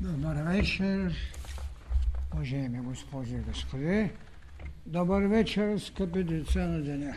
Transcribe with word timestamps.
Добър 0.00 0.42
вечер, 0.42 1.16
уважаеми 2.34 2.80
госпожи 2.80 3.34
и 3.34 3.38
господи. 3.38 4.10
Добър 4.86 5.22
вечер, 5.22 5.78
скъпи 5.78 6.24
деца 6.24 6.66
на 6.66 6.82
деня. 6.82 7.16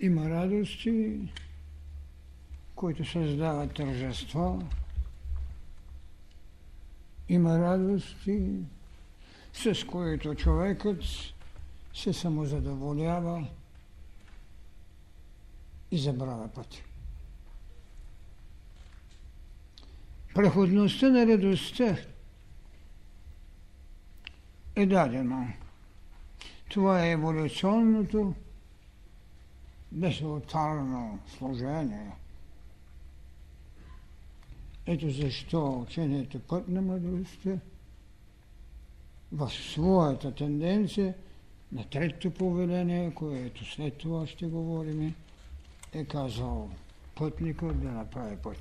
Има 0.00 0.30
радости, 0.30 1.18
които 2.74 3.04
създават 3.04 3.74
тържество. 3.74 4.62
Има 7.28 7.58
радости, 7.58 8.50
с 9.52 9.86
които 9.86 10.34
човекът 10.34 11.02
се 11.94 12.12
самозадоволява 12.12 13.48
и 15.90 15.98
забравя 15.98 16.48
пътя. 16.48 16.85
Преходността 20.36 21.08
на 21.08 21.26
радостта 21.26 21.96
е 24.76 24.86
дадено. 24.86 25.48
Това 26.68 27.06
е 27.06 27.10
еволюционното 27.10 28.34
безотарно 29.92 31.18
служение. 31.38 32.10
Ето 34.86 35.10
защо 35.10 35.80
учението 35.80 36.40
път 36.40 36.68
на 36.68 36.82
мъдростта 36.82 37.50
в 39.32 39.50
своята 39.50 40.34
тенденция 40.34 41.14
на 41.72 41.84
третото 41.84 42.30
повеление, 42.30 43.14
което 43.14 43.64
след 43.64 43.98
това 43.98 44.26
ще 44.26 44.46
говорим, 44.46 45.14
е 45.92 46.04
казал 46.04 46.70
пътникът 47.14 47.80
да 47.80 47.90
направи 47.90 48.36
път. 48.36 48.58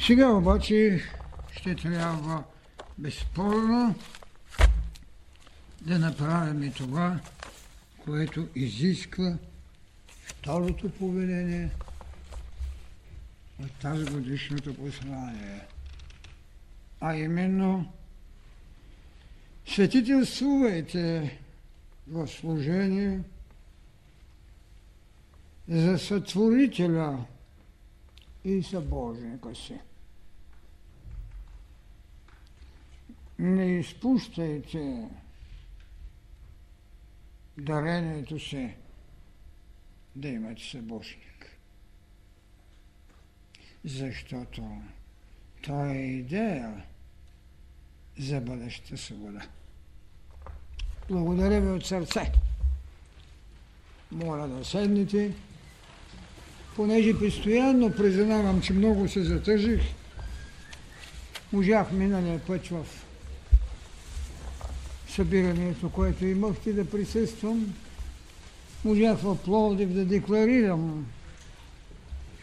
Сега 0.00 0.28
обаче 0.28 1.02
ще 1.52 1.74
трябва 1.74 2.44
безспорно 2.98 3.94
да 5.80 5.98
направим 5.98 6.62
и 6.62 6.72
това, 6.72 7.20
което 8.04 8.48
изисква 8.54 9.38
второто 10.22 10.90
повеление 10.90 11.70
от 13.62 13.72
тази 13.72 14.04
годишното 14.04 14.74
послание. 14.74 15.60
А 17.00 17.16
именно 17.16 17.92
светителствувайте 19.66 21.38
в 22.08 22.28
служение 22.28 23.20
за 25.68 25.98
сътворителя 25.98 27.24
и 28.44 28.62
събожника 28.62 29.54
си. 29.54 29.78
Не 33.38 33.78
изпущайте 33.78 35.08
дарението 37.58 38.38
си 38.38 38.74
да 40.16 40.28
имате 40.28 40.62
събожник. 40.62 41.58
Защото 43.84 44.82
това 45.62 45.90
е 45.90 45.98
идея 45.98 46.84
за 48.18 48.40
бъдеща 48.40 48.98
свобода. 48.98 49.48
Благодаря 51.08 51.60
ви 51.60 51.68
от 51.68 51.86
сърце. 51.86 52.32
Моля 54.12 54.48
да 54.48 54.64
седнете 54.64 55.34
понеже 56.76 57.18
постоянно 57.18 57.92
признавам, 57.92 58.62
че 58.62 58.72
много 58.72 59.08
се 59.08 59.22
затъжих, 59.22 59.80
можах 61.52 61.92
миналия 61.92 62.40
път 62.46 62.66
в 62.66 62.86
събирането, 65.08 65.90
което 65.90 66.26
имахте 66.26 66.72
да 66.72 66.90
присъствам, 66.90 67.74
можах 68.84 69.18
в 69.18 69.36
Пловдив 69.44 69.88
да 69.88 70.04
декларирам 70.04 71.06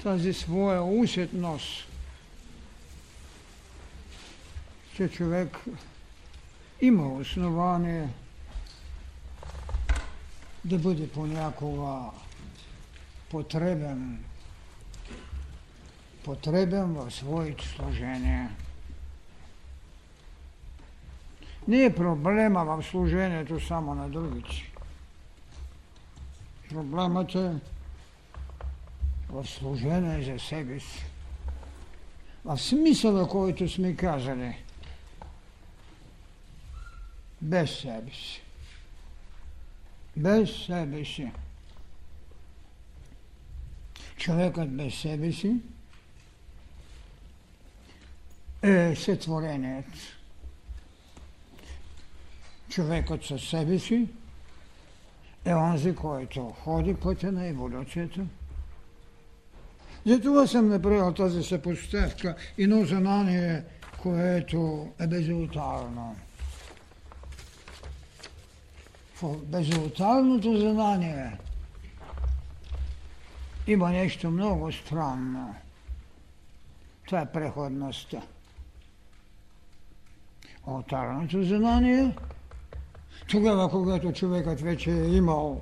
тази 0.04 0.34
своя 0.34 0.84
усетност, 0.84 1.88
че 4.96 5.10
човек 5.10 5.58
има 6.82 7.14
основание 7.14 8.08
да 10.66 10.78
бъде 10.78 11.08
понякога 11.08 12.12
потребен, 13.32 14.20
потребен 16.24 16.94
в 16.94 17.12
своите 17.12 17.68
служения. 17.68 18.52
Не 21.68 21.84
е 21.84 21.96
проблема 21.96 22.66
в 22.66 22.84
служението 22.84 23.60
само 23.60 23.96
на 23.96 24.10
другите. 24.10 24.72
Проблемът 26.70 27.36
е 27.36 27.54
в 29.30 29.46
служение 29.46 30.24
за 30.24 30.40
себе 30.40 30.80
си. 30.80 31.06
В 32.46 32.58
смисъла, 32.58 33.30
който 33.30 33.70
сме 33.70 33.96
казали. 33.96 34.64
Без 37.42 37.80
себе 37.80 38.12
си. 38.12 38.42
Без 40.18 40.66
себе 40.66 41.06
си 41.06 41.32
човекът 44.22 44.70
без 44.70 44.96
себе 44.96 45.32
си 45.32 45.56
е 48.64 48.96
сътвореният. 48.96 49.86
Човекът 52.70 53.26
със 53.26 53.50
себе 53.50 53.80
си 53.80 54.08
е 55.46 55.54
онзи, 55.54 55.96
който 55.96 56.44
ходи 56.44 56.96
пътя 56.96 57.32
на 57.32 57.48
еволюцията. 57.48 58.22
Затова 60.06 60.48
съм 60.48 60.70
направил 60.70 61.14
тази 61.14 61.44
съпоставка 61.44 62.36
и 62.58 62.64
едно 62.64 62.86
знание, 62.86 63.64
което 64.02 64.90
е 65.00 65.08
безултарно. 65.08 66.16
В 69.22 69.38
безултарното 69.46 70.58
знание– 70.58 71.38
има 73.68 73.90
нещо 73.90 74.32
много 74.32 74.72
странно. 74.72 75.56
Това 77.06 77.22
е 77.22 77.32
преходността. 77.32 78.22
Алтарното 80.68 81.44
знание, 81.44 82.16
тогава, 83.30 83.70
когато 83.70 84.12
човекът 84.12 84.62
вече 84.62 84.92
е 84.92 85.08
имал 85.08 85.62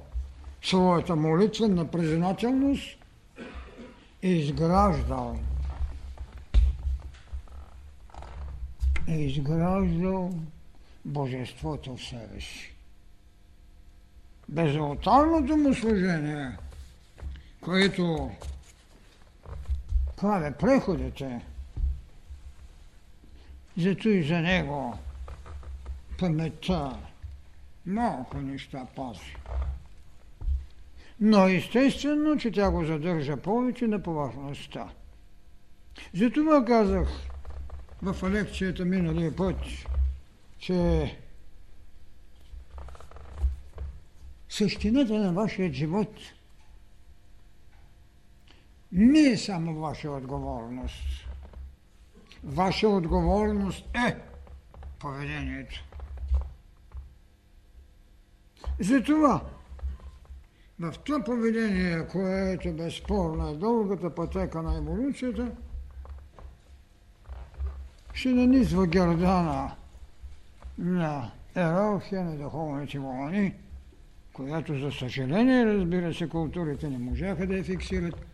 своята 0.62 1.16
молитвена 1.16 1.88
признателност, 1.88 2.98
е 4.22 4.30
изграждал 4.30 5.40
е 9.08 9.16
изграждал 9.16 10.34
Божеството 11.06 11.96
в 11.96 12.04
себе 12.04 12.42
си. 12.42 12.76
Безалтарното 14.50 15.58
му 15.58 15.74
служение– 15.74 16.58
което 17.62 18.32
правя 20.18 20.52
преходите, 20.60 21.46
зато 23.78 24.10
и 24.10 24.24
за 24.24 24.40
него 24.40 24.98
паметта 26.20 27.00
малко 27.86 28.38
неща 28.38 28.88
пази. 28.96 29.36
Но 31.20 31.48
естествено, 31.48 32.38
че 32.38 32.52
тя 32.52 32.72
го 32.72 32.86
задържа 32.86 33.38
повече 33.38 33.88
на 33.88 34.04
повърхността. 34.04 34.90
Затова 36.14 36.66
казах 36.66 37.08
в 38.02 38.30
лекцията 38.30 38.86
миналия 38.86 39.36
път, 39.36 39.58
че 40.60 41.18
същината 44.50 45.14
на 45.14 45.34
вашия 45.34 45.74
живот– 45.74 46.10
е 49.16 49.38
само 49.38 49.80
ваша 49.80 50.12
отговорност. 50.12 51.28
Ваша 52.44 52.88
отговорност 52.88 53.86
е 54.08 54.16
поведението. 55.00 55.86
Затова 58.80 59.42
в 60.80 60.94
това 61.04 61.24
поведение, 61.24 62.08
което 62.08 62.74
безспорно 62.74 63.50
е 63.50 63.58
дългата 63.58 64.16
пътека 64.16 64.62
на 64.62 64.78
еволюцията, 64.78 65.52
ще 68.14 68.30
нанизва 68.30 68.88
гердана 68.88 69.72
на 70.78 71.32
ерархия 71.56 72.24
на 72.24 72.38
духовните 72.38 73.00
вълни, 73.00 73.54
която 74.34 74.80
за 74.80 74.92
съжаление, 74.92 75.66
разбира 75.66 76.14
се, 76.14 76.30
културите 76.30 76.90
не 76.90 76.98
можаха 76.98 77.48
да 77.48 77.58
я 77.58 77.64
фиксират, 77.64 78.29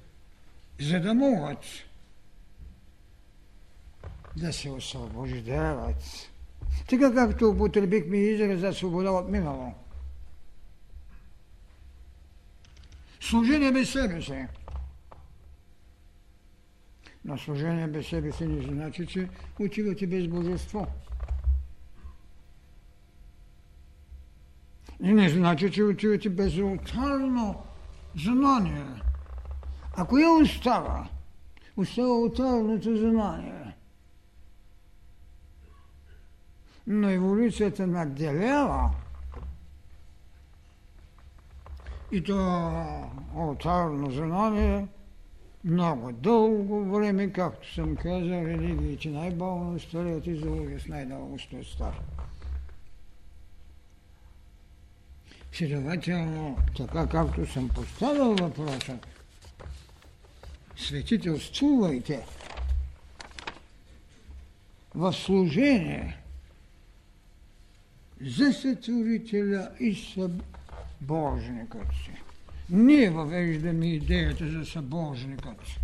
за 0.80 1.00
да 1.00 1.14
могат 1.14 1.60
да 4.38 4.54
се 4.54 4.70
освобождават. 4.70 6.30
Така 6.90 7.14
както 7.14 7.50
употребихме 7.50 8.18
израза 8.18 8.74
свобода 8.74 9.12
от 9.12 9.30
минало. 9.30 9.74
Служение 13.22 13.72
без 13.72 13.90
себе 13.90 14.22
си. 14.22 14.46
Но 17.26 17.38
служение 17.38 17.88
без 17.88 18.08
себе 18.08 18.32
си 18.32 18.46
не 18.46 18.62
значи, 18.62 19.06
че 19.06 19.30
отивате 19.60 20.08
без 20.08 20.28
божество. 20.28 20.88
И 25.04 25.14
не 25.14 25.30
значи, 25.30 25.72
че 25.72 25.84
отивате 25.84 26.30
без 26.30 26.58
алтарно 26.58 27.64
знание. 28.16 28.86
А 29.98 30.06
кое 30.06 30.28
остава? 30.28 31.10
Остава 31.78 32.08
алтарното 32.08 32.98
знание. 32.98 33.76
Но 36.88 37.10
еволюцията 37.10 37.88
надделява 37.88 38.92
и 42.12 42.24
то 42.24 42.38
алтарно 43.36 44.12
знание 44.12 44.88
много 45.64 46.12
дълго 46.12 46.86
време, 46.86 47.32
както 47.32 47.74
съм 47.74 47.96
казал, 47.96 48.46
религиите 48.46 49.10
най-бавно 49.10 49.80
старят 49.80 50.28
и 50.28 50.36
за 50.36 50.50
най-дълго 50.90 51.38
ще 51.38 51.64
стар. 51.64 52.02
Следователно, 55.52 56.58
така 56.78 57.08
както 57.08 57.46
съм 57.52 57.70
поставил 57.70 58.36
въпроса, 58.36 58.98
светителствувайте 60.78 62.26
в 64.96 65.14
служение 65.14 66.18
за 68.22 68.54
сътворителя 68.54 69.70
и 69.80 69.96
събожникът 69.96 71.88
си. 72.04 72.12
Ние 72.70 73.10
въвеждаме 73.10 73.86
идеята 73.86 74.50
за 74.50 74.66
събожникът 74.66 75.68
си. 75.68 75.80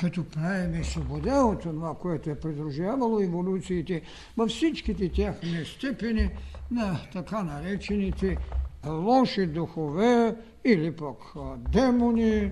Като 0.00 0.24
правиме 0.24 0.84
свобода 0.84 1.44
от 1.44 1.60
това, 1.62 1.94
което 1.94 2.30
е 2.30 2.40
придружавало 2.40 3.20
еволюциите 3.20 4.02
във 4.36 4.50
всичките 4.50 5.08
тяхни 5.08 5.64
степени 5.64 6.30
на 6.70 7.00
така 7.12 7.42
наречените 7.42 8.36
лоши 8.86 9.46
духове 9.46 10.36
или 10.64 10.96
пък 10.96 11.16
демони 11.58 12.50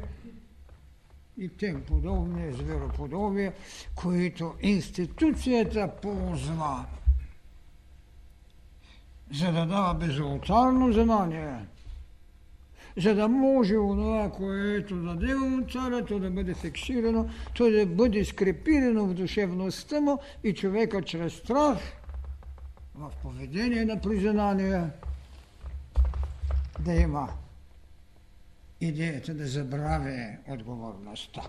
и 1.39 1.49
тем 1.49 1.83
подобни 1.83 2.53
звероподобия, 2.53 3.53
които 3.95 4.55
институцията 4.61 5.91
ползва, 6.03 6.85
за 9.33 9.53
да 9.53 9.67
дава 9.67 9.95
безултарно 9.95 10.93
знание– 10.93 11.67
за 12.97 13.15
да 13.15 13.29
може 13.29 13.77
онова, 13.77 14.31
което 14.31 14.97
даде 14.97 15.35
царя, 15.73 16.05
то 16.05 16.19
да 16.19 16.31
бъде 16.31 16.55
фиксирано, 16.55 17.31
то 17.55 17.71
да 17.71 17.87
бъде 17.87 18.25
скрепирано 18.25 19.07
в 19.07 19.15
душевността 19.15 20.01
му 20.01 20.19
и 20.45 20.55
човека 20.55 21.03
чрез 21.03 21.33
страх 21.33 21.79
в 22.95 23.11
поведение 23.23 23.85
на 23.85 24.01
признание 24.01 24.83
да 26.81 26.95
има 26.95 27.29
идеята 28.83 29.35
да 29.35 29.47
забрави 29.47 30.37
отговорността. 30.49 31.43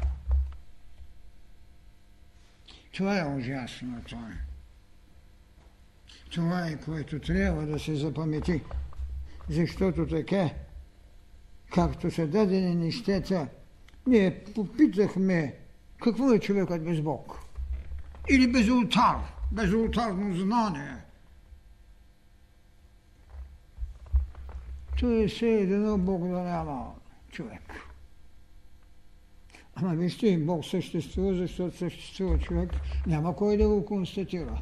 Това 2.92 3.20
е 3.20 3.26
ужасното. 3.26 4.18
Това 6.32 6.68
е 6.68 6.80
което 6.80 7.20
трябва 7.20 7.66
да 7.66 7.80
се 7.80 7.96
запамети, 7.96 8.62
защото 9.50 10.08
така 10.08 10.50
както 11.74 12.12
са 12.12 12.28
дадени 12.28 12.76
нещата, 12.76 13.48
ние 14.08 14.44
попитахме 14.56 15.56
какво 16.04 16.32
е 16.32 16.40
човекът 16.40 16.86
без 16.86 17.02
Бог. 17.02 17.40
Или 18.30 18.52
без 18.52 18.70
ултар, 18.70 19.18
без 19.52 19.74
ултарно 19.74 20.36
знание. 20.36 20.98
То 25.00 25.24
е 25.24 25.28
все 25.28 25.50
едно 25.50 25.98
Бог 25.98 26.22
да 26.22 26.40
няма 26.40 26.94
човек. 27.34 27.74
Ама 29.76 29.96
вижте, 29.96 30.38
Бог 30.38 30.66
съществува, 30.66 31.34
защото 31.36 31.78
съществува 31.78 32.40
човек. 32.40 32.72
Няма 33.08 33.36
кой 33.36 33.58
да 33.58 33.68
го 33.68 33.86
констатира. 33.86 34.62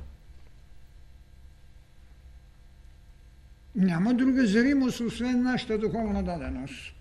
Няма 3.75 4.13
друга 4.13 4.47
зримост, 4.47 4.99
освен 4.99 5.43
нашата 5.43 5.77
духовна 5.77 6.23
даденост. 6.23 6.93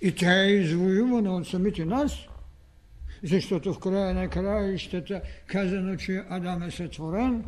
И 0.00 0.14
тя 0.14 0.42
е 0.42 0.50
извоювана 0.50 1.36
от 1.36 1.48
самите 1.48 1.84
нас, 1.84 2.12
защото 3.22 3.74
в 3.74 3.78
края 3.78 4.14
на 4.14 4.28
краищата 4.28 5.22
казано, 5.46 5.96
че 5.96 6.24
Адам 6.28 6.62
е 6.62 6.70
сътворен. 6.70 7.44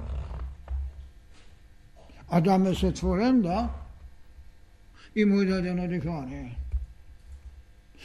Адам 2.29 2.67
е 2.67 2.75
сътворен, 2.75 3.43
да, 3.43 3.69
и 5.17 5.25
му 5.25 5.41
е 5.41 5.45
дадено 5.45 5.89
дихание. 5.89 6.59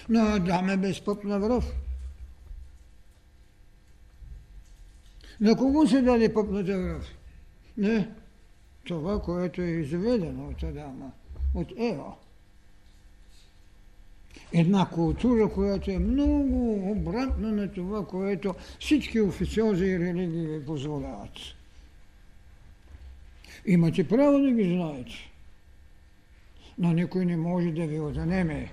Но 0.10 0.19
Адам 0.19 0.69
е 0.69 0.78
без 0.78 1.02
пъпна 1.02 1.40
връв. 1.40 1.74
На 5.42 5.56
кого 5.56 5.88
се 5.88 6.02
даде 6.02 6.34
пъпната 6.34 6.80
връв? 6.80 7.06
Не, 7.78 8.10
това, 8.84 9.22
което 9.22 9.62
е 9.62 9.66
изведено 9.66 10.48
от 10.48 10.63
Адама, 10.63 11.12
от 11.54 11.74
Ева 11.78 12.13
една 14.54 14.90
култура, 14.90 15.50
която 15.50 15.92
е 15.92 16.00
много 16.00 16.92
обратна 16.92 17.51
на 17.51 17.72
това, 17.72 18.06
което 18.08 18.56
всички 18.80 19.22
официози 19.22 19.86
и 19.86 20.00
религии 20.00 20.48
ви 20.48 20.66
позволяват. 20.66 21.31
Имате 23.66 24.08
право 24.08 24.40
да 24.40 24.51
ги 24.51 24.63
знаете, 24.63 25.31
но 26.77 26.94
никой 26.94 27.25
не 27.25 27.38
може 27.38 27.72
да 27.72 27.88
ви 27.88 28.00
отнеме 28.00 28.72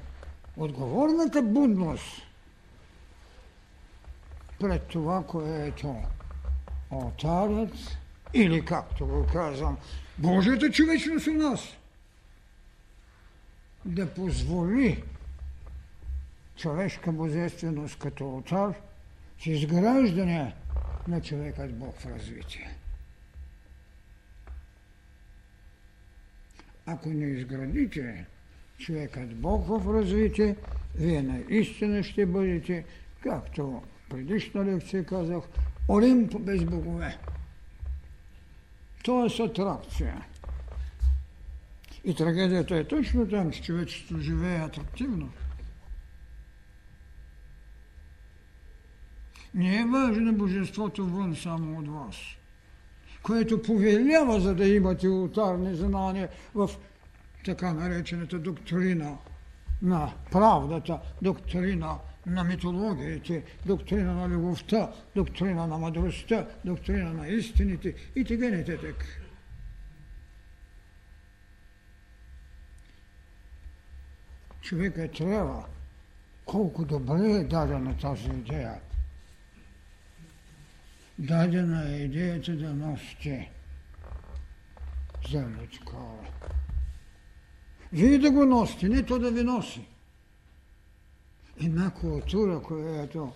отговорната 0.56 1.42
будност 1.42 2.22
пред 4.60 4.82
това, 4.82 5.24
което 5.26 5.96
алтарът 6.90 7.98
или, 8.34 8.64
както 8.64 9.06
го 9.06 9.26
казвам, 9.32 9.76
Божията 10.18 10.70
човечност 10.70 11.26
у 11.26 11.32
нас 11.32 11.60
да 13.84 14.14
позволи 14.14 15.04
човешка 16.56 17.12
божественост 17.12 17.98
като 17.98 18.24
алтар 18.24 18.74
с 19.42 19.46
изграждане 19.46 20.54
на 21.08 21.22
човекът 21.22 21.78
Бог 21.78 21.98
в 21.98 22.06
развитие. 22.06 22.81
Ако 26.86 27.08
не 27.08 27.26
изградите 27.26 28.26
човекът 28.78 29.36
Бог 29.36 29.66
в 29.66 29.94
развитие, 29.94 30.56
вие 30.94 31.22
наистина 31.22 32.02
ще 32.02 32.26
бъдете, 32.26 32.84
както 33.20 33.82
предишна 34.10 34.64
лекция 34.64 35.04
казах, 35.04 35.44
Олимп 35.88 36.40
без 36.40 36.64
богове. 36.64 37.18
То 39.04 39.26
е 39.26 39.42
атракция. 39.42 40.26
И 42.04 42.14
трагедията 42.14 42.76
е 42.76 42.84
точно 42.84 43.28
там, 43.28 43.50
че 43.50 43.62
човечеството 43.62 44.22
живее 44.22 44.58
атрактивно. 44.58 45.32
Не 49.54 49.80
е 49.80 49.84
важно 49.84 50.32
божеството 50.32 51.06
вън 51.06 51.36
само 51.36 51.78
от 51.78 51.88
вас, 51.88 52.16
което 53.22 53.62
повелява, 53.62 54.40
за 54.40 54.54
да 54.54 54.66
имате 54.66 55.08
ултарни 55.08 55.76
знания 55.76 56.28
в 56.54 56.70
така 57.44 57.72
наречената 57.72 58.38
доктрина 58.38 59.16
на 59.82 60.12
правдата, 60.30 61.00
доктрина 61.22 61.98
на 62.26 62.44
митологиите, 62.44 63.44
доктрина 63.66 64.14
на 64.14 64.28
любовта, 64.28 64.92
доктрина 65.16 65.66
на 65.66 65.78
мъдростта, 65.78 66.46
доктрина 66.64 67.12
на 67.12 67.28
истините 67.28 67.94
и 68.16 68.24
така 68.24 68.48
нататък. 68.48 69.04
Човека 74.60 75.08
трябва 75.08 75.64
колко 76.44 76.84
добре 76.84 77.30
е 77.30 77.44
дадена 77.44 77.96
тази 77.98 78.28
идея 78.28 78.80
дадена 81.22 81.88
е 81.88 81.96
идеята 81.96 82.56
да 82.56 82.74
носите 82.74 83.50
земличко. 85.30 86.18
Вие 87.92 88.18
да 88.18 88.30
го 88.30 88.44
носите, 88.44 88.88
не 88.88 89.02
то 89.02 89.18
да 89.18 89.30
ви 89.30 89.42
носи. 89.42 89.88
Една 91.64 91.90
култура, 91.90 92.62
която 92.62 93.32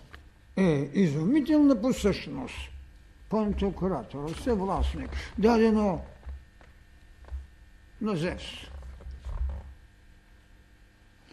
е 0.57 0.91
изумителна 0.95 1.81
по 1.81 1.93
същност. 1.93 2.57
Пантократор, 3.31 4.35
всевластник, 4.35 5.11
дадено 5.39 6.05
на 8.01 8.17
Зевс. 8.17 8.45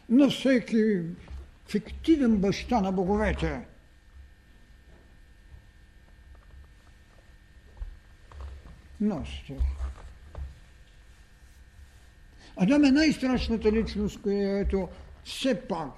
На 0.10 0.30
всеки 0.30 1.02
фиктивен 1.68 2.38
баща 2.38 2.82
на 2.82 2.92
боговете. 2.92 3.73
Ностер. 9.04 9.62
Адам 12.56 12.84
е 12.84 12.92
най-страшната 12.92 13.72
личност, 13.72 14.22
която 14.22 14.90
все 15.24 15.68
пак 15.68 15.94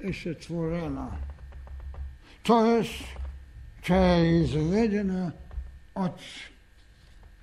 е 0.00 0.12
сътворена. 0.12 1.10
Тоест, 2.42 3.04
тя 3.84 4.14
е 4.16 4.26
изведена 4.26 5.32
от 5.94 6.20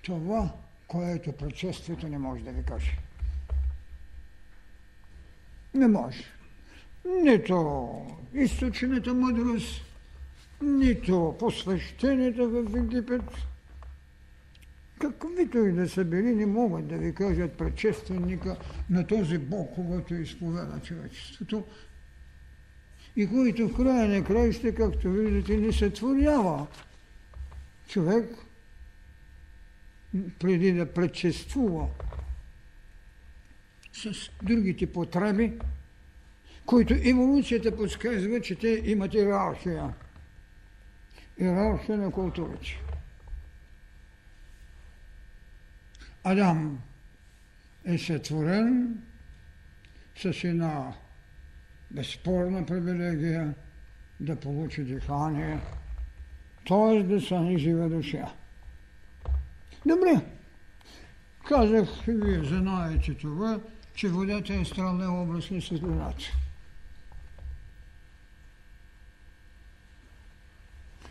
това, 0.01 0.54
което 0.88 1.32
предшествието 1.32 2.08
не 2.08 2.18
може 2.18 2.44
да 2.44 2.51
ви 2.51 2.63
каже. 2.63 2.98
Не 5.74 5.88
може. 5.88 6.24
Нито 7.06 7.89
източната 8.34 9.13
мъдрост, 9.13 9.82
нито 10.62 11.36
посвещението 11.39 12.50
в 12.50 12.77
Египет, 12.77 13.22
каквито 15.00 15.58
и 15.58 15.72
да 15.72 15.89
са 15.89 16.06
били, 16.06 16.36
не 16.36 16.46
могат 16.46 16.88
да 16.88 16.98
ви 16.98 17.13
кажат 17.13 17.54
предшественика 17.54 18.58
на 18.89 19.08
този 19.08 19.38
Бог, 19.38 19.72
когато 19.75 20.16
изповеда 20.16 20.80
човечеството 20.84 21.63
и 23.16 23.30
който 23.30 23.68
в 23.68 23.75
края 23.75 24.08
на 24.08 24.24
краища, 24.24 24.75
както 24.75 25.12
виждате, 25.12 25.58
не 25.58 25.74
сътворява 25.74 26.68
човек 27.88 28.30
преди 30.39 30.72
да 30.72 30.94
предшествува 30.94 31.88
с 33.94 34.12
другите 34.44 34.94
потреби, 34.94 35.54
които 36.66 36.94
еволюцията 37.04 37.75
подсказва, 37.75 38.42
че 38.42 38.56
те 38.56 38.82
имат 38.86 39.13
иерархия. 39.13 39.94
Иерархия 41.39 41.98
на 41.98 42.12
културите. 42.12 42.87
Адам 46.27 46.79
е 47.86 47.98
сътворен 47.98 48.98
с 50.15 50.43
една 50.43 50.93
безспорна 51.91 52.65
привилегия 52.65 53.53
да 54.19 54.36
получи 54.36 54.84
дихание, 54.84 55.60
т.е. 56.67 57.03
да 57.03 57.22
стане 57.22 57.57
жива 57.57 57.89
душа. 57.89 58.34
Добре, 59.86 60.25
казах, 61.48 61.89
вие 62.07 62.43
знаете 62.43 63.13
това, 63.13 63.60
че 63.93 64.10
водата 64.10 64.53
е 64.53 64.65
странна 64.65 65.22
образ 65.22 65.51
на 65.51 65.62
светлината. 65.62 66.25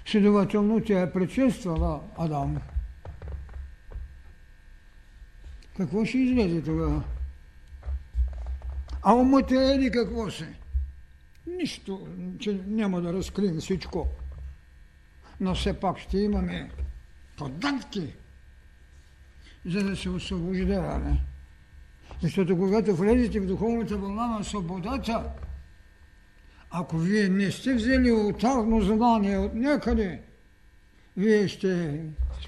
Следователно, 0.06 0.80
тя 0.80 1.00
е 1.00 1.12
предшествала 1.12 2.00
Адам. 2.16 2.60
Какво 5.76 6.04
ще 6.04 6.18
излезе 6.18 6.62
тогава? 6.62 7.02
А 9.02 9.14
умът 9.14 9.50
е 9.50 9.78
ли 9.78 9.90
какво 9.90 10.30
се? 10.30 10.54
Нищо, 11.46 12.08
че 12.38 12.60
няма 12.66 13.00
да 13.00 13.12
разкрием 13.12 13.60
всичко. 13.60 14.08
Но 15.40 15.54
все 15.54 15.80
пак 15.80 15.98
ще 15.98 16.18
имаме 16.18 16.70
податки, 17.38 18.14
за 19.66 19.84
да 19.84 19.96
се 19.96 20.10
освобождаваме. 20.10 21.20
Защото 22.22 22.56
когато 22.56 22.96
влезете 22.96 23.40
в 23.40 23.46
духовната 23.46 23.96
вълна 23.96 24.26
на 24.26 24.44
свободата, 24.44 25.30
ако 26.70 26.98
вие 26.98 27.28
не 27.28 27.50
сте 27.50 27.74
взели 27.74 28.12
отарно 28.12 28.80
знание 28.80 29.38
от 29.38 29.54
някъде, 29.54 30.22
вие 31.16 31.48
ще 31.48 32.00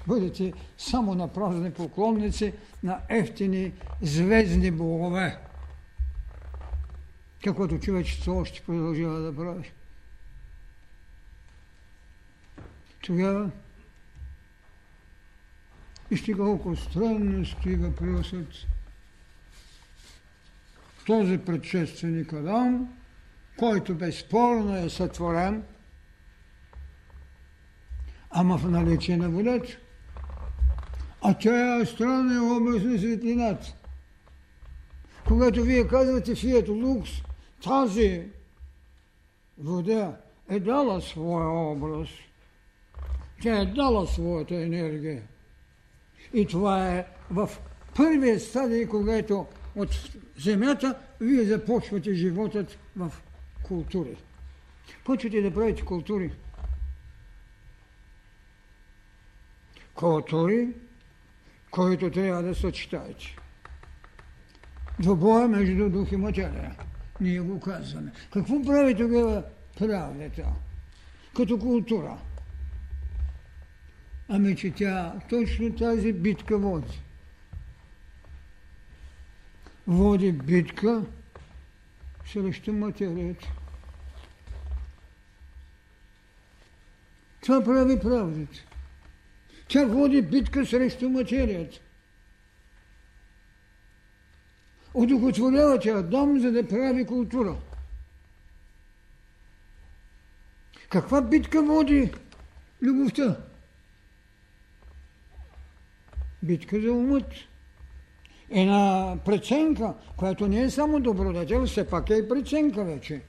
бъдете 0.07 0.53
само 0.77 1.15
на 1.15 1.33
празни 1.33 1.71
поклонници 1.71 2.53
на 2.83 2.99
ефтини 3.09 3.73
звездни 4.01 4.71
богове 4.71 5.37
каквото 7.43 7.79
човечеството 7.79 8.37
още 8.37 8.61
продължава 8.61 9.19
да 9.19 9.35
прави. 9.35 9.71
Тогава 13.01 13.51
вижте 16.09 16.33
колко 16.33 16.75
странно 16.75 17.45
стои 17.45 17.75
въпросът. 17.75 18.47
Този 21.05 21.37
предшественик 21.37 22.33
Адам, 22.33 22.93
който 23.57 23.95
безспорно 23.95 24.75
е 24.77 24.89
сътворен, 24.89 25.63
ама 28.29 28.57
в 28.57 28.71
наличие 28.71 29.17
на 29.17 29.29
водата. 29.29 29.77
А 31.21 31.33
тя 31.33 31.75
е 31.81 31.85
странен 31.85 32.51
образ 32.51 32.83
на 32.83 32.97
светлината. 32.97 33.73
Когато 35.27 35.63
вие 35.63 35.87
казвате 35.87 36.35
фият 36.35 36.69
лукс, 36.69 37.09
тази 37.63 38.23
вода 39.57 40.17
е 40.49 40.59
дала 40.59 41.01
своя 41.01 41.49
образ. 41.49 42.09
Тя 43.41 43.59
е 43.61 43.65
дала 43.65 44.07
своята 44.07 44.55
енергия. 44.55 45.23
И 46.33 46.45
това 46.45 46.89
е 46.89 47.05
в 47.31 47.49
първия 47.95 48.39
стадий, 48.39 48.87
когато 48.87 49.45
от 49.75 49.89
земята 50.37 50.95
вие 51.21 51.43
започвате 51.43 52.13
животът 52.13 52.77
в 52.97 53.11
култури. 53.63 54.17
Почвате 55.05 55.41
да 55.41 55.53
правите 55.53 55.85
култури. 55.85 56.31
Култури, 59.99 60.67
които 61.71 62.11
трябва 62.11 62.43
да 62.43 62.55
съчетаете. 62.55 63.35
Двобоя 64.99 65.47
между 65.47 65.89
дух 65.89 66.11
и 66.11 66.15
материя. 66.15 66.75
Ние 67.21 67.39
го 67.39 67.59
казваме. 67.59 68.11
Какво 68.33 68.65
прави 68.65 68.95
тогава 68.95 69.43
правдата? 69.79 70.45
Като 71.35 71.59
култура. 71.59 72.17
Ами, 74.29 74.55
че 74.55 74.71
тя 74.71 75.13
точно 75.29 75.75
тази 75.75 76.13
битка 76.13 76.57
води. 76.57 77.01
Води 79.87 80.31
битка 80.31 81.03
срещу 82.25 82.73
материята. 82.73 83.47
Това 87.41 87.63
прави 87.63 87.99
правдата. 87.99 88.68
Тя 89.69 89.85
води 89.85 90.21
битка 90.21 90.65
срещу 90.65 91.09
материята. 91.09 91.79
одухотворявате 94.93 95.89
Адам, 95.89 96.39
за 96.39 96.51
да 96.51 96.67
прави 96.67 97.05
култура. 97.05 97.55
Каква 100.89 101.21
битка 101.21 101.63
води 101.63 102.13
любовта? 102.81 103.37
Битка 106.43 106.81
за 106.81 106.91
умът. 106.91 107.33
Една 108.49 109.15
преценка, 109.25 109.93
която 110.17 110.47
не 110.47 110.61
е 110.61 110.69
само 110.69 110.99
добродетел, 110.99 111.65
все 111.65 111.89
пак 111.89 112.09
е 112.09 112.13
и 112.13 112.29
преценка 112.29 112.83
вече. 112.83 113.21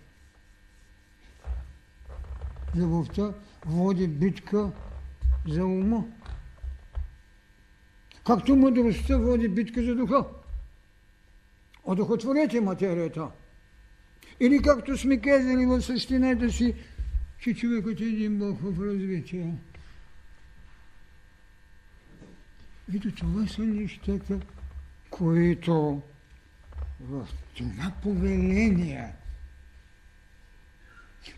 Любовта 2.76 3.32
води 3.66 4.08
битка 4.08 4.70
за 5.48 5.64
ума. 5.64 6.04
Както 8.26 8.56
мъдростта 8.56 9.18
води 9.18 9.48
битка 9.48 9.82
за 9.82 9.94
духа. 9.94 10.24
Одухотворете 11.84 12.60
материята. 12.60 13.28
Или 14.40 14.62
както 14.62 14.98
сме 14.98 15.20
казали 15.20 15.66
в 15.66 15.82
същината 15.82 16.50
си, 16.50 16.74
че 17.38 17.54
човекът 17.54 18.00
е 18.00 18.04
един 18.04 18.38
Бог 18.38 18.58
в 18.62 18.86
развитие. 18.86 19.54
Ето 22.94 23.14
това 23.14 23.46
са 23.46 23.62
нещата, 23.62 24.40
които 25.10 26.02
в 27.00 27.28
това 27.54 27.92
повеление, 28.02 29.12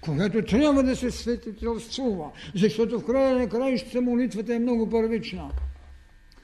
когато 0.00 0.44
трябва 0.44 0.82
да 0.82 0.96
се 0.96 1.10
светителствува, 1.10 2.30
защото 2.54 3.00
в 3.00 3.06
края 3.06 3.38
на 3.38 3.48
краищата 3.48 4.00
молитвата 4.00 4.54
е 4.54 4.58
много 4.58 4.90
първична. 4.90 5.50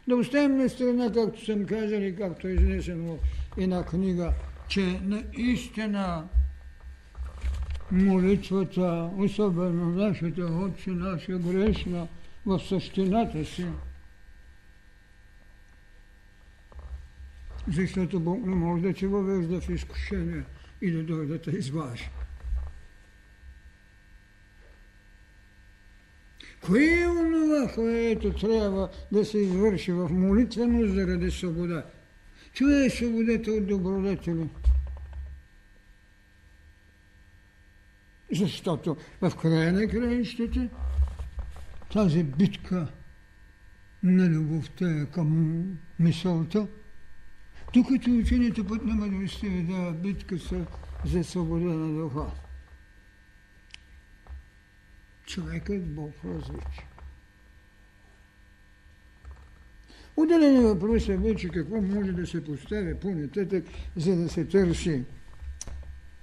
Да 0.09 0.17
оставим 0.17 0.57
на 0.57 0.69
страна, 0.69 1.13
както 1.13 1.45
съм 1.45 1.67
казал 1.67 2.01
и 2.01 2.17
както 2.17 2.49
е 2.49 2.53
изнесено 2.53 3.19
една 3.57 3.85
книга, 3.85 4.33
че 4.69 5.01
наистина 5.03 6.29
молитвата, 7.91 9.11
особено 9.19 9.91
нашата 9.91 10.45
Отче 10.45 10.91
наша 10.91 11.39
грешна, 11.39 12.09
в 12.47 12.61
същината 12.61 13.45
си. 13.45 13.67
Защото 17.69 18.21
Бог 18.21 18.47
не 18.47 18.55
може 18.55 18.83
да 18.83 18.93
те 18.93 19.07
въвежда 19.07 19.61
в 19.61 19.69
изкушение 19.69 20.45
и 20.83 20.91
да 20.91 21.03
дойде 21.03 21.39
да 21.39 21.59
изважи. 21.59 22.11
Кое 26.67 27.01
е 27.01 27.09
онова, 27.09 27.73
което 27.75 28.33
трябва 28.33 28.89
да 29.13 29.25
се 29.25 29.39
извърши 29.39 29.93
в 29.93 30.09
молитвено 30.09 30.95
заради 30.95 31.31
свобода? 31.31 31.85
Е 32.61 32.91
свободата 32.91 33.51
от 33.51 33.67
добродетели. 33.67 34.49
Защото 38.33 38.97
в 39.21 39.33
края 39.43 39.73
на 39.73 39.89
краищите 39.89 40.69
тази 41.93 42.23
битка 42.23 42.87
на 44.03 44.29
любовта 44.29 44.91
е 44.91 45.07
към 45.07 45.63
мисълта, 45.99 46.67
докато 47.75 48.11
учението 48.11 48.65
път 48.67 48.85
на 48.85 48.95
мъдростта 48.95 49.47
ви 49.47 49.63
дава 49.63 49.93
битка 49.93 50.37
за 51.05 51.25
свобода 51.25 51.65
на 51.65 52.03
духа. 52.03 52.27
Човекът 55.29 55.95
Бог 55.95 56.13
различи. 56.25 56.87
Отделени 60.17 60.61
въпрос 60.61 61.09
е 61.09 61.17
вече 61.17 61.49
какво 61.49 61.81
може 61.81 62.13
да 62.13 62.27
се 62.27 62.45
постави 62.45 62.95
по-нататък, 62.95 63.65
за 63.97 64.17
да 64.17 64.29
се 64.29 64.45
търси 64.45 65.05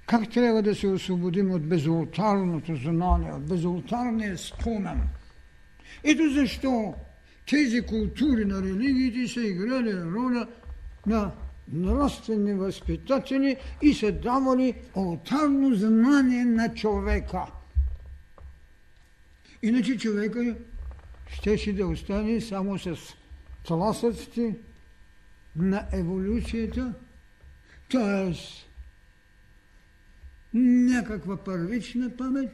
как 0.06 0.30
трябва 0.30 0.62
да 0.62 0.76
се 0.76 0.88
освободим 0.88 1.52
от 1.52 1.62
безолтарното 1.62 2.76
знание, 2.76 3.32
от 3.32 3.46
безолтарния 3.46 4.38
спомен. 4.38 5.02
Ето 6.04 6.30
защо 6.34 6.94
тези 7.50 7.82
култури 7.82 8.46
на 8.46 8.62
религиите 8.62 9.34
са 9.34 9.42
играли 9.42 9.94
роля 9.94 10.48
на 11.08 11.32
нравствени 11.74 12.54
възпитатели 12.54 13.58
и 13.82 13.94
са 13.94 14.12
давали 14.12 14.74
алтарно 14.96 15.76
знание 15.76 16.46
на 16.46 16.74
човека. 16.74 17.42
Иначе 19.66 19.98
човека 19.98 20.56
щеше 21.28 21.74
да 21.74 21.88
остане 21.88 22.42
само 22.42 22.80
с 22.80 22.96
тласъците 23.64 24.56
на 25.56 25.88
еволюцията, 25.92 26.94
т.е 27.92 28.34
някаква 30.54 31.44
първична 31.44 32.18
памет, 32.18 32.52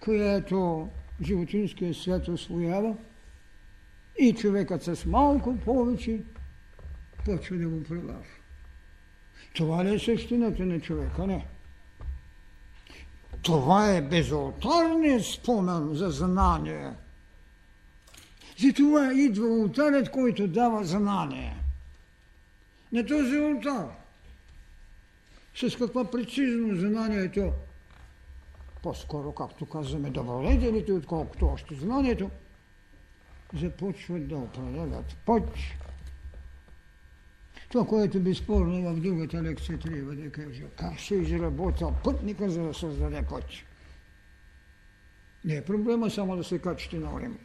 която 0.00 0.88
животинският 1.22 1.96
свят 1.96 2.28
освоява 2.28 2.96
и 4.18 4.32
човекът 4.32 4.82
с 4.82 5.06
малко 5.06 5.56
повече 5.56 6.20
почва 7.24 7.56
да 7.56 7.68
го 7.68 7.82
прилага. 7.82 8.24
Това 9.54 9.84
ли 9.84 9.94
е 9.94 9.98
същината 9.98 10.66
на 10.66 10.80
човека? 10.80 11.26
Не. 11.26 11.46
Това 13.42 13.90
е 13.90 14.02
безалтарният 14.02 15.24
спомен 15.24 15.94
за 15.94 16.10
знание. 16.10 16.92
Затова 18.58 19.12
идва 19.12 19.46
ултарят, 19.46 20.10
който 20.10 20.48
дава 20.48 20.84
знание. 20.84 21.56
На 22.92 23.06
този 23.06 23.38
ултар 23.38 23.86
с 25.56 25.76
каква 25.76 26.04
прецизно 26.04 26.76
знанието, 26.76 27.52
по-скоро, 28.82 29.32
както 29.32 29.66
казваме, 29.66 30.10
добродетелите, 30.10 30.92
отколкото 30.92 31.46
още 31.46 31.74
знанието, 31.74 32.30
започват 33.54 34.28
да 34.28 34.36
определят 34.36 35.16
път. 35.26 35.42
Това, 37.68 37.86
което 37.86 38.20
безспорно 38.20 38.94
в 38.94 39.00
другата 39.00 39.42
лекция 39.42 39.78
трябва 39.78 40.14
да 40.14 40.30
кажа. 40.30 40.64
Как 40.76 41.00
се 41.00 41.14
изработва 41.14 41.92
пътника, 42.04 42.50
за 42.50 42.62
да 42.62 42.74
създаде 42.74 43.22
път. 43.22 43.44
Не 45.44 45.56
е 45.56 45.64
проблема 45.64 46.10
само 46.10 46.36
да 46.36 46.44
се 46.44 46.58
качите 46.58 46.98
на 46.98 47.14
Олимп. 47.14 47.40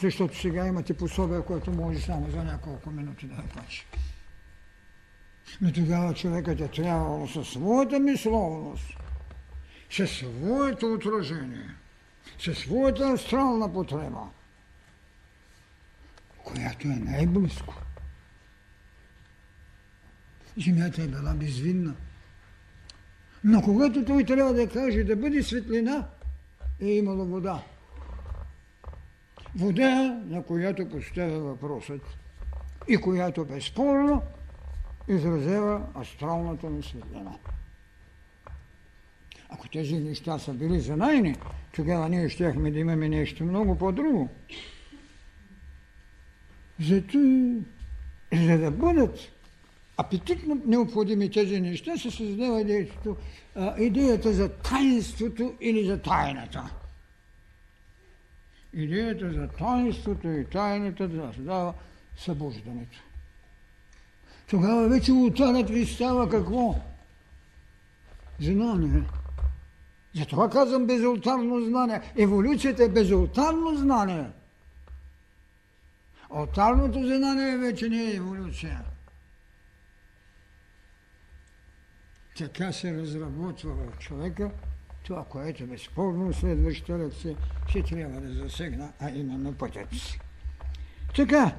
Защото 0.00 0.38
сега 0.38 0.66
имате 0.66 0.94
пособие, 0.94 1.42
което 1.42 1.70
може 1.70 2.00
само 2.00 2.30
за 2.30 2.44
няколко 2.44 2.90
минути 2.90 3.26
да 3.26 3.34
я 3.34 3.48
качи. 3.48 3.86
Но 5.60 5.72
тогава 5.72 6.14
човекът 6.14 6.60
е 6.60 6.68
трябвало 6.68 7.28
със 7.28 7.48
своята 7.48 7.98
мисловност, 7.98 8.98
със 9.90 10.10
своето 10.10 10.92
отражение, 10.92 11.74
със 12.38 12.58
своята 12.58 13.12
астрална 13.12 13.72
потреба, 13.72 14.28
която 16.44 16.88
е 16.88 16.96
най-близко. 16.96 17.74
Земята 20.64 21.02
е 21.02 21.06
била 21.06 21.34
безвинна. 21.34 21.94
Но 23.44 23.62
когато 23.62 24.04
той 24.04 24.24
трябва 24.24 24.54
да 24.54 24.68
каже 24.68 25.04
да 25.04 25.16
бъде 25.16 25.42
светлина, 25.42 26.06
е 26.80 26.86
имало 26.86 27.24
вода. 27.24 27.62
Вода, 29.56 30.20
на 30.26 30.42
която 30.42 30.88
поставя 30.88 31.40
въпросът 31.40 32.00
и 32.88 32.96
която 32.96 33.44
безспорно 33.44 34.22
изразява 35.08 35.86
астралната 35.94 36.70
ми 36.70 36.82
светлина. 36.82 37.32
Ако 39.48 39.68
тези 39.68 39.98
неща 39.98 40.38
са 40.38 40.54
били 40.54 40.80
за 40.80 40.96
найни, 40.96 41.36
тогава 41.72 42.08
ние 42.08 42.28
щяхме 42.28 42.70
да 42.70 42.78
имаме 42.78 43.08
нещо 43.08 43.44
много 43.44 43.78
по-друго. 43.78 44.28
Зато, 46.80 47.18
за 48.32 48.58
да 48.58 48.70
бъдат 48.70 49.18
апетитно 49.98 50.62
необходими 50.66 51.30
тези 51.30 51.60
неща, 51.60 51.96
се 51.96 52.10
създава 52.10 52.60
идеята, 52.60 53.14
идеята 53.78 54.32
за 54.32 54.48
таинството 54.48 55.54
или 55.60 55.86
за 55.86 56.02
тайната. 56.02 56.70
Идеята 58.72 59.32
за 59.32 59.48
таинството 59.48 60.28
и 60.28 60.44
тайната 60.44 61.08
да 61.08 61.32
създава 61.34 61.74
събуждането. 62.16 62.98
Тогава 64.50 64.88
вече 64.88 65.12
ултарът 65.12 65.70
ви 65.70 65.86
става 65.86 66.28
какво? 66.28 66.74
Знание. 68.40 69.02
Затова 70.14 70.50
казвам 70.50 70.86
безултарно 70.86 71.60
знание. 71.60 72.00
Еволюцията 72.16 72.84
е 72.84 72.88
безултарно 72.88 73.76
знание. 73.76 74.24
Алтарното 76.30 77.06
знание 77.06 77.56
вече 77.56 77.88
не 77.88 78.02
е 78.02 78.14
еволюция. 78.14 78.84
Така 82.38 82.72
се 82.72 82.94
разработва 82.94 83.74
в 83.74 83.98
човека 83.98 84.50
това, 85.04 85.24
което 85.24 85.66
безспорно 85.66 86.32
следващата 86.32 86.98
лекция 86.98 87.36
ще 87.68 87.82
трябва 87.82 88.20
да 88.20 88.34
засегна, 88.34 88.92
а 89.00 89.10
именно 89.10 89.54
пътят 89.54 89.92
си. 89.92 90.20
Така, 91.16 91.54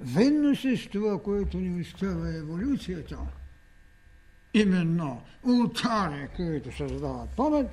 Венно 0.00 0.56
с 0.56 0.88
това, 0.92 1.22
което 1.22 1.56
ни 1.58 1.80
остава 1.80 2.34
еволюцията, 2.34 3.18
именно 4.54 5.22
ултари, 5.44 6.28
които 6.36 6.76
създават 6.76 7.30
памет, 7.30 7.70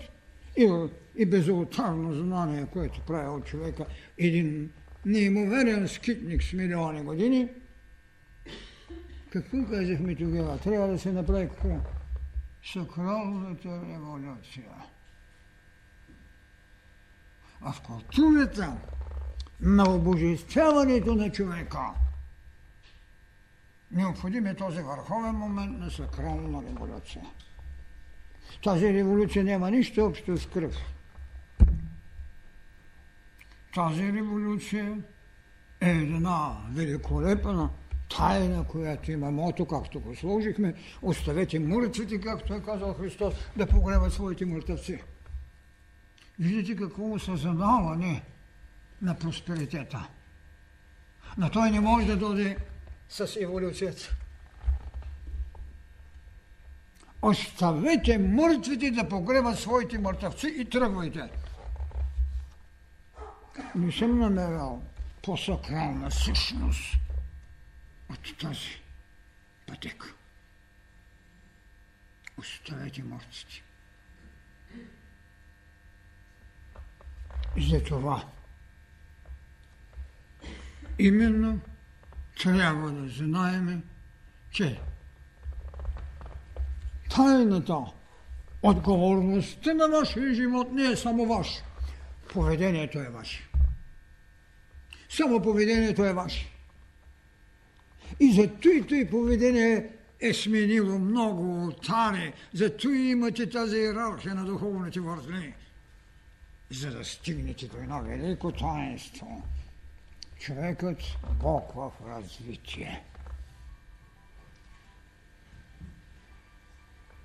и, 0.58 0.88
и 1.16 1.26
безултарно 1.26 2.14
знание, 2.14 2.66
което 2.74 3.02
прави 3.02 3.30
от 3.30 3.46
човека 3.46 3.86
един 4.18 4.72
неимоверен 5.06 5.88
скитник 5.88 6.44
с 6.44 6.54
милиони 6.54 7.02
години, 7.02 7.50
какво 9.34 9.66
казахме 9.66 10.16
тогава? 10.16 10.58
Трябва 10.58 10.88
да 10.88 11.00
се 11.00 11.12
направи 11.12 11.50
какво? 11.50 11.80
Сакралната 12.74 13.82
революция. 13.90 14.66
А 17.62 17.72
в 17.72 17.82
културата 17.82 18.78
на 19.62 19.90
обожествяването 19.90 21.16
на 21.16 21.32
човека– 21.32 21.80
Необходим 23.94 24.48
е 24.48 24.56
този 24.56 24.82
върховен 24.82 25.36
момент 25.36 25.80
на 25.80 25.92
сакрална 25.92 26.64
революция. 26.64 27.24
Тази 28.64 28.94
революция 28.94 29.44
няма 29.44 29.72
нищо 29.72 30.06
общо 30.06 30.38
с 30.38 30.46
кръв. 30.46 30.76
Тази 33.74 34.14
революция 34.14 34.98
е 35.82 35.90
една 35.90 36.58
великолепна 36.72 37.70
тайна, 38.18 38.64
която 38.68 39.12
има 39.12 39.32
мото, 39.32 39.66
както 39.66 40.00
го 40.00 40.16
сложихме. 40.16 40.74
Оставете 41.02 41.60
мъртвите, 41.60 42.22
както 42.22 42.54
е 42.54 42.62
казал 42.62 42.94
Христос, 42.94 43.34
да 43.58 43.68
погребат 43.68 44.14
своите 44.14 44.46
мъртвци. 44.46 45.04
Виждате 46.40 46.76
какво 46.76 47.12
осъзнаване 47.12 48.24
на 49.02 49.16
просперитета. 49.16 50.08
Но 51.38 51.50
той 51.50 51.72
не 51.72 51.80
може 51.80 52.08
да 52.08 52.18
дойде 52.18 52.58
с 53.10 53.38
еволюцията. 53.42 54.16
Оставете 57.22 58.18
мъртвите 58.18 58.92
да 58.92 59.10
погребат 59.10 59.60
своите 59.60 59.98
мъртвци 59.98 60.48
и 60.58 60.66
тръгвайте. 60.66 61.30
Не 63.76 63.92
съм 63.92 64.20
намерал 64.20 64.82
по-сакрална 65.22 66.12
същност 66.12 67.03
от 68.10 68.38
тази 68.38 68.82
пътека. 69.68 70.14
Оставете 72.38 73.04
мъртвите. 73.04 73.64
За 77.58 77.84
това 77.84 78.30
именно 81.00 81.60
трябва 82.44 82.92
да 82.92 83.10
знаем, 83.10 83.84
че 84.52 84.80
тайната, 87.10 87.78
отговорността 88.62 89.74
на 89.74 89.88
вашия 89.88 90.34
живот 90.34 90.72
не 90.72 90.84
е 90.84 90.96
само 90.96 91.26
ваш. 91.26 91.64
Поведението 92.34 93.00
е 93.00 93.10
ваше. 93.10 93.50
Само 95.10 95.42
поведението 95.42 96.06
е 96.06 96.14
ваше. 96.14 96.53
И 98.20 98.34
за 98.34 98.56
той 98.62 98.86
той 98.90 99.10
поведение 99.10 99.90
е 100.22 100.34
сменило 100.34 101.00
много 101.00 101.68
отари. 101.68 102.34
За 102.54 102.78
той 102.78 102.98
имате 102.98 103.50
тази 103.50 103.78
иерархия 103.78 104.36
на 104.36 104.46
духовните 104.46 105.00
въртни. 105.00 105.54
За 106.70 106.92
да 106.92 107.06
стигнете 107.06 107.68
до 107.68 107.78
едно 107.78 108.02
велико 108.02 108.52
таинство. 108.52 109.44
Човекът 110.40 110.98
Бог 111.40 111.74
в 111.76 111.92
развитие. 112.08 113.04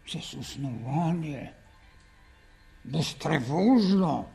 С 0.09 0.35
основание, 0.35 1.53
безтревожно, 2.85 4.29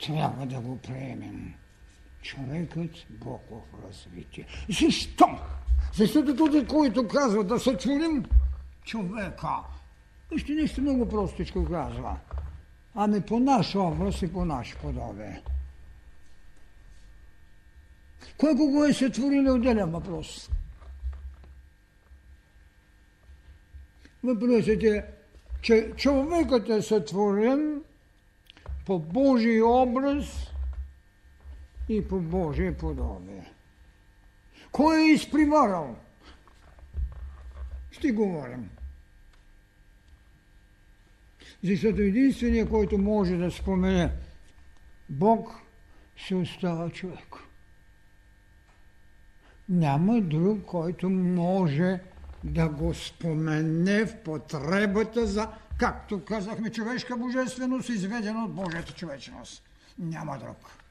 трябва 0.00 0.46
да 0.46 0.60
го 0.60 0.78
приемем. 0.78 1.54
Човекът 2.22 2.90
Бог 3.10 3.42
в 3.50 3.88
развитие. 3.88 4.46
Защо? 4.80 5.38
Защото 5.94 6.36
този, 6.36 6.66
който 6.66 7.08
казва 7.08 7.44
да 7.44 7.58
сътворим 7.58 8.24
човека, 8.84 9.56
вижте 10.32 10.52
нещо 10.52 10.80
много 10.80 11.08
простичко 11.08 11.64
казва. 11.64 12.16
Ами 12.94 13.20
по 13.20 13.40
наш 13.40 13.76
образ 13.76 14.22
и 14.22 14.32
по 14.32 14.44
наш 14.44 14.76
подобие. 14.76 15.42
Кой 18.38 18.54
го 18.54 18.84
е 18.84 18.92
сътворил 18.92 19.48
е 19.48 19.50
отделен 19.50 19.90
въпрос. 19.90 20.50
Въпросът 24.24 24.82
е, 24.82 25.04
че 25.62 25.92
човекът 25.96 26.68
е 26.68 26.82
сътворен 26.82 27.82
по 28.86 28.98
Божий 28.98 29.62
образ 29.62 30.52
и 31.88 32.08
по 32.08 32.20
Божие 32.20 32.76
подобие. 32.76 33.52
Кой 34.72 34.98
е 34.98 35.12
изпримарал? 35.12 35.96
Ще 37.90 38.12
говорим. 38.12 38.70
Защото 41.64 42.02
единственият, 42.02 42.70
който 42.70 42.98
може 42.98 43.36
да 43.36 43.50
спомене 43.50 44.12
Бог, 45.08 45.60
се 46.26 46.34
остава 46.34 46.90
човек. 46.90 47.36
Няма 49.68 50.20
друг, 50.20 50.64
който 50.64 51.10
може 51.10 52.00
да 52.44 52.68
го 52.68 52.94
спомене 52.94 54.06
в 54.06 54.22
потребата 54.22 55.26
за, 55.26 55.48
както 55.78 56.24
казахме, 56.24 56.70
човешка 56.70 57.16
божественост, 57.16 57.88
изведена 57.88 58.44
от 58.44 58.54
Божията 58.54 58.92
човечност. 58.92 59.62
Няма 59.98 60.38
друг 60.38 60.87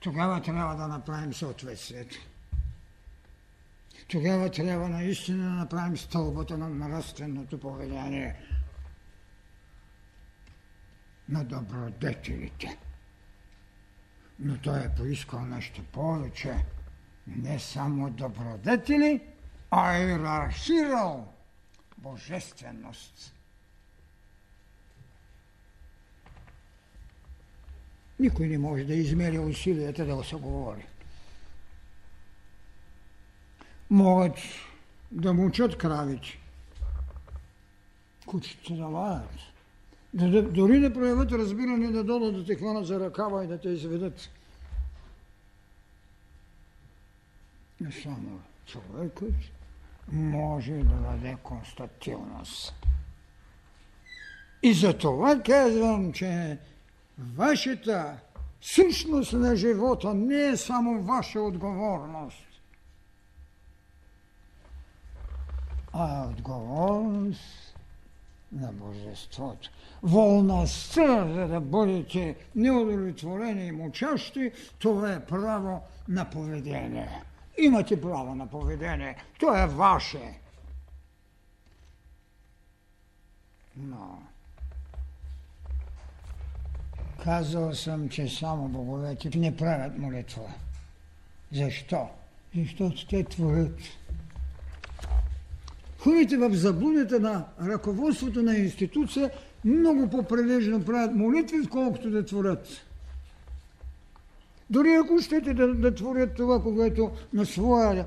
тогава 0.00 0.42
трябва 0.42 0.74
да 0.76 0.88
направим 0.88 1.34
съответствието. 1.34 2.16
Тогава 4.08 4.50
трябва 4.50 4.88
наистина 4.88 5.44
да 5.44 5.50
направим 5.50 5.96
стълбата 5.96 6.58
на 6.58 6.68
нравственото 6.68 7.60
поведение 7.60 8.36
на 11.28 11.44
добродетелите. 11.44 12.78
Но 14.38 14.58
той 14.58 14.84
е 14.84 14.94
поискал 14.96 15.40
нещо 15.40 15.82
повече. 15.92 16.64
Не 17.26 17.58
само 17.58 18.10
добродетели, 18.10 19.20
а 19.70 19.98
иерархирал 19.98 21.32
божественост. 21.98 23.34
Никой 28.20 28.48
не 28.48 28.58
може 28.58 28.84
да 28.84 28.94
измери 28.94 29.38
усилията 29.38 30.06
да 30.06 30.24
се 30.24 30.36
говори. 30.36 30.86
Могат 33.90 34.38
да 35.10 35.32
мучат 35.32 35.78
кравите. 35.78 36.38
Кучите 38.26 38.74
да 38.74 38.86
лаят. 38.86 39.30
Да, 40.14 40.42
дори 40.42 40.80
да 40.80 40.92
проявят 40.92 41.32
разбиране 41.32 41.90
да 41.90 42.04
дойдат 42.04 42.34
да 42.34 42.44
те 42.44 42.54
хванат 42.54 42.86
за 42.86 43.00
ръкава 43.00 43.44
и 43.44 43.48
да 43.48 43.60
те 43.60 43.68
изведат. 43.68 44.30
Не 47.80 47.92
само 47.92 48.40
човекът 48.66 49.34
може 50.12 50.72
да 50.72 50.94
даде 50.94 51.36
констативност. 51.42 52.74
И 54.62 54.74
за 54.74 54.98
това 54.98 55.42
казвам, 55.42 56.12
че 56.12 56.58
Вашата 57.20 58.16
същност 58.60 59.32
на 59.32 59.56
живота 59.56 60.14
не 60.14 60.46
е 60.46 60.56
само 60.56 61.02
ваша 61.02 61.40
отговорност, 61.40 62.46
а 65.92 66.26
отговорност 66.26 67.76
на 68.52 68.72
Божеството. 68.72 69.70
Волността, 70.02 71.28
за 71.34 71.48
да 71.48 71.60
бъдете 71.60 72.36
неудовлетворени 72.54 73.66
и 73.66 73.72
мучащи, 73.72 74.52
това 74.78 75.12
е 75.12 75.26
право 75.26 75.82
на 76.08 76.30
поведение. 76.30 77.22
Имате 77.58 78.00
право 78.00 78.34
на 78.34 78.46
поведение. 78.46 79.16
То 79.38 79.56
е 79.56 79.66
ваше. 79.66 80.40
Но 83.76 84.22
Казал 87.24 87.74
съм, 87.74 88.08
че 88.08 88.28
само 88.28 88.68
боговете 88.68 89.38
не 89.38 89.56
правят 89.56 89.98
молитва. 89.98 90.42
Защо? 91.52 92.08
Защото 92.56 93.06
те 93.06 93.24
творят. 93.24 93.78
Ходите 95.98 96.36
в 96.36 96.54
заблудата 96.54 97.20
на 97.20 97.44
ръководството 97.62 98.42
на 98.42 98.56
институция, 98.56 99.30
много 99.64 100.10
по-прилежно 100.10 100.84
правят 100.84 101.14
молитви, 101.14 101.60
отколкото 101.60 102.10
да 102.10 102.24
творят. 102.24 102.66
Дори 104.70 104.94
ако 104.94 105.22
щете 105.22 105.54
да, 105.54 105.74
да 105.74 105.94
творят 105.94 106.34
това, 106.36 106.62
когато 106.62 107.10
на 107.32 107.46
своя 107.46 108.06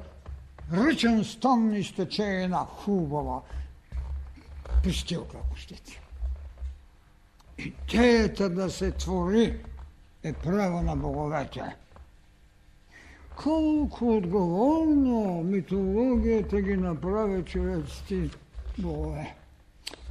ръчен 0.74 1.24
стон 1.24 1.76
изтече 1.76 2.24
една 2.24 2.58
хубава 2.58 3.42
пестилка, 4.84 5.38
ако 5.38 5.56
щете. 5.56 6.03
Идеята 7.58 8.50
да 8.50 8.70
се 8.70 8.92
твори 8.92 9.60
е 10.24 10.34
право 10.34 10.82
на 10.82 10.96
боговете. 10.96 11.76
Колко 13.36 14.18
отговорно 14.18 15.44
митологията 15.44 16.62
ги 16.62 16.78
направи 16.78 17.44
човеците 17.44 18.30
богове. 18.78 19.36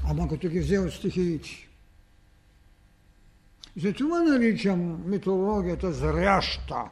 Ама 0.04 0.28
като 0.28 0.48
ги 0.48 0.60
взел 0.60 0.90
стихиите. 0.90 1.68
Затова 3.76 4.22
наричам 4.22 5.10
митологията 5.10 5.92
зряща. 5.92 6.84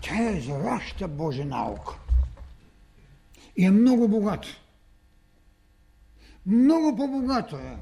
Тя 0.00 0.30
е 0.30 0.40
зряща 0.40 1.08
Божия 1.08 1.46
наука. 1.46 1.98
И 3.56 3.64
е 3.64 3.70
много 3.70 4.08
богата. 4.08 4.48
Много 6.46 6.96
по-богата 6.96 7.56
е 7.56 7.76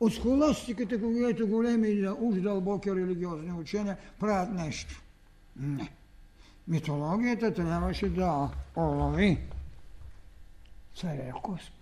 от 0.00 0.14
схоластиката, 0.14 1.00
когато 1.00 1.48
големи 1.48 1.88
и 1.88 2.08
уж 2.08 2.40
дълбоки 2.40 2.90
религиозни 2.90 3.52
учения 3.52 3.96
правят 4.20 4.54
нещо. 4.54 5.02
Не. 5.56 5.88
Митологията 6.68 7.54
трябваше 7.54 8.08
да 8.08 8.50
олови 8.76 9.38
царя 10.96 11.32
космос. 11.42 11.72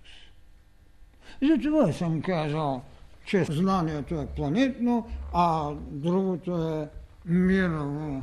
Затова 1.43 1.93
съм 1.93 2.23
казал, 2.23 2.83
че 3.27 3.45
знанието 3.45 4.21
е 4.21 4.27
планетно, 4.27 5.09
а 5.35 5.75
другото 5.91 6.69
е 6.69 6.89
мирово 7.25 8.23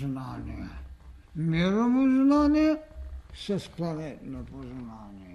знание. 0.00 0.68
Мирово 1.36 2.24
знание 2.24 2.76
с 3.34 3.70
планетно 3.76 4.44
познание. 4.44 5.31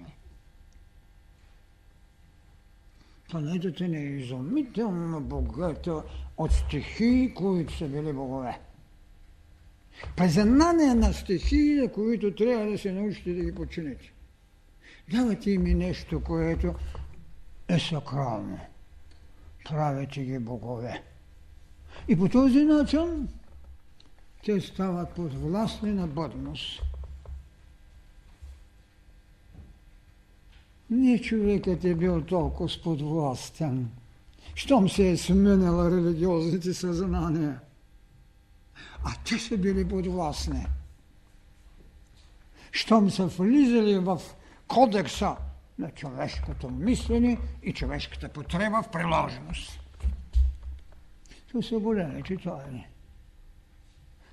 Планетата 3.30 3.88
не 3.88 3.98
е 3.98 4.16
изумително 4.16 5.20
богата 5.20 6.02
от 6.36 6.52
стихии, 6.52 7.34
които 7.34 7.76
са 7.76 7.88
били 7.88 8.12
богове. 8.12 8.58
Признание 10.16 10.94
на 10.94 11.12
стихии, 11.12 11.74
на 11.74 11.88
които 11.92 12.34
трябва 12.34 12.70
да 12.70 12.78
се 12.78 12.92
научите 12.92 13.34
да 13.34 13.44
ги 13.44 13.54
почините. 13.54 14.12
Давате 15.10 15.50
им 15.50 15.62
нещо, 15.62 16.20
което 16.20 16.74
е 17.68 17.78
сакрално. 17.78 18.58
Правете 19.64 20.24
ги 20.24 20.38
богове. 20.38 21.02
И 22.08 22.16
по 22.16 22.28
този 22.28 22.64
начин 22.64 23.28
те 24.44 24.60
стават 24.60 25.14
подвластни 25.14 25.92
на 25.92 26.06
бъдност. 26.06 26.82
Не 30.90 31.20
човекът 31.20 31.84
е 31.84 31.94
бил 31.94 32.22
толкова 32.22 32.70
подвластен, 32.84 33.90
щом 34.54 34.88
се 34.88 35.10
е 35.10 35.16
сменила 35.16 35.90
религиозните 35.90 36.74
съзнания. 36.74 37.60
А 39.04 39.10
те 39.24 39.38
са 39.38 39.56
били 39.56 39.88
подвластни. 39.88 40.66
Щом 42.72 43.10
са 43.10 43.26
влизали 43.26 43.98
в 43.98 44.20
кодекса 44.66 45.36
на 45.78 45.90
човешкото 45.90 46.70
мислене 46.70 47.38
и 47.62 47.72
човешката 47.72 48.28
потреба 48.28 48.82
в 48.82 48.90
приложеност. 48.90 49.80
Това 51.48 51.62
са 51.62 51.78
големите 51.78 52.36
тайни. 52.36 52.86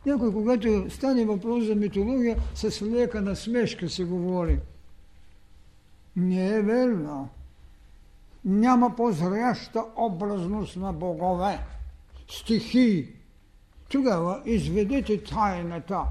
Някой, 0.05 0.33
когато 0.33 0.89
стане 0.89 1.25
въпрос 1.25 1.65
за 1.65 1.75
митология, 1.75 2.37
с 2.55 2.81
лека 2.81 3.21
насмешка 3.21 3.89
се 3.89 4.03
говори. 4.03 4.59
Не 6.15 6.47
е 6.47 6.61
верно. 6.61 7.29
Няма 8.45 8.95
по-зряща 8.95 9.83
образност 9.95 10.75
на 10.77 10.93
богове, 10.93 11.59
стихии. 12.29 13.07
Тогава 13.89 14.41
изведете 14.45 15.23
тайната 15.23 16.03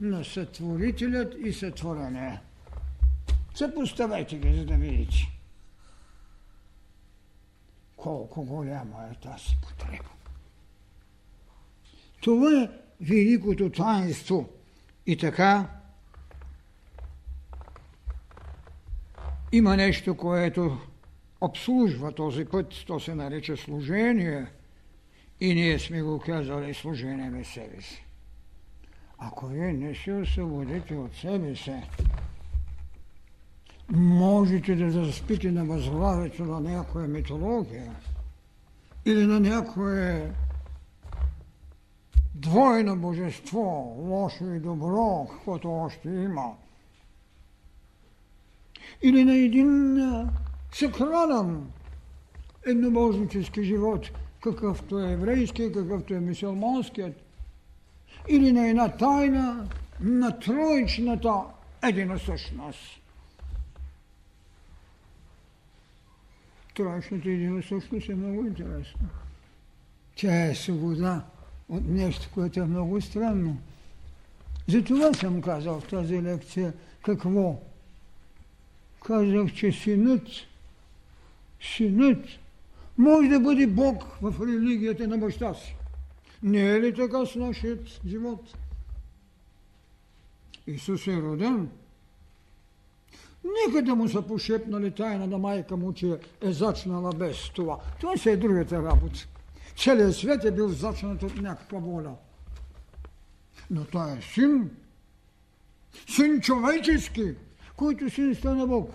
на 0.00 0.24
сътворителят 0.24 1.34
и 1.44 1.52
сътворение. 1.52 2.40
Съпоставете 3.54 4.38
ги, 4.38 4.56
за 4.56 4.64
да 4.64 4.74
видите 4.74 5.40
колко 8.00 8.44
голяма 8.44 9.08
е 9.12 9.14
тази 9.14 9.56
потреба. 9.62 10.08
Това 12.20 12.62
е 12.62 12.68
великото 13.00 13.70
таинство. 13.70 14.48
И 15.06 15.16
така 15.16 15.79
има 19.52 19.76
нещо, 19.76 20.16
което 20.16 20.78
обслужва 21.40 22.12
този 22.12 22.44
път, 22.44 22.74
то 22.86 23.00
се 23.00 23.14
нарича 23.14 23.56
служение. 23.56 24.46
И 25.40 25.54
ние 25.54 25.78
сме 25.78 26.02
го 26.02 26.18
казали 26.18 26.74
служение 26.74 27.30
на 27.30 27.44
себе 27.44 27.82
си. 27.82 28.04
Ако 29.18 29.46
вие 29.46 29.72
не 29.72 29.94
се 29.94 30.12
освободите 30.12 30.94
от 30.94 31.14
себе 31.16 31.56
си, 31.56 31.74
можете 33.92 34.74
да 34.74 34.90
заспите 34.90 35.50
на 35.50 35.64
възглавието 35.64 36.44
на 36.44 36.60
някоя 36.60 37.08
митология 37.08 37.92
или 39.06 39.26
на 39.26 39.40
някое 39.40 40.30
двойно 42.34 42.96
божество, 42.96 43.96
лошо 43.98 44.44
и 44.44 44.60
добро, 44.60 45.28
каквото 45.30 45.72
още 45.72 46.08
има. 46.08 46.54
Или 49.02 49.24
на 49.24 49.34
един 49.34 50.00
съкрален 50.72 51.66
еднобожнически 52.66 53.64
живот, 53.64 54.10
какъвто 54.42 55.00
е 55.00 55.12
еврейски, 55.12 55.72
какъвто 55.72 56.14
е 56.14 56.20
мисулманският. 56.20 57.22
Или 58.28 58.52
на 58.52 58.68
една 58.68 58.88
тайна 58.88 59.68
на 60.00 60.38
троичната 60.38 61.44
единосъщност. 61.82 63.00
Троичната 66.76 67.30
единосъщност 67.30 68.08
е 68.08 68.14
много 68.14 68.46
интересна. 68.46 69.08
Тя 70.16 70.46
е 70.46 70.54
свобода 70.54 71.24
от 71.68 71.88
нещо, 71.88 72.28
което 72.34 72.60
е 72.60 72.64
много 72.64 73.00
странно. 73.00 73.56
Затова 74.68 75.14
съм 75.14 75.42
казал 75.42 75.80
в 75.80 75.88
тази 75.88 76.22
лекция 76.22 76.72
какво? 77.02 77.69
Казах, 79.04 79.54
че 79.54 79.72
синът, 79.72 80.28
синът 81.60 82.24
може 82.98 83.28
да 83.28 83.40
бъде 83.40 83.66
Бог 83.66 84.04
в 84.22 84.46
религията 84.46 85.08
на 85.08 85.18
баща 85.18 85.54
си. 85.54 85.76
Не 86.42 86.70
е 86.70 86.80
ли 86.80 86.94
така 86.94 87.26
с 87.26 87.34
нашият 87.34 88.00
живот? 88.06 88.54
Исус 90.66 91.06
е 91.06 91.16
роден. 91.16 91.70
Нека 93.44 93.84
да 93.84 93.94
му 93.94 94.08
са 94.08 94.22
пошепнали 94.22 94.90
тайна 94.90 95.26
на 95.26 95.38
майка 95.38 95.76
му, 95.76 95.92
че 95.92 96.18
е 96.40 96.52
зачнала 96.52 97.12
без 97.12 97.50
това. 97.50 97.78
Това 98.00 98.16
се 98.16 98.32
е 98.32 98.36
другата 98.36 98.82
работа. 98.82 99.26
Целият 99.76 100.16
свет 100.16 100.44
е 100.44 100.50
бил 100.50 100.68
зачнат 100.68 101.22
от 101.22 101.36
някаква 101.36 101.78
воля. 101.78 102.14
Но 103.70 103.84
той 103.84 104.12
е 104.12 104.22
син, 104.34 104.70
син 106.08 106.40
човечески, 106.40 107.34
който 107.80 108.10
син 108.10 108.34
стана 108.34 108.66
Бог 108.66 108.94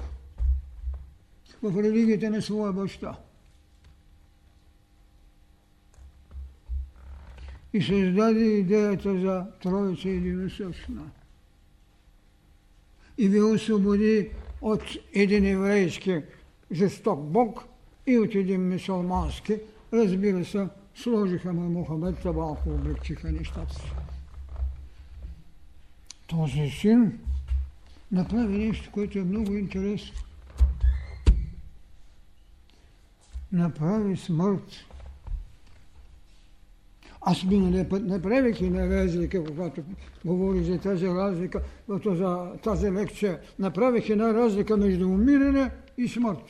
в 1.63 1.83
религията 1.83 2.29
на 2.29 2.41
своя 2.41 2.73
баща. 2.73 3.17
И 7.73 7.81
създаде 7.81 8.39
идеята 8.39 9.19
за 9.19 9.45
Троица 9.61 10.09
единосъщна. 10.09 11.11
И 13.17 13.29
ви 13.29 13.41
освободи 13.41 14.29
от 14.61 14.83
един 15.13 15.45
еврейски 15.45 16.21
жесток 16.71 17.19
Бог 17.19 17.63
и 18.07 18.19
от 18.19 18.35
един 18.35 18.69
мусулмански 18.69 19.59
Разбира 19.93 20.45
се, 20.45 20.67
сложиха 20.95 21.53
му 21.53 21.69
Мухамед, 21.69 22.19
та 22.21 22.31
малко 22.31 22.69
облегчиха 22.69 23.31
нещата. 23.31 23.81
Този 26.27 26.69
син 26.69 27.19
направи 28.11 28.57
нещо, 28.57 28.91
което 28.91 29.19
е 29.19 29.23
много 29.23 29.53
интересно. 29.53 30.17
Направи 33.51 34.17
смърт. 34.17 34.85
Аз 37.21 37.43
миналия 37.43 37.89
път 37.89 38.03
не 38.03 38.21
правих 38.21 38.61
и 38.61 38.69
на 38.69 38.89
разлика, 38.89 39.43
когато 39.43 39.83
говори 40.25 40.63
за 40.63 40.79
тази 40.79 41.07
разлика, 41.07 41.61
за 42.05 42.51
тази 42.63 42.91
лекция. 42.91 43.39
Направих 43.59 44.09
една 44.09 44.33
разлика 44.33 44.77
между 44.77 45.09
умиране 45.09 45.71
и 45.97 46.07
смърт. 46.07 46.43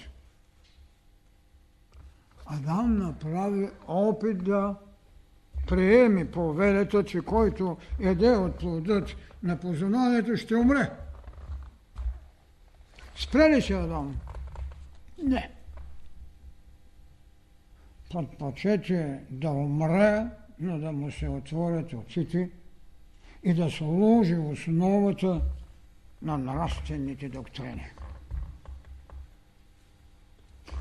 Адам 2.45 2.97
направи 2.97 3.69
опит 3.87 4.43
да 4.43 4.75
приеме 5.67 6.31
повелята, 6.31 7.03
че 7.03 7.21
който 7.21 7.77
еде 7.99 8.29
от 8.29 8.55
плодът 8.55 9.15
на 9.43 9.59
познанието, 9.59 10.37
ще 10.37 10.55
умре. 10.55 10.91
Спре 13.15 13.49
ли 13.49 13.61
се 13.61 13.73
Адам? 13.73 14.19
Не. 15.23 15.51
Предпочете 18.13 19.23
да 19.29 19.49
умре, 19.49 20.27
но 20.59 20.79
да 20.79 20.91
му 20.91 21.11
се 21.11 21.29
отворят 21.29 21.93
очите 21.93 22.49
и 23.43 23.53
да 23.53 23.71
сложи 23.71 24.35
основата 24.35 25.41
на 26.21 26.37
нравствените 26.37 27.29
доктрини. 27.29 27.85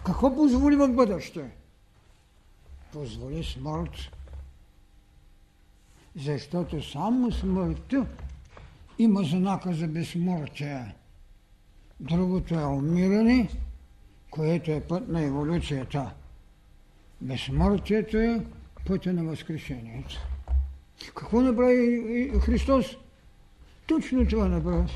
Какво 0.07 0.35
позволи 0.35 0.77
в 0.77 0.89
бъдеще? 0.89 1.51
Позволи 2.93 3.45
смърт. 3.45 3.93
Защото 6.17 6.83
само 6.83 7.33
смъртта 7.33 8.07
има 8.99 9.23
знака 9.23 9.73
за 9.73 9.89
безсмъртие. 9.89 10.95
Другото 12.05 12.55
е 12.55 12.65
умиране, 12.65 13.49
което 14.31 14.71
е 14.71 14.81
път 14.81 15.09
на 15.09 15.23
еволюцията. 15.23 16.15
Безсмъртието 17.21 18.17
е 18.17 18.47
пътя 18.87 19.13
на 19.13 19.25
възкрешението. 19.25 20.17
Какво 21.15 21.41
направи 21.41 22.31
Христос? 22.41 22.97
Точно 23.87 24.27
това 24.27 24.49
направи. 24.49 24.93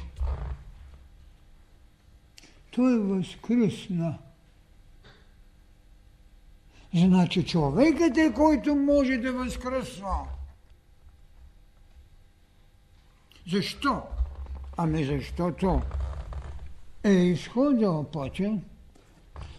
Той 2.71 2.99
възкръсна 2.99 4.19
Значи 6.95 7.47
човекът 7.47 8.17
е 8.17 8.33
който 8.35 8.75
може 8.75 9.17
да 9.17 9.33
възкръсва. 9.33 10.19
Защо? 13.51 14.03
Ами 14.77 15.05
защото 15.05 15.83
е 17.05 17.13
изходил 17.13 18.05
пътя, 18.05 18.59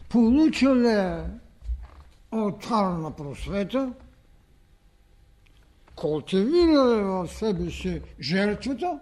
получил 0.10 0.84
е 0.84 1.24
алтарна 2.32 3.12
просвета, 3.16 3.94
култивира 5.96 6.98
е 7.00 7.04
в 7.04 7.28
себе 7.28 7.72
си 7.72 8.02
жертвата, 8.22 9.00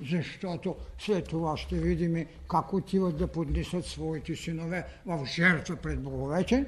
защото 0.00 0.76
след 0.98 1.28
това 1.28 1.56
ще 1.56 1.78
видим 1.78 2.26
как 2.50 2.72
отиват 2.72 3.16
да 3.16 3.26
поднесат 3.26 3.86
своите 3.86 4.36
синове 4.36 4.86
в 5.06 5.26
жертва 5.26 5.76
пред 5.76 6.02
боговете. 6.02 6.66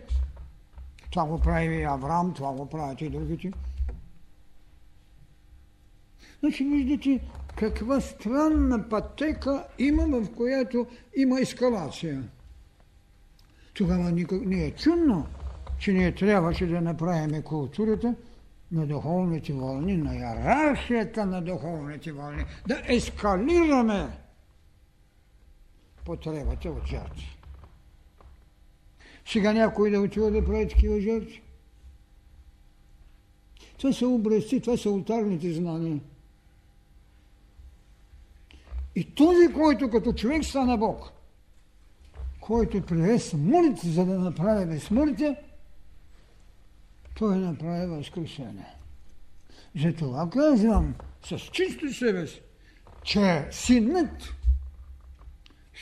Това 1.10 1.26
го 1.26 1.40
прави 1.40 1.76
и 1.76 1.82
Авраам, 1.82 2.34
това 2.34 2.52
го 2.52 2.66
правят 2.68 3.00
и 3.00 3.08
другите. 3.08 3.52
Значи 6.40 6.64
виждате 6.64 7.20
каква 7.56 8.00
странна 8.00 8.88
пътека 8.88 9.64
има, 9.78 10.06
в 10.06 10.34
която 10.36 10.86
има 11.16 11.40
ескалация. 11.40 12.22
Тогава 13.74 14.10
никак 14.12 14.46
не 14.46 14.64
е 14.64 14.70
чудно, 14.70 15.26
че 15.78 15.92
ние 15.92 16.14
трябваше 16.14 16.66
да 16.66 16.80
направим 16.80 17.42
културата 17.42 18.14
на 18.72 18.86
духовните 18.86 19.52
вълни, 19.52 19.96
на 19.96 20.14
иерархията 20.14 21.26
на 21.26 21.42
духовните 21.42 22.12
вълни, 22.12 22.44
да 22.66 22.82
ескалираме 22.86 24.08
потребата 26.04 26.70
от 26.70 26.86
жертви. 26.86 27.36
Сега 29.26 29.52
някой 29.52 29.90
да 29.90 30.00
отива 30.00 30.30
да 30.30 30.44
прави 30.44 30.68
такива 30.68 31.00
жертви. 31.00 31.42
Това 33.78 33.92
са 33.92 34.08
образци, 34.08 34.60
това 34.60 34.76
са 34.76 34.90
ултарните 34.90 35.52
знания. 35.52 36.00
И 38.96 39.14
този, 39.14 39.52
който 39.52 39.90
като 39.90 40.12
човек 40.12 40.44
стана 40.44 40.78
Бог, 40.78 41.12
който 42.40 42.82
прие 42.82 43.18
смърт, 43.18 43.78
за 43.78 44.06
да 44.06 44.18
направи 44.18 44.66
безсмъртие, 44.66 45.36
той 47.14 47.36
направи 47.38 47.86
възкресение. 47.86 48.66
Затова 49.76 50.30
казвам 50.30 50.94
с 51.24 51.38
чисто 51.38 51.94
себе 51.94 52.26
си, 52.26 52.42
че 53.02 53.48
синът 53.50 54.34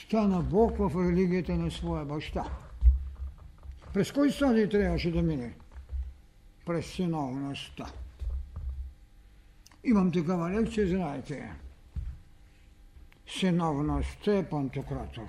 стана 0.07 0.43
Бог 0.43 0.79
в 0.79 1.09
религията 1.09 1.55
на 1.55 1.71
своя 1.71 2.05
баща. 2.05 2.45
През 3.93 4.13
кой 4.13 4.31
стадий 4.31 4.69
трябваше 4.69 5.11
да 5.11 5.23
мине? 5.23 5.55
През 6.67 6.87
синовността. 6.87 7.87
Имам 9.85 10.13
такава 10.13 10.51
лекция, 10.51 10.89
знаете. 10.89 11.64
Синовността 13.27 14.37
е 14.37 14.49
Пантократор. 14.49 15.29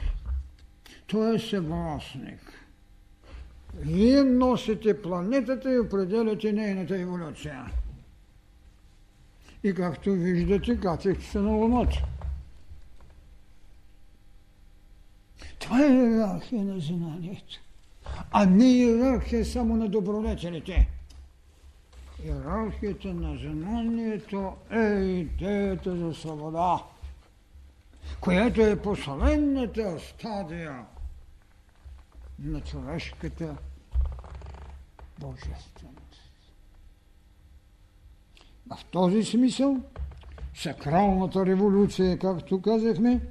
Той 1.07 1.35
е 1.35 1.39
съвластник. 1.39 2.65
Вие 3.73 4.23
носите 4.23 5.01
планетата 5.01 5.73
и 5.73 5.79
определяте 5.79 6.51
нейната 6.51 6.97
еволюция. 6.97 7.65
И 9.63 9.73
както 9.73 10.11
виждате, 10.11 10.79
качихте 10.79 11.25
се 11.25 11.39
на 11.39 11.51
Луната. 11.51 12.03
Това 15.59 15.85
е 15.85 15.89
иерархия 15.89 16.63
на 16.63 16.79
знанието. 16.79 17.59
А 18.31 18.45
не 18.45 18.65
иерархия 18.65 19.45
само 19.45 19.75
на 19.75 19.89
добродетелите. 19.89 20.89
Иерархията 22.25 23.13
на 23.13 23.37
знанието 23.37 24.53
е 24.71 24.85
идеята 25.03 25.95
за 25.97 26.13
свобода, 26.13 26.83
която 28.21 28.61
е 28.61 28.81
последната 28.81 29.99
стадия 29.99 30.85
на 32.39 32.61
човешката 32.61 33.57
божественост. 35.19 35.95
В 38.69 38.85
този 38.91 39.23
смисъл 39.23 39.77
сакралната 40.55 41.45
революция, 41.45 42.19
както 42.19 42.61
казахме, 42.61 43.21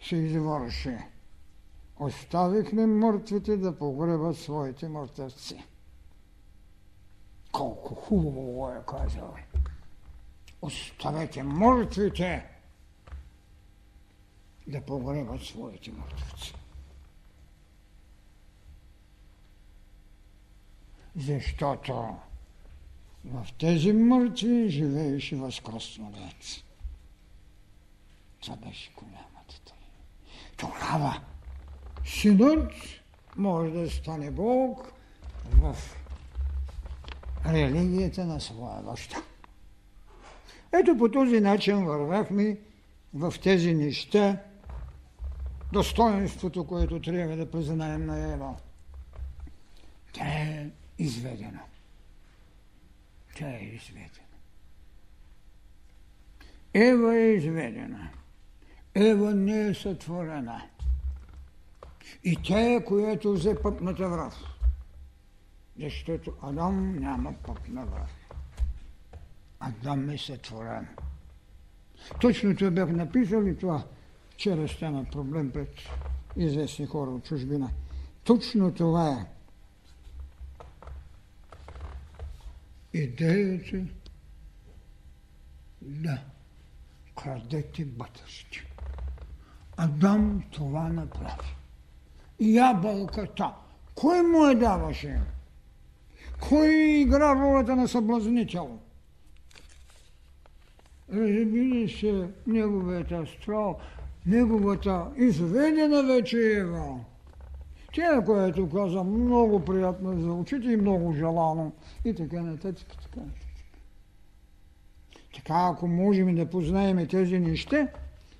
се 0.00 0.16
извърши. 0.16 0.96
Оставихме 2.00 2.86
мъртвите 2.86 3.56
да 3.56 3.78
погребат 3.78 4.38
своите 4.38 4.88
мъртвеци. 4.88 5.64
Колко 7.52 7.94
хубаво 7.94 8.70
е 8.70 8.80
казал. 8.86 9.34
Оставете 10.62 11.42
мъртвите 11.42 12.55
да 14.66 14.80
погребат 14.80 15.42
своите 15.42 15.92
мъртвеци. 15.92 16.54
защото 21.16 22.16
в 23.24 23.46
тези 23.58 23.92
мъртви 23.92 24.68
живееше 24.68 25.36
възкръснолец. 25.36 26.62
Това 28.40 28.56
беше 28.56 28.92
голямата 28.96 29.74
Тогава 30.56 31.20
синът 32.04 32.72
може 33.36 33.70
да 33.70 33.90
стане 33.90 34.30
Бог 34.30 34.92
в 35.52 35.76
религията 37.46 38.24
на 38.24 38.40
своя 38.40 38.82
баща. 38.82 39.16
Ето 40.72 40.96
по 40.98 41.10
този 41.10 41.40
начин 41.40 41.84
вървяхме 41.84 42.58
в 43.14 43.34
тези 43.42 43.74
неща, 43.74 44.42
достоинството, 45.76 46.66
което 46.66 47.00
трябва 47.00 47.36
да 47.36 47.50
признаем 47.50 48.06
на 48.06 48.32
Ева. 48.32 48.54
Те 50.12 50.70
изведена. 50.98 51.60
Тя 53.36 53.48
е 53.48 53.70
изведена. 53.74 54.26
Ева 56.74 57.16
е 57.16 57.32
изведена. 57.32 58.10
Ева 58.94 59.34
не 59.34 59.66
е 59.66 59.74
сътворена. 59.74 60.62
И 62.24 62.36
тя 62.42 62.60
е, 62.60 62.84
която 62.84 63.32
взе 63.32 63.62
пъпната 63.62 64.08
врат. 64.08 64.36
Защото 65.80 66.32
Адам 66.42 66.98
няма 66.98 67.32
пъпна 67.32 67.86
врат. 67.86 68.38
Адам 69.60 70.10
е 70.10 70.18
сътворен. 70.18 70.88
Точно 72.20 72.56
това 72.56 72.70
бях 72.70 72.90
написал 72.90 73.42
и 73.42 73.58
това 73.58 73.84
вчера 74.36 74.68
стана 74.68 75.04
проблем 75.04 75.50
пред 75.50 75.68
известни 76.36 76.86
хора 76.86 77.10
от 77.10 77.24
чужбина. 77.24 77.70
Точно 78.24 78.74
това 78.74 79.10
е. 79.10 79.26
идеята 82.98 83.78
да 85.82 86.18
крадете 87.22 87.84
бъдеще. 87.84 88.66
Адам 89.76 90.42
това 90.50 90.88
направи. 90.88 91.56
Ябълката. 92.40 93.54
Кой 93.94 94.22
му 94.22 94.46
е 94.46 94.54
даваше? 94.54 95.20
Кой 96.40 96.68
игра 96.74 97.34
ролята 97.34 97.76
на 97.76 97.88
съблазнител? 97.88 98.78
Разбира 101.12 101.88
се, 101.88 102.28
неговият 102.46 103.12
астрал, 103.12 103.80
неговата 104.26 105.06
изведена 105.16 106.02
вече 106.02 106.38
Ева. 106.38 107.00
Тя, 107.92 108.24
което 108.24 108.68
каза, 108.68 109.04
много 109.04 109.64
приятно 109.64 110.20
за 110.20 110.32
очите 110.32 110.68
и 110.68 110.76
много 110.76 111.12
желано. 111.12 111.72
И 112.04 112.14
така 112.14 112.42
нататък, 112.42 112.86
така 113.02 113.20
нататък. 113.20 113.42
Така, 115.34 115.68
ако 115.72 115.88
можем 115.88 116.34
да 116.34 116.50
познаем 116.50 117.06
тези 117.06 117.38
неща, 117.38 117.88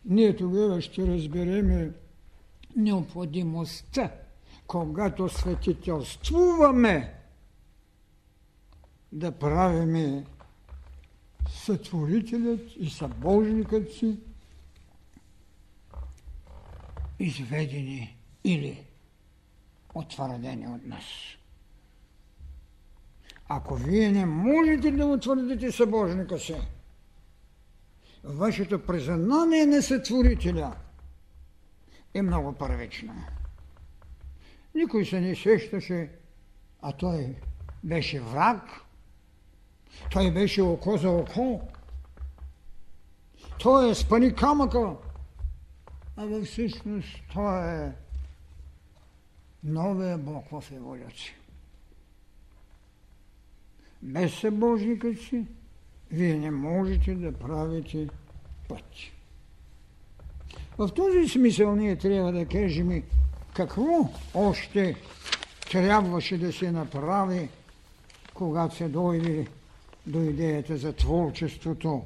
ние 0.04 0.36
тогава 0.36 0.80
ще 0.80 1.06
разберем 1.06 1.94
необходимостта, 2.76 4.10
когато 4.66 5.28
светителствуваме, 5.28 7.12
да 9.12 9.32
правиме 9.32 10.24
сътворителят 11.48 12.60
и 12.76 12.90
събожникът 12.90 13.92
си 13.92 14.18
изведени 17.18 18.18
или 18.44 18.84
утвърдени 19.94 20.68
от 20.68 20.86
нас. 20.86 21.04
Ако 23.48 23.74
вие 23.74 24.10
не 24.10 24.26
можете 24.26 24.90
да 24.90 25.06
утвърдите 25.06 25.72
събожника 25.72 26.38
си, 26.38 26.56
вашето 28.24 28.86
признание 28.86 29.66
на 29.66 29.82
сътворителя 29.82 30.76
е 32.14 32.22
много 32.22 32.52
първично. 32.52 33.14
Никой 34.74 35.04
се 35.04 35.20
не 35.20 35.36
сещаше, 35.36 36.10
а 36.82 36.92
той 36.92 37.36
беше 37.84 38.20
враг, 38.20 38.62
той 40.10 40.32
беше 40.32 40.62
око 40.62 40.96
за 40.96 41.10
око, 41.10 41.60
той 43.58 43.90
е 43.90 43.94
спани 43.94 44.34
камъка, 44.34 44.96
а 46.16 46.24
във 46.24 46.46
всъщност 46.46 47.08
той 47.34 47.84
е 47.84 47.92
новия 49.64 50.18
Бог 50.18 50.44
в 50.50 50.64
еволюция. 50.72 51.34
Без 54.02 54.34
събожника 54.34 55.14
си, 55.14 55.44
вие 56.10 56.36
не 56.36 56.50
можете 56.50 57.14
да 57.14 57.32
правите 57.32 58.08
път. 58.68 58.84
В 60.78 60.88
този 60.94 61.28
смисъл 61.28 61.76
ние 61.76 61.96
трябва 61.96 62.32
да 62.32 62.46
кажем 62.46 63.02
какво 63.54 64.08
още 64.34 64.96
трябваше 65.70 66.38
да 66.38 66.52
се 66.52 66.72
направи, 66.72 67.48
когато 68.34 68.76
се 68.76 68.88
дойде 68.88 69.46
до 70.06 70.22
идеята 70.22 70.76
за 70.76 70.92
творчеството. 70.92 72.02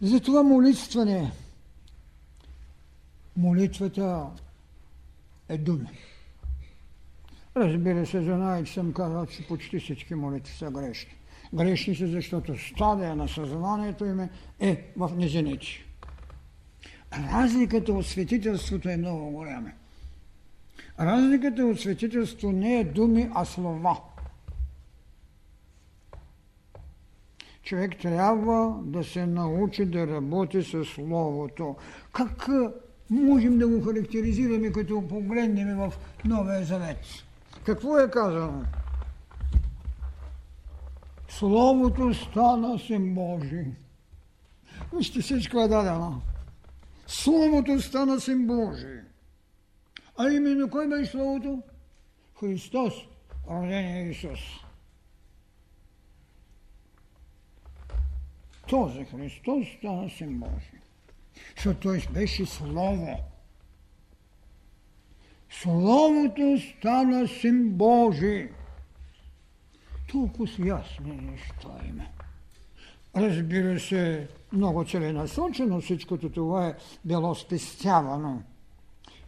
За 0.00 0.20
това 0.20 0.42
молитване. 0.42 1.32
Молитвата 3.40 4.26
е 5.48 5.58
думи. 5.58 5.88
Разбира 7.56 8.06
се, 8.06 8.64
че 8.64 8.72
съм 8.72 8.92
казал, 8.92 9.26
че 9.26 9.46
почти 9.46 9.78
всички 9.78 10.14
молитви 10.14 10.54
са 10.54 10.70
грешни. 10.70 11.14
Грешни 11.54 11.94
са, 11.94 12.06
защото 12.06 12.58
стадия 12.58 13.16
на 13.16 13.28
съзнанието 13.28 14.04
им 14.04 14.28
е 14.60 14.92
в 14.96 15.10
низините. 15.16 15.66
Разликата 17.32 17.92
от 17.92 18.06
светителството 18.06 18.88
е 18.88 18.96
много 18.96 19.30
голяма. 19.30 19.70
Разликата 21.00 21.64
от 21.64 21.80
светителство 21.80 22.52
не 22.52 22.80
е 22.80 22.84
думи, 22.84 23.30
а 23.34 23.44
слова. 23.44 23.96
Човек 27.62 27.98
трябва 27.98 28.80
да 28.82 29.04
се 29.04 29.26
научи 29.26 29.86
да 29.86 30.06
работи 30.06 30.62
с 30.62 30.84
Словото. 30.84 31.76
Как 32.12 32.48
можем 33.10 33.58
да 33.58 33.68
го 33.68 33.84
характеризираме, 33.84 34.72
като 34.72 35.08
погледнем 35.08 35.76
в 35.76 35.92
Новия 36.24 36.64
Завет? 36.64 36.98
Какво 37.64 37.98
е 37.98 38.10
казано? 38.10 38.64
Словото 41.28 42.14
стана 42.14 42.78
син 42.78 43.14
Божий. 43.14 43.66
Вижте, 44.96 45.20
всичко 45.20 45.60
е 45.60 45.68
дадено. 45.68 46.22
Словото 47.06 47.80
стана 47.80 48.20
син 48.20 48.46
Божий. 48.46 49.00
А 50.16 50.30
именно 50.30 50.70
кой 50.70 50.88
беше 50.88 51.10
Словото? 51.10 51.62
Христос, 52.40 52.94
родения 53.50 54.10
Исус. 54.10 54.40
Този 58.68 59.04
Христос 59.04 59.66
стана 59.78 60.10
син 60.10 60.38
Божий. 60.38 60.79
Защото 61.60 61.80
той 61.80 62.04
беше 62.10 62.46
Слово. 62.46 63.20
Словото 65.50 66.58
стана 66.58 67.28
син 67.28 67.70
Божий. 67.70 68.48
Толкова 70.12 70.46
ясни 70.66 71.12
неща 71.12 71.68
има. 71.88 72.04
Разбира 73.16 73.80
се, 73.80 74.28
много 74.52 74.84
целенасочено 74.84 75.80
всичкото 75.80 76.30
това 76.30 76.66
е 76.66 76.74
било 77.04 77.34
спестявано. 77.34 78.42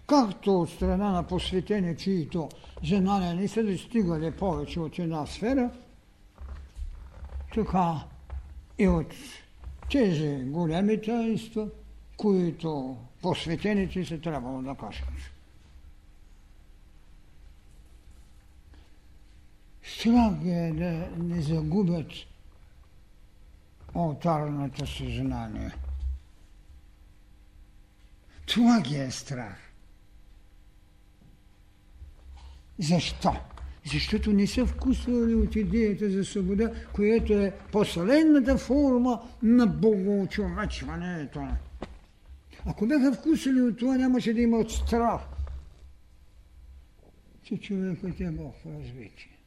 Както 0.07 0.61
от 0.61 0.71
страна 0.71 1.11
на 1.11 1.27
посветени, 1.27 1.97
чието 1.97 2.49
знания 2.85 3.35
не 3.35 3.49
са 3.49 3.65
достигали 3.65 4.31
повече 4.31 4.81
от 4.81 4.99
една 4.99 5.27
сфера, 5.27 5.71
така 7.55 7.95
и 8.79 8.89
от 8.89 9.15
тези 9.91 10.45
големи 10.45 11.01
таинства, 11.01 11.69
които 12.23 12.97
посветените 13.23 14.05
се 14.05 14.19
трябвало 14.19 14.63
да 14.63 14.75
кажат. 14.75 15.09
Страх 19.83 20.45
е 20.45 20.73
да 20.73 21.09
не 21.25 21.43
загубят 21.43 22.07
алтарното 23.95 24.87
съзнание. 24.87 25.73
Това 28.47 28.81
ги 28.81 28.97
е 28.97 29.11
страх. 29.11 29.59
Защо? 32.79 33.37
Защото 33.93 34.33
не 34.33 34.47
са 34.47 34.67
вкусвали 34.67 35.35
от 35.35 35.57
идеята 35.57 36.11
за 36.11 36.25
свобода, 36.25 36.73
която 36.93 37.33
е 37.33 37.53
последната 37.73 38.59
форма 38.59 39.21
на 39.43 39.67
богоочовечването. 39.67 41.49
Ако 42.67 42.87
бяха 42.87 43.13
вкусили 43.13 43.61
от 43.61 43.79
това, 43.79 43.97
нямаше 43.97 44.35
да 44.35 44.41
имат 44.41 44.71
страх, 44.71 45.21
че 47.43 47.57
човекът 47.57 48.21
е 48.21 48.31
Бог 48.31 48.55
в 48.55 48.67
развитие. 48.67 49.39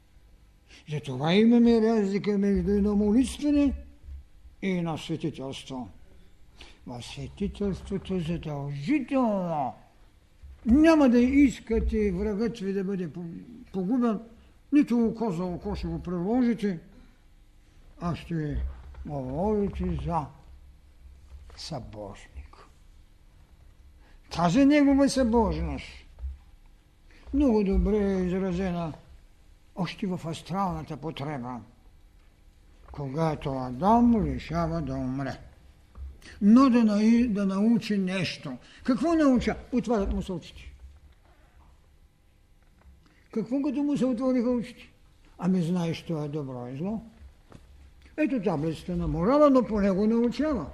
Затова 0.89 1.34
имаме 1.34 1.82
разлика 1.82 2.38
между 2.38 2.72
едно 2.72 2.95
молитване 2.95 3.74
и 4.61 4.82
на 4.82 4.97
светителство. 4.97 5.89
В 6.88 7.01
светителството 7.01 8.20
задължително 8.20 9.74
няма 10.66 11.09
да 11.09 11.20
искате 11.20 12.11
врагът 12.11 12.59
ви 12.59 12.74
да 12.74 12.84
бъде 12.84 13.09
погубен, 13.72 14.20
нито 14.72 15.05
око 15.05 15.32
за 15.32 15.43
око 15.43 15.76
ще 15.76 15.88
го 15.88 16.03
приложите, 16.03 16.80
а 18.01 18.16
ще 18.16 18.61
говорите 19.05 19.99
за 20.05 20.26
събожник. 21.57 22.34
Тази 24.36 24.65
негова 24.65 25.09
събожност 25.09 25.83
много 27.33 27.63
добре 27.63 27.97
е 27.97 28.25
изразена 28.25 28.93
още 29.75 30.07
в 30.07 30.19
астралната 30.25 30.97
потреба, 30.97 31.59
когато 32.91 33.49
Адам 33.49 34.25
решава 34.25 34.81
да 34.81 34.93
умре. 34.93 35.39
Но 36.41 36.69
да, 36.69 36.83
на, 36.83 37.27
да 37.27 37.45
научи 37.45 37.97
нещо. 37.97 38.57
Какво 38.83 39.13
науча? 39.13 39.55
Отварят 39.71 40.13
му 40.13 40.21
се 40.21 40.31
очите. 40.31 40.73
Какво 43.31 43.61
като 43.61 43.83
му 43.83 43.97
се 43.97 44.05
отвориха 44.05 44.49
очите? 44.49 44.89
Ами 45.38 45.61
знаеш, 45.61 46.03
това 46.03 46.23
е 46.23 46.27
добро 46.27 46.67
и 46.67 46.77
зло. 46.77 47.01
Ето 48.17 48.41
таблицата 48.41 48.95
на 48.95 49.07
морала, 49.07 49.49
но 49.49 49.63
по 49.63 49.81
него 49.81 50.07
научава. 50.07 50.65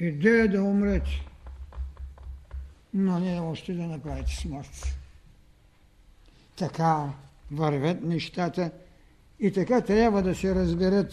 Идея 0.00 0.48
да 0.48 0.62
умрете, 0.62 1.26
но 2.94 3.18
не 3.18 3.40
още 3.40 3.74
да 3.74 3.86
направите 3.86 4.36
смърт. 4.36 4.98
Така 6.56 7.12
вървят 7.50 8.02
нещата 8.02 8.70
и 9.40 9.52
така 9.52 9.80
трябва 9.80 10.22
да 10.22 10.34
се 10.34 10.54
разберат 10.54 11.12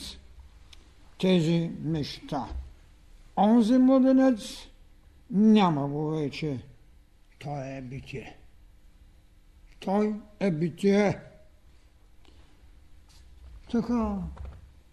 тези 1.20 1.72
неща. 1.82 2.48
Онзи 3.38 3.78
младенец 3.78 4.68
няма 5.32 5.88
го 5.88 6.10
вече. 6.10 6.60
Той 7.40 7.78
е 7.78 7.82
битие. 7.82 8.38
Той 9.80 10.16
е 10.40 10.52
битие. 10.52 11.20
Така 13.72 14.18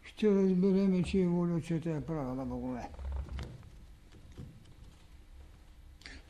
ще 0.03 0.31
разбереме, 0.31 1.03
че 1.03 1.19
еволюцията 1.19 1.91
е 1.91 2.01
правила 2.01 2.45
богове. 2.45 2.89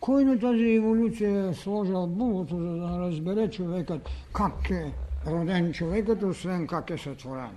Кой 0.02 0.24
на 0.24 0.38
тази 0.38 0.74
еволюция 0.74 1.48
е 1.48 1.54
сложил 1.54 2.06
булото, 2.06 2.56
за 2.56 2.76
да 2.76 2.98
разбере 2.98 3.50
човекът 3.50 4.08
как 4.32 4.70
е 4.70 4.92
роден 5.26 5.72
човекът, 5.72 6.22
освен 6.22 6.66
как 6.66 6.90
е 6.90 6.98
сътворен? 6.98 7.50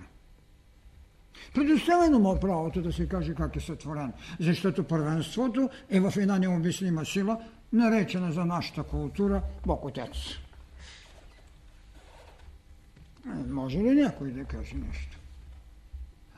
Предоставено 1.54 2.20
му 2.20 2.40
правото 2.40 2.82
да 2.82 2.94
се 2.94 3.08
каже 3.08 3.34
как 3.34 3.56
е 3.56 3.60
сътворен, 3.60 4.14
защото 4.40 4.84
първенството 4.84 5.70
е 5.90 6.00
в 6.00 6.14
една 6.18 6.40
необяснима 6.40 7.06
сила, 7.06 7.38
наречена 7.74 8.32
за 8.32 8.46
нашата 8.46 8.84
култура 8.84 9.42
Бог 9.66 9.86
Отец. 9.86 10.16
Е, 13.26 13.50
може 13.50 13.78
ли 13.78 13.92
някой 13.92 14.32
да 14.32 14.44
каже 14.44 14.76
нещо? 14.76 15.20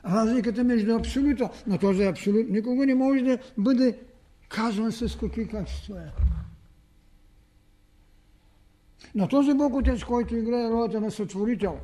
Разликата 0.04 0.64
между 0.64 0.96
абсолюта, 0.96 1.50
но 1.66 1.78
този 1.78 2.04
абсолют 2.04 2.48
никога 2.50 2.86
не 2.86 2.94
може 2.94 3.22
да 3.22 3.38
бъде 3.58 3.98
казвам 4.48 4.92
с 4.92 5.18
какви 5.18 5.48
качества 5.48 6.02
е. 6.02 6.10
На 9.14 9.28
този 9.28 9.54
Бог 9.54 9.74
Отец, 9.74 10.04
който 10.04 10.36
играе 10.36 10.70
ролята 10.70 11.00
на 11.00 11.10
сътворител, 11.10 11.80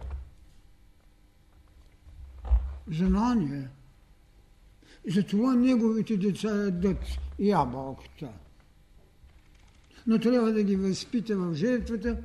знание, 2.92 3.68
затова 5.14 5.54
неговите 5.54 6.16
деца 6.16 6.48
ядат 6.48 7.04
ябълката. 7.38 8.28
Но 10.06 10.18
трябва 10.18 10.52
да 10.52 10.62
ги 10.62 10.76
възпита 10.76 11.36
в 11.36 11.54
жертвата, 11.54 12.16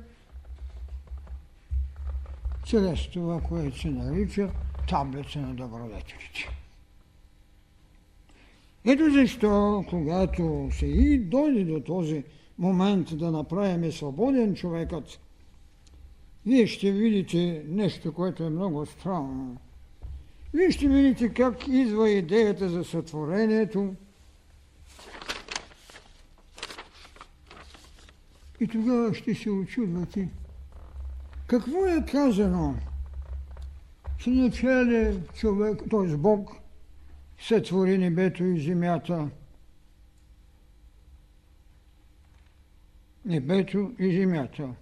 чрез 2.64 3.10
това, 3.10 3.40
което 3.40 3.80
се 3.80 3.90
нарича 3.90 4.50
таблица 4.88 5.38
на 5.40 5.54
добродетелите. 5.54 6.59
Ето 8.84 9.10
защо, 9.10 9.84
когато 9.90 10.68
се 10.72 10.86
и 10.86 11.18
дойде 11.18 11.64
до 11.64 11.80
този 11.80 12.24
момент 12.58 13.18
да 13.18 13.30
направим 13.30 13.92
свободен 13.92 14.54
човекът, 14.54 15.20
вие 16.46 16.66
ще 16.66 16.92
видите 16.92 17.64
нещо, 17.68 18.12
което 18.12 18.44
е 18.44 18.50
много 18.50 18.86
странно. 18.86 19.56
Вие 20.54 20.70
ще 20.70 20.88
видите 20.88 21.28
как 21.28 21.68
идва 21.68 22.10
идеята 22.10 22.68
за 22.68 22.84
сътворението. 22.84 23.94
И 28.60 28.68
тогава 28.68 29.14
ще 29.14 29.34
се 29.34 29.50
очудвате. 29.50 30.28
Какво 31.46 31.86
е 31.86 32.04
казано? 32.12 32.74
Че 34.18 34.30
начале 34.30 35.16
човек, 35.34 35.82
т.е. 35.90 36.16
Бог, 36.16 36.59
сътвори 37.40 37.98
небето 37.98 38.44
и 38.44 38.60
земята. 38.60 39.30
Небето 43.24 43.92
и 43.98 44.20
земята. 44.20 44.74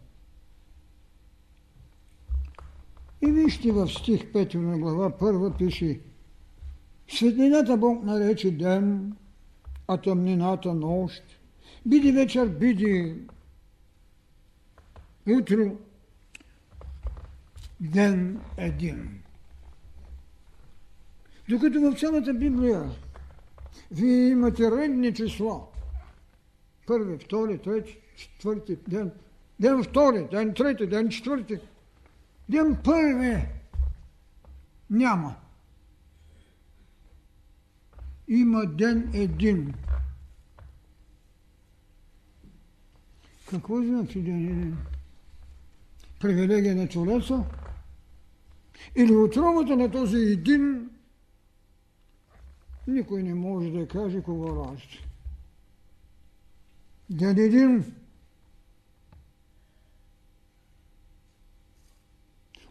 И 3.22 3.32
вижте 3.32 3.72
в 3.72 3.88
стих 3.88 4.24
5 4.32 4.54
на 4.54 4.78
глава 4.78 5.10
1 5.10 5.58
пише 5.58 6.00
Светлината 7.08 7.76
Бог 7.76 8.04
нарече 8.04 8.50
ден, 8.50 9.16
а 9.86 9.96
тъмнината 9.96 10.74
нощ. 10.74 11.22
Биди 11.86 12.12
вечер, 12.12 12.48
биди 12.48 13.16
утро, 15.26 15.76
ден 17.80 18.40
един. 18.56 19.22
Докато 21.48 21.80
в 21.80 21.98
цялата 21.98 22.34
Библия 22.34 22.90
вие 23.90 24.28
имате 24.28 24.70
редни 24.70 25.14
числа. 25.14 25.60
Първи, 26.86 27.18
втори, 27.18 27.58
трети, 27.58 27.98
четвърти 28.16 28.76
ден. 28.88 29.10
Ден 29.60 29.84
втори, 29.84 30.28
ден 30.30 30.54
трети, 30.54 30.86
ден 30.86 31.08
четвърти. 31.08 31.58
Ден 32.48 32.76
първи 32.84 33.46
няма. 34.90 35.34
Има 38.28 38.66
ден 38.66 39.10
един. 39.14 39.74
Какво 43.50 43.82
значи 43.82 44.22
ден 44.22 44.44
един? 44.44 44.76
Привилегия 46.20 46.76
на 46.76 46.88
Твореца? 46.88 47.44
Или 48.96 49.16
отровата 49.16 49.76
на 49.76 49.90
този 49.90 50.16
един 50.16 50.90
никой 52.88 53.22
не 53.22 53.34
може 53.34 53.70
да 53.70 53.88
каже 53.88 54.22
кого 54.22 54.64
ражда. 54.64 54.98
Ден 57.10 57.38
един 57.38 57.94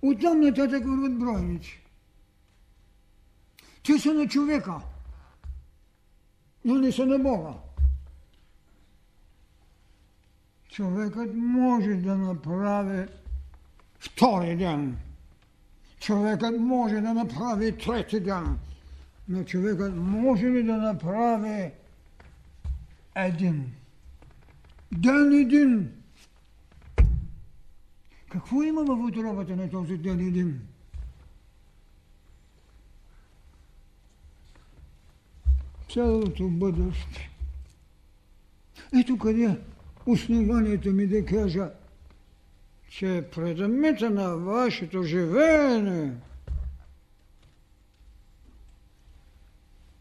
Оттам 0.02 0.40
нататък 0.40 0.86
върват 0.86 1.20
бройници. 1.20 1.80
Те 3.84 4.00
са 4.00 4.14
на 4.14 4.28
човека, 4.28 4.82
но 6.66 6.76
не 6.76 6.92
са 6.92 7.06
на 7.06 7.20
Бога. 7.20 7.54
Човекът 10.70 11.36
може 11.36 11.94
да 11.94 12.18
направи 12.18 13.08
втори 14.00 14.56
ден. 14.56 14.98
Човекът 16.00 16.60
може 16.60 17.02
да 17.02 17.14
направи 17.14 17.78
трети 17.78 18.20
ден. 18.20 18.60
Но 19.30 19.44
човекът 19.44 19.96
може 19.96 20.46
ли 20.46 20.64
да 20.64 20.78
направи 20.78 21.72
един? 23.16 23.72
Ден 24.92 25.34
един. 25.34 25.92
Какво 28.30 28.64
има 28.64 28.84
в 28.84 29.06
отробата 29.08 29.56
на 29.56 29.70
този 29.70 29.98
ден 29.98 30.20
един? 30.20 30.62
Цялото 35.90 36.48
бъдеще. 36.50 37.30
Ето 39.00 39.18
къде 39.18 39.58
основанието 40.06 40.92
ми 40.92 41.08
да 41.08 41.26
кажа, 41.26 41.72
че 42.90 43.24
предмета 43.36 44.10
на 44.10 44.38
вашето 44.38 45.04
живеене 45.04 46.14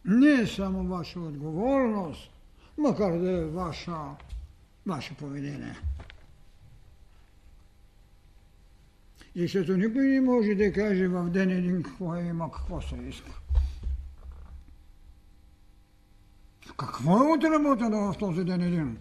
не 0.06 0.40
е 0.40 0.46
само 0.46 0.88
ваша 0.88 1.20
отговорност, 1.20 2.30
макар 2.78 3.18
да 3.18 3.30
е 3.30 3.44
ваша, 3.44 3.96
ваше 4.86 5.16
поведение. 5.16 5.76
Защото 9.36 9.76
никой 9.76 10.06
не 10.06 10.20
може 10.20 10.54
да 10.54 10.72
каже 10.72 11.08
в 11.08 11.30
ден 11.30 11.50
един 11.50 11.82
какво 11.82 12.14
е 12.14 12.20
има, 12.20 12.52
какво 12.52 12.80
се 12.80 12.96
иска. 12.96 13.30
Какво 16.76 17.16
е 17.16 17.36
отработено 17.36 18.12
в 18.12 18.18
този 18.18 18.44
ден 18.44 18.60
един? 18.60 18.98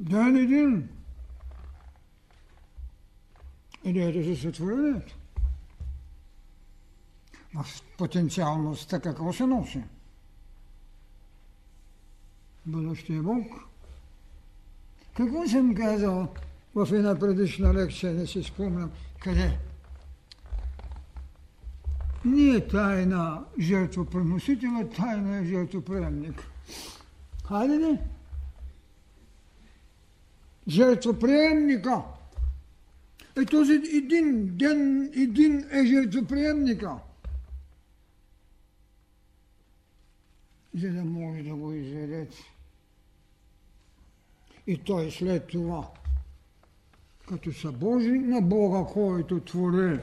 Ден 0.00 0.36
един. 0.36 0.88
Идеята 3.84 4.22
за 4.22 4.36
сътворението. 4.36 5.15
В 7.56 7.82
потенциалността 7.98 9.00
какво 9.00 9.32
се 9.32 9.46
носи? 9.46 9.82
Бъдещия 12.66 13.22
Бог. 13.22 13.46
Какво 15.16 15.48
съм 15.48 15.74
казал? 15.74 16.28
в 16.76 16.92
една 16.92 17.18
предишна 17.18 17.74
лекция, 17.74 18.12
не 18.14 18.26
си 18.26 18.42
спомням 18.42 18.90
къде. 19.20 19.58
Ние 22.24 22.66
тайна 22.66 23.44
жертвопреносителя, 23.60 24.90
тайна 24.96 25.36
е 25.36 25.44
жертвоприемник. 25.44 26.42
Хайде 27.48 27.78
не? 27.78 28.00
Жертвоприемника. 30.68 32.02
Е 33.36 33.44
този 33.44 33.72
един 33.72 34.56
ден, 34.56 35.10
един 35.16 35.64
е 35.70 35.86
жертвоприемника. 35.86 36.96
За 40.76 40.92
да 40.92 41.04
може 41.04 41.42
да 41.42 41.54
го 41.54 41.72
изведете. 41.72 42.36
И 44.66 44.78
той 44.78 45.10
след 45.10 45.46
това 45.46 45.90
като 47.28 47.52
са 47.52 47.72
Божи 47.72 48.10
на 48.10 48.40
Бога, 48.40 48.92
който 48.92 49.40
твори, 49.40 50.00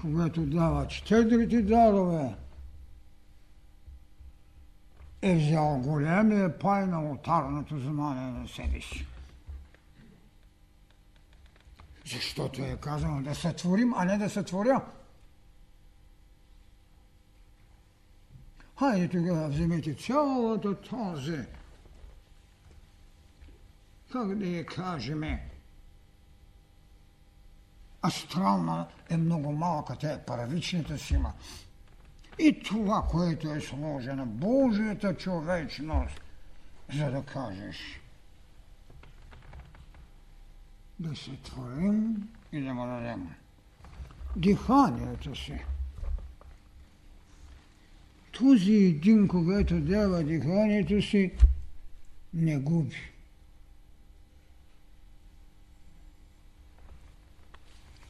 когато 0.00 0.46
дава 0.46 0.90
щедрите 0.90 1.62
дарове, 1.62 2.34
е 5.22 5.36
взял 5.36 5.78
големия 5.78 6.58
пай 6.58 6.86
на 6.86 7.10
отарното 7.10 7.78
знание 7.78 8.40
на 8.40 8.48
себе 8.48 8.80
си. 8.80 9.06
Защото 12.06 12.62
е 12.62 12.76
казано 12.80 13.22
да 13.22 13.34
сътворим, 13.34 13.94
а 13.96 14.04
не 14.04 14.18
да 14.18 14.30
сътворя. 14.30 14.84
Хайде 18.80 19.08
тогава 19.08 19.48
вземете 19.48 19.94
цялата 19.94 20.80
тази 20.80 21.38
как 24.12 24.38
да 24.38 24.46
я 24.46 24.66
кажем, 24.66 25.38
астрална 28.06 28.88
е 29.10 29.16
много 29.16 29.52
малка, 29.52 29.96
тя 29.96 30.12
е 30.12 30.24
първичната 30.24 30.98
сила. 30.98 31.32
И 32.38 32.62
това, 32.62 33.06
което 33.10 33.52
е 33.52 33.60
сложено, 33.60 34.26
Божията 34.26 35.16
човечност, 35.16 36.20
за 36.94 37.10
да 37.10 37.22
кажеш, 37.22 38.00
да 40.98 41.16
се 41.16 41.36
творим 41.36 42.28
и 42.52 42.60
да 42.60 42.74
му 42.74 42.86
дадем 42.86 43.34
диханието 44.36 45.34
си. 45.34 45.64
Този 48.40 48.72
един, 48.72 49.28
когато 49.28 49.80
дава 49.80 50.24
диханието 50.24 51.02
си, 51.02 51.32
не 52.34 52.58
губи. 52.58 53.10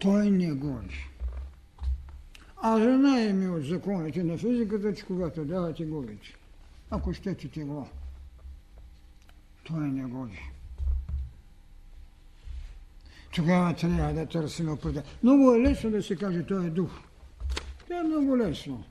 той 0.00 0.30
не 0.30 0.52
гони. 0.52 1.08
А 2.62 2.76
знаем 2.78 3.54
от 3.54 3.64
законите 3.64 4.24
на 4.24 4.38
физиката, 4.38 4.94
че 4.94 5.04
когато 5.04 5.44
давате 5.44 5.84
губите. 5.84 6.34
Ако 6.90 7.12
щете 7.12 7.48
тегло, 7.48 7.88
той 9.64 9.88
не 9.88 10.04
гони. 10.04 10.50
Тогава 13.34 13.74
трябва 13.74 14.12
да 14.12 14.26
търсим 14.26 14.72
определен. 14.72 15.04
Много 15.22 15.54
е 15.54 15.60
лесно 15.60 15.90
да 15.90 16.02
се 16.02 16.16
каже, 16.16 16.46
той 16.46 16.66
е 16.66 16.70
дух. 16.70 16.90
Това 17.84 18.00
е 18.00 18.02
много 18.02 18.38
лесно. 18.38 18.84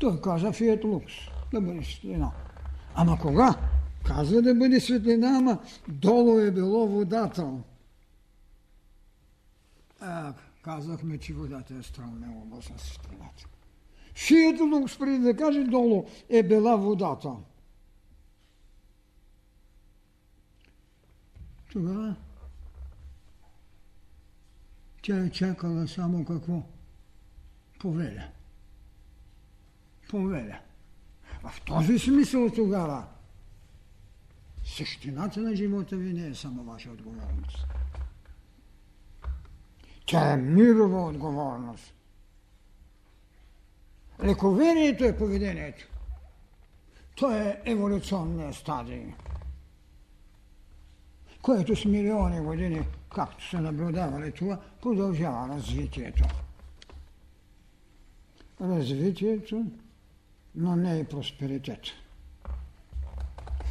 Той 0.00 0.20
каза 0.20 0.52
Фиет 0.52 0.84
Лукс, 0.84 1.12
да 1.52 1.60
бъде 1.60 1.82
светлина. 1.82 2.32
Ама 2.94 3.18
кога? 3.18 3.54
Казва 4.04 4.42
да 4.42 4.54
бъде 4.54 4.80
светлина, 4.80 5.38
ама 5.38 5.58
долу 5.88 6.38
е 6.38 6.50
било 6.50 6.88
водата. 6.88 7.52
А, 10.00 10.34
казахме, 10.62 11.18
че 11.18 11.34
водата 11.34 11.74
е 11.74 11.82
странна 11.82 12.26
област 12.42 12.70
на 12.70 12.78
светлината. 12.78 13.46
Фиет 14.14 14.60
Лукс, 14.60 14.98
преди 14.98 15.18
да 15.18 15.36
каже 15.36 15.64
долу, 15.64 16.06
е 16.28 16.42
била 16.42 16.76
водата. 16.76 17.32
Тогава 21.72 22.16
тя 25.04 25.24
е 25.24 25.30
чакала 25.30 25.88
само 25.88 26.24
какво? 26.24 26.62
Повеля. 27.78 28.33
Повеля. 30.14 30.58
В 31.42 31.60
този 31.64 31.98
смисъл 31.98 32.50
тогава 32.50 33.04
същината 34.64 35.40
на 35.40 35.56
живота 35.56 35.96
ви 35.96 36.12
не 36.12 36.26
е 36.26 36.34
само 36.34 36.64
ваша 36.64 36.90
отговорност. 36.90 37.66
Тя 40.06 40.32
е 40.32 40.36
мирова 40.36 41.04
отговорност. 41.04 41.94
Лековерието 44.24 45.04
е 45.04 45.16
поведението. 45.16 45.88
То 47.16 47.30
е 47.30 47.62
еволюционния 47.64 48.54
стадий, 48.54 49.14
което 51.42 51.76
с 51.76 51.84
милиони 51.84 52.40
години, 52.40 52.86
както 53.14 53.48
са 53.48 53.60
наблюдавали 53.60 54.32
това, 54.32 54.60
продължава 54.82 55.48
развитието. 55.48 56.24
Развитието, 58.60 59.64
но 60.54 60.76
не 60.76 60.98
и 60.98 61.04
просперитет. 61.04 61.80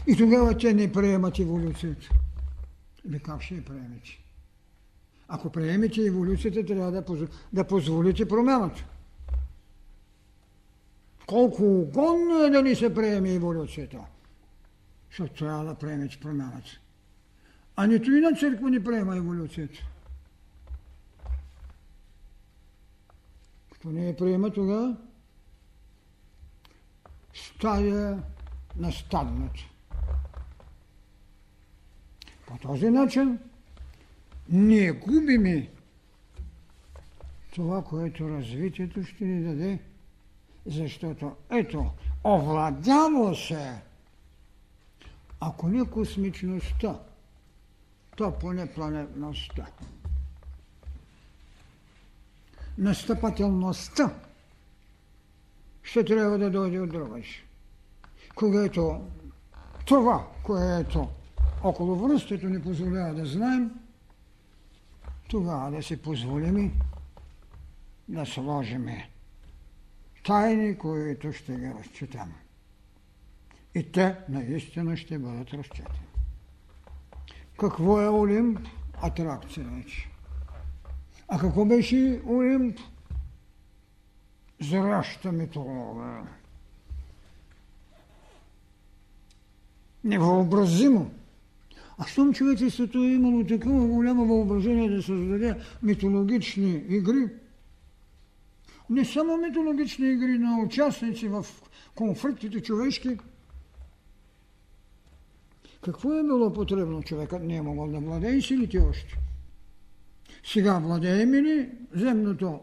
И 0.08 0.16
тогава 0.18 0.58
те 0.58 0.74
не 0.74 0.92
приемат 0.92 1.40
еволюцията. 1.40 2.10
Или 3.08 3.20
как 3.20 3.42
ще 3.42 3.56
я 3.56 3.66
приемете? 3.66 4.24
Ако 5.28 5.50
приемете 5.50 6.02
еволюцията, 6.02 6.66
трябва 6.66 6.92
да, 6.92 7.06
поз... 7.06 7.20
да 7.54 7.64
позволите 7.64 8.28
промяната. 8.28 8.86
Колко 11.28 11.64
угодно 11.64 12.44
е 12.44 12.50
да 12.50 12.62
ни 12.62 12.76
се 12.76 12.94
приеме 12.94 13.34
еволюцията, 13.34 14.00
защото 15.10 15.34
трябва 15.34 15.66
да 15.66 15.76
приемете 15.76 16.20
промяната. 16.20 16.80
А 17.76 17.88
нито 17.88 18.12
и 18.12 18.22
на 18.22 18.36
църква 18.36 18.70
не 18.70 18.84
приема 18.84 19.18
еволюцията. 19.18 19.80
Като 23.72 23.90
не 23.90 24.08
я 24.08 24.18
приема 24.18 24.50
тогава, 24.50 24.96
стая 27.34 28.24
на 28.78 28.92
стадното. 28.92 29.70
По 32.48 32.58
този 32.58 32.90
начин 32.90 33.40
ние 34.50 34.92
губиме 34.92 35.70
това, 37.54 37.84
което 37.84 38.30
развитието 38.30 39.04
ще 39.04 39.26
ни 39.26 39.44
даде, 39.44 39.80
защото 40.66 41.36
ето, 41.50 41.92
овладяло 42.24 43.36
се, 43.36 43.82
ако 45.40 45.70
не 45.70 45.86
космичността, 45.86 47.00
то 48.18 48.34
поне 48.40 48.72
планетността. 48.72 49.66
Настъпателността 52.78 54.16
ще 55.84 56.06
трябва 56.06 56.38
да 56.38 56.50
дойде 56.50 56.80
от 56.80 56.90
другаш. 56.90 57.46
Когато 58.36 59.02
това, 59.86 60.28
което 60.44 61.10
около 61.64 61.96
връстето 61.96 62.50
ни 62.50 62.62
позволява 62.62 63.14
да 63.14 63.26
знаем, 63.26 63.72
тогава 65.30 65.72
да 65.72 65.84
си 65.84 66.02
позволим 66.02 66.80
да 68.08 68.26
сложиме 68.26 69.10
тайни, 70.24 70.78
които 70.78 71.34
ще 71.34 71.56
ги 71.56 71.72
разчетем. 71.80 72.34
И 73.76 73.92
те 73.92 74.16
наистина 74.30 74.98
ще 74.98 75.20
бъдат 75.20 75.54
разчетени. 75.54 76.08
Какво 77.60 78.02
е 78.02 78.10
Олимп? 78.10 78.60
Атракция 79.02 79.66
вече. 79.66 80.10
А 81.28 81.40
какво 81.40 81.66
беше 81.66 82.22
Олимп? 82.28 82.80
Зраща 84.70 85.32
митология. 85.32 86.28
Невъобразимо. 90.04 91.12
А 91.98 92.08
щом 92.08 92.34
човечеството 92.34 92.98
е 92.98 93.08
имало 93.08 93.46
такова 93.46 93.88
голямо 93.88 94.26
въображение 94.26 94.90
да 94.90 95.04
създаде 95.04 95.56
митологични 95.84 96.84
игри, 96.90 97.30
не 98.90 99.06
само 99.06 99.38
митологични 99.38 100.12
игри 100.12 100.38
на 100.38 100.60
участници 100.60 101.28
в 101.28 101.46
конфликтите 101.96 102.62
човешки, 102.62 103.18
какво 105.82 106.14
е 106.14 106.24
било 106.24 106.54
потребно? 106.54 107.04
Човекът 107.04 107.44
не 107.44 107.56
е 107.56 107.62
могъл 107.62 107.88
да 107.88 108.00
владее 108.00 108.42
силите 108.42 108.80
още. 108.80 109.18
Сега 110.44 110.80
владеем 110.80 111.34
ли 111.34 111.70
земното 111.96 112.60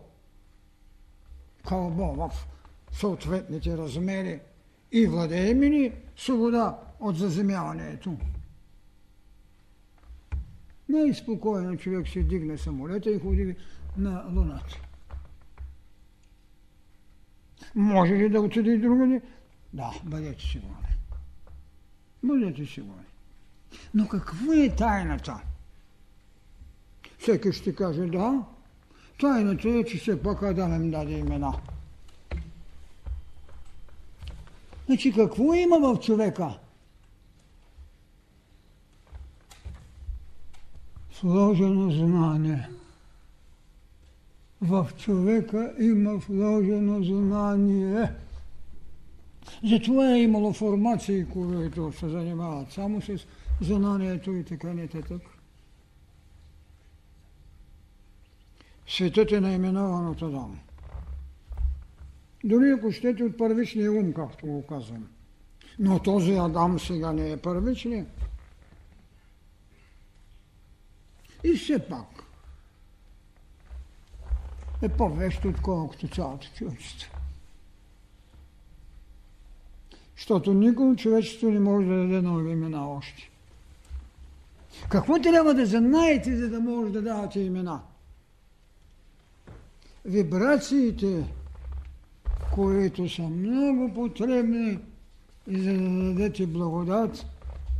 кълбо 1.68 2.14
в 2.14 2.46
съответните 2.92 3.76
размери 3.76 4.40
и 4.92 5.06
владеем 5.06 5.62
ли 5.62 5.92
свобода 6.16 6.78
от 7.00 7.16
заземяването? 7.16 8.16
Най-спокойно 10.88 11.76
човек 11.76 12.08
се 12.08 12.22
дигне 12.22 12.58
самолета 12.58 13.10
и 13.10 13.20
ходи 13.20 13.56
на 13.96 14.24
Луната. 14.32 14.80
Може 17.74 18.14
ли 18.14 18.28
да 18.28 18.40
отиде 18.40 18.72
и 18.72 18.78
другаде? 18.78 19.22
Да, 19.72 19.90
бъдете 20.04 20.42
сигурни. 20.42 20.96
Бъдете 22.22 22.66
сигурни. 22.66 23.04
Но 23.94 24.08
какво 24.08 24.52
е 24.52 24.74
тайната? 24.76 25.40
Всеки 27.18 27.52
ще 27.52 27.74
каже 27.74 28.06
да. 28.06 28.44
Тайната 29.20 29.68
е, 29.68 29.84
че 29.84 29.98
все 29.98 30.22
пак 30.22 30.42
Адам 30.42 30.74
им 30.74 30.90
даде 30.90 31.12
имена. 31.12 31.52
Значи 34.86 35.12
какво 35.12 35.54
има 35.54 35.78
в 35.80 36.00
човека? 36.00 36.58
Сложено 41.12 41.90
знание. 41.90 42.68
В 44.60 44.88
човека 44.98 45.74
има 45.78 46.16
вложено 46.16 47.04
знание. 47.04 48.12
Затова 49.64 50.14
е 50.14 50.22
имало 50.22 50.52
формации, 50.52 51.24
които 51.24 51.92
се 51.92 52.08
занимават 52.08 52.72
само 52.72 53.02
с 53.02 53.26
знанието 53.60 54.32
и 54.32 54.44
така 54.44 54.74
нататък. 54.74 55.22
Светът 58.90 59.32
е 59.32 59.40
наименован 59.40 60.08
от 60.08 60.22
Адам. 60.22 60.58
Дори 62.44 62.70
ако 62.70 62.92
щете 62.92 63.24
от 63.24 63.38
първичния 63.38 63.92
ум, 63.92 64.12
както 64.12 64.46
го 64.46 64.66
казвам. 64.66 65.08
Но 65.78 65.98
този 65.98 66.32
Адам 66.32 66.78
сега 66.78 67.12
не 67.12 67.30
е 67.30 67.36
първичният. 67.36 68.08
И 71.44 71.52
все 71.52 71.88
пак 71.88 72.06
е 74.82 74.88
по-вещо, 74.88 75.48
отколкото 75.48 76.08
цялото 76.08 76.46
човечество. 76.54 77.12
Защото 80.16 80.54
никой 80.54 80.96
човечество 80.96 81.50
не 81.50 81.60
може 81.60 81.86
да 81.86 81.96
даде 81.96 82.22
нови 82.22 82.52
имена 82.52 82.90
още. 82.90 83.30
Какво 84.88 85.22
трябва 85.22 85.54
да 85.54 85.66
знаете, 85.66 86.36
за 86.36 86.48
да 86.48 86.60
може 86.60 86.92
да 86.92 87.02
давате 87.02 87.40
имена? 87.40 87.80
Вибрациите, 90.04 91.24
които 92.54 93.08
са 93.08 93.22
много 93.22 93.94
потребни 93.94 94.78
за 95.48 95.72
да 95.72 95.90
дадете 95.90 96.46
благодат 96.46 97.26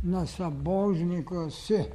на 0.03 0.27
събожника 0.27 1.51
си. 1.51 1.85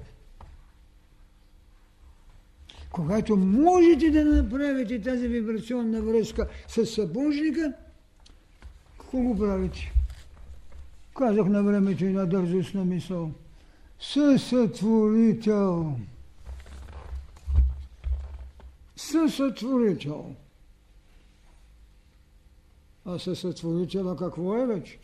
Когато 2.90 3.36
можете 3.36 4.10
да 4.10 4.24
направите 4.24 5.02
тази 5.02 5.28
вибрационна 5.28 6.02
връзка 6.02 6.48
с 6.68 6.86
събожника, 6.86 7.72
какво 8.98 9.18
го 9.18 9.38
правите? 9.38 9.92
Казах 11.18 11.46
на 11.46 11.62
времето 11.62 12.04
и 12.04 12.12
на 12.12 12.26
дързост 12.26 12.74
на 12.74 12.84
мисъл. 12.84 13.30
Съсътворител. 14.00 15.96
Съсътворител. 18.96 20.34
а 23.06 23.18
със 23.18 23.40
сътворителя 23.40 24.16
какво 24.16 24.56
е 24.56 24.66
вече? 24.66 24.98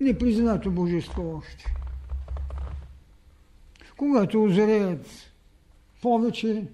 Непризнато 0.00 0.70
божество 0.70 1.36
още. 1.36 1.74
Когато 3.96 4.44
озреят 4.44 5.06
повече, 6.02 6.66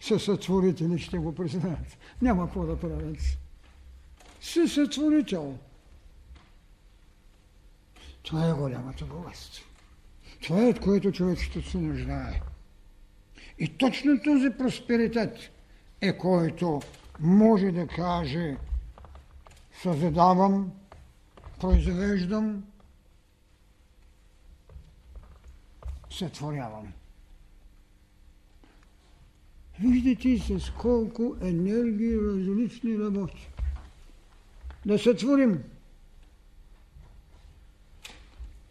със 0.00 0.24
сътворители 0.24 0.98
ще 0.98 1.18
го 1.18 1.34
признаят. 1.34 1.98
Няма 2.22 2.46
какво 2.46 2.66
да 2.66 2.80
правят. 2.80 3.18
Със 4.40 4.74
сътворител. 4.74 5.58
Това 8.22 8.48
е 8.48 8.52
голямото 8.52 9.06
богатство. 9.06 9.69
Това 10.42 10.62
е 10.62 10.68
от 10.68 10.80
което 10.80 11.12
човечеството 11.12 11.70
се 11.70 11.78
нуждае. 11.78 12.40
И 13.58 13.68
точно 13.68 14.20
този 14.24 14.50
просперитет 14.50 15.38
е 16.00 16.18
който 16.18 16.80
може 17.20 17.70
да 17.70 17.86
каже 17.86 18.56
създавам, 19.82 20.72
произвеждам, 21.60 22.64
сътворявам. 26.10 26.92
Виждате 29.80 30.38
с 30.38 30.70
колко 30.70 31.36
енергии 31.40 32.16
различни 32.16 32.98
работи. 32.98 33.50
Да 34.86 34.98
сътворим. 34.98 35.62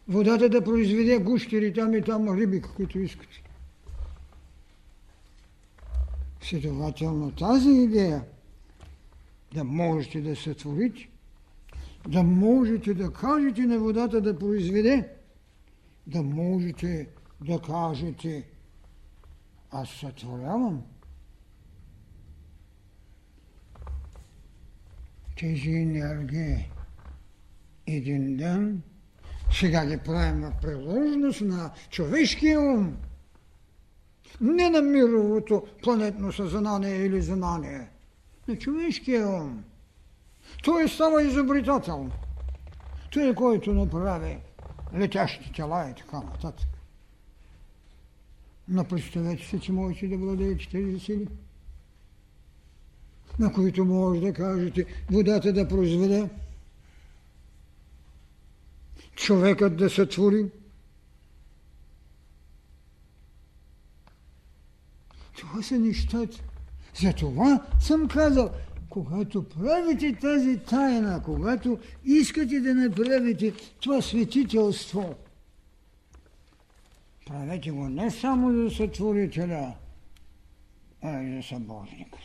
Водата 0.09 0.49
да 0.49 0.63
произведе 0.63 1.19
гущери 1.19 1.73
там 1.73 1.93
и 1.93 2.01
там 2.01 2.37
риби, 2.37 2.61
каквито 2.61 2.99
искате. 2.99 3.43
Следователно 6.41 7.31
тази 7.31 7.69
идея 7.69 8.23
да 9.53 9.63
можете 9.63 10.21
да 10.21 10.35
сътворите, 10.35 11.09
да 12.07 12.23
можете 12.23 12.93
да 12.93 13.13
кажете 13.13 13.61
на 13.61 13.79
водата 13.79 14.21
да 14.21 14.39
произведе, 14.39 15.09
да 16.07 16.23
можете 16.23 17.07
да 17.41 17.61
кажете 17.61 18.47
аз 19.71 19.89
сътворявам. 19.89 20.83
Тези 25.37 25.69
енергии 25.69 26.71
един 27.87 28.37
ден 28.37 28.81
сега 29.51 29.85
ги 29.85 29.97
правим 29.97 30.39
на 30.39 30.51
приложност 30.61 31.41
на 31.41 31.71
човешкия 31.89 32.61
ум– 32.61 32.97
не 34.41 34.69
на 34.69 34.81
мировото 34.81 35.67
планетно 35.83 36.33
съзнание 36.33 36.95
или 36.95 37.21
знание, 37.21 37.89
на 38.47 38.57
човешкия 38.57 39.29
ум. 39.29 39.63
Той 40.63 40.89
става 40.89 41.23
изобретател. 41.23 42.09
Той, 43.11 43.35
който 43.35 43.73
направи 43.73 44.37
летящи 44.95 45.53
тела 45.53 45.89
и 45.89 45.95
така 45.95 46.17
нататък. 46.17 46.67
Но 48.67 48.83
представете 48.83 49.45
се, 49.45 49.59
че 49.59 49.71
можете 49.71 50.07
да 50.07 50.17
владеете 50.17 50.69
тези 50.71 50.99
сили, 50.99 51.27
на 53.39 53.53
които 53.53 53.85
може 53.85 54.21
да 54.21 54.33
кажете 54.33 54.85
водата 55.11 55.53
да 55.53 55.67
произведе, 55.67 56.29
човекът 59.19 59.77
да 59.77 59.89
сътвори, 59.89 60.45
Това 65.39 65.63
са 65.63 65.79
нещата. 65.79 66.43
Затова 67.01 67.65
съм 67.79 68.07
казал, 68.07 68.51
когато 68.89 69.49
правите 69.49 70.17
тази 70.21 70.57
тайна, 70.57 71.23
когато 71.23 71.79
искате 72.05 72.59
да 72.59 72.75
направите 72.75 73.53
това 73.79 74.01
светителство, 74.01 75.15
правете 77.27 77.71
го 77.71 77.89
не 77.89 78.11
само 78.11 78.53
за 78.53 78.75
сътворителя, 78.75 79.73
а 81.01 81.21
и 81.21 81.35
за 81.35 81.47
събожникът. 81.47 82.19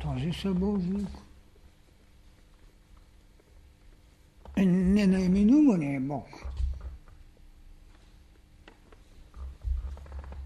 Този 0.00 0.32
събожник 0.32 1.08
е 1.08 1.24
ненаименувания 4.56 6.00
Бог– 6.00 6.26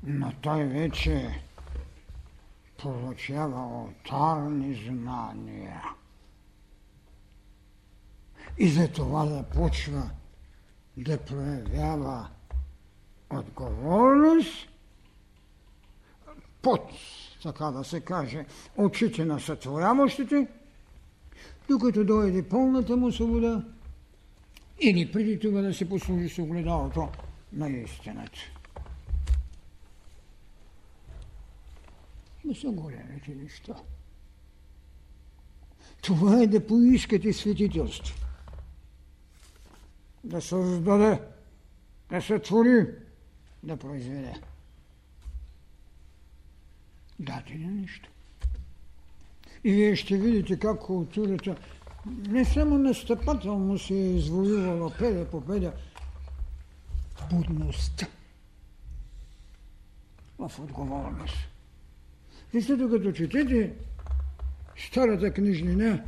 но 0.08 0.32
той 0.40 0.64
вече 0.64 1.42
получава 2.78 3.60
алтарни 3.60 4.74
знания. 4.74 5.82
И 8.58 8.68
за 8.68 8.88
това 8.88 9.24
да 9.24 9.42
почва 9.42 10.10
да 10.96 11.18
проявява 11.18 12.28
отговорност 13.30 14.68
под, 16.62 16.80
така 17.42 17.64
да 17.64 17.84
се 17.84 18.00
каже, 18.00 18.46
очите 18.76 19.24
на 19.24 19.40
сътворяващите, 19.40 20.46
докато 21.68 22.04
дойде 22.04 22.48
пълната 22.48 22.96
му 22.96 23.12
свобода 23.12 23.64
или 24.80 25.12
преди 25.12 25.38
това 25.38 25.60
да 25.60 25.74
се 25.74 25.88
послужи 25.88 26.28
с 26.28 26.38
огледалото 26.38 27.08
на 27.52 27.68
истината. 27.68 28.38
Не 32.44 32.54
са 32.54 32.70
големите 32.70 33.34
неща. 33.34 33.74
Това 36.02 36.42
е 36.42 36.46
да 36.46 36.66
поискате 36.66 37.32
светителство. 37.32 38.26
Да 40.24 40.40
създаде, 40.40 41.20
да 42.10 42.22
се 42.22 42.38
твори, 42.38 42.86
да 43.62 43.76
произведе. 43.76 44.34
Дате 47.18 47.52
ли 47.52 47.66
нещо? 47.66 48.10
И 49.64 49.72
вие 49.72 49.96
ще 49.96 50.16
видите 50.16 50.58
как 50.58 50.80
културата 50.80 51.56
не 52.06 52.44
само 52.44 52.78
настъпателно 52.78 53.78
се 53.78 53.94
е 53.94 54.14
извоювала 54.14 54.92
педа 54.98 55.30
по 55.30 55.40
педа, 55.40 55.72
будността 57.30 58.06
в 60.38 60.52
отговорност. 60.58 61.36
Защото 62.54 62.90
като 62.90 63.12
четете 63.12 63.72
старата 64.76 65.32
книжнина, 65.32 66.04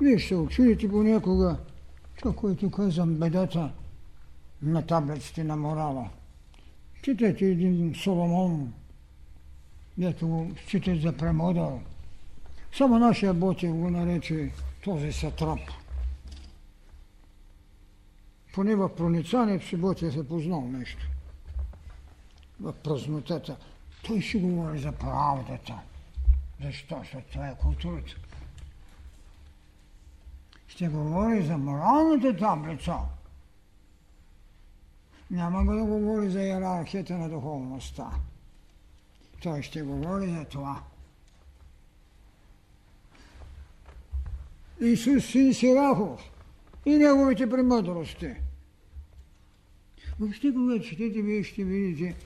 вие 0.00 0.18
ще 0.18 0.36
очудите 0.36 0.88
понякога 0.88 1.56
това, 2.18 2.34
което 2.34 2.70
казвам, 2.70 3.14
бедата 3.14 3.72
на 4.62 4.86
таблиците 4.86 5.44
на 5.44 5.56
морала. 5.56 6.10
Четете 7.02 7.44
един 7.44 7.94
Соломон, 7.96 8.72
дето 9.98 10.28
го 10.28 10.50
считат 10.66 11.00
за 11.00 11.12
премодъл. 11.12 11.80
Само 12.78 12.98
нашия 12.98 13.34
Ботев 13.34 13.70
го 13.70 13.90
нарече 13.90 14.50
този 14.82 15.12
сатрап. 15.12 15.60
Поне 18.54 18.76
в 18.76 18.94
проницанието 18.96 19.66
си 19.66 19.76
Ботев 19.76 20.16
е 20.16 20.28
познал 20.28 20.60
нещо. 20.60 21.06
В 22.60 22.72
празнотата. 22.72 23.56
Той 24.06 24.20
ще 24.20 24.38
говори 24.38 24.78
за 24.78 24.92
правдата. 24.92 25.78
Защо? 26.60 26.98
Защото 26.98 27.32
това 27.32 27.48
е 27.48 27.58
културата. 27.58 28.12
Ще 30.68 30.88
говори 30.88 31.46
за 31.46 31.58
моралната 31.58 32.36
таблица. 32.36 32.98
Няма 35.30 35.64
го 35.64 35.74
да 35.74 35.84
говори 35.84 36.30
за 36.30 36.42
иерархията 36.42 37.18
на 37.18 37.28
духовността. 37.28 38.10
Той 39.42 39.62
ще 39.62 39.82
говори 39.82 40.30
за 40.30 40.44
това. 40.44 40.82
Исус 44.82 45.24
син 45.24 45.54
Сирахов 45.54 46.30
и 46.86 46.96
неговите 46.96 47.50
премъдрости. 47.50 48.34
Въобще, 50.20 50.52
когато 50.52 50.84
четете, 50.84 51.22
вие 51.22 51.42
ще 51.42 51.64
видите 51.64 52.16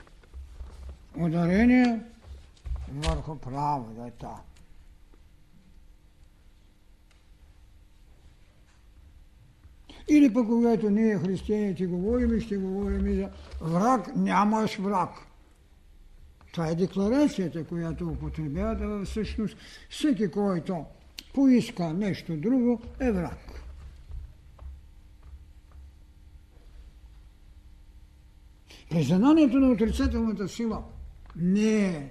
ударение 1.17 2.01
върху 2.93 3.37
правдата. 3.37 4.29
Или 10.09 10.33
пък 10.33 10.47
когато 10.47 10.91
ние 10.91 11.19
християните 11.19 11.87
говорим, 11.87 12.41
ще 12.41 12.57
говорим 12.57 13.07
и 13.07 13.15
за 13.15 13.31
враг, 13.61 14.17
нямаш 14.17 14.79
враг. 14.79 15.11
Това 16.53 16.69
е 16.69 16.75
декларацията, 16.75 17.65
която 17.65 18.09
употребяват, 18.09 18.81
а 18.81 19.05
всъщност 19.05 19.57
всеки, 19.91 20.31
който 20.31 20.85
поиска 21.37 21.93
нещо 21.93 22.37
друго, 22.37 22.83
е 23.01 23.13
враг. 23.13 23.63
Признанието 28.91 29.57
на 29.59 29.71
отрицателната 29.71 30.49
сила– 30.49 30.85
не 31.37 31.87
е 31.87 32.11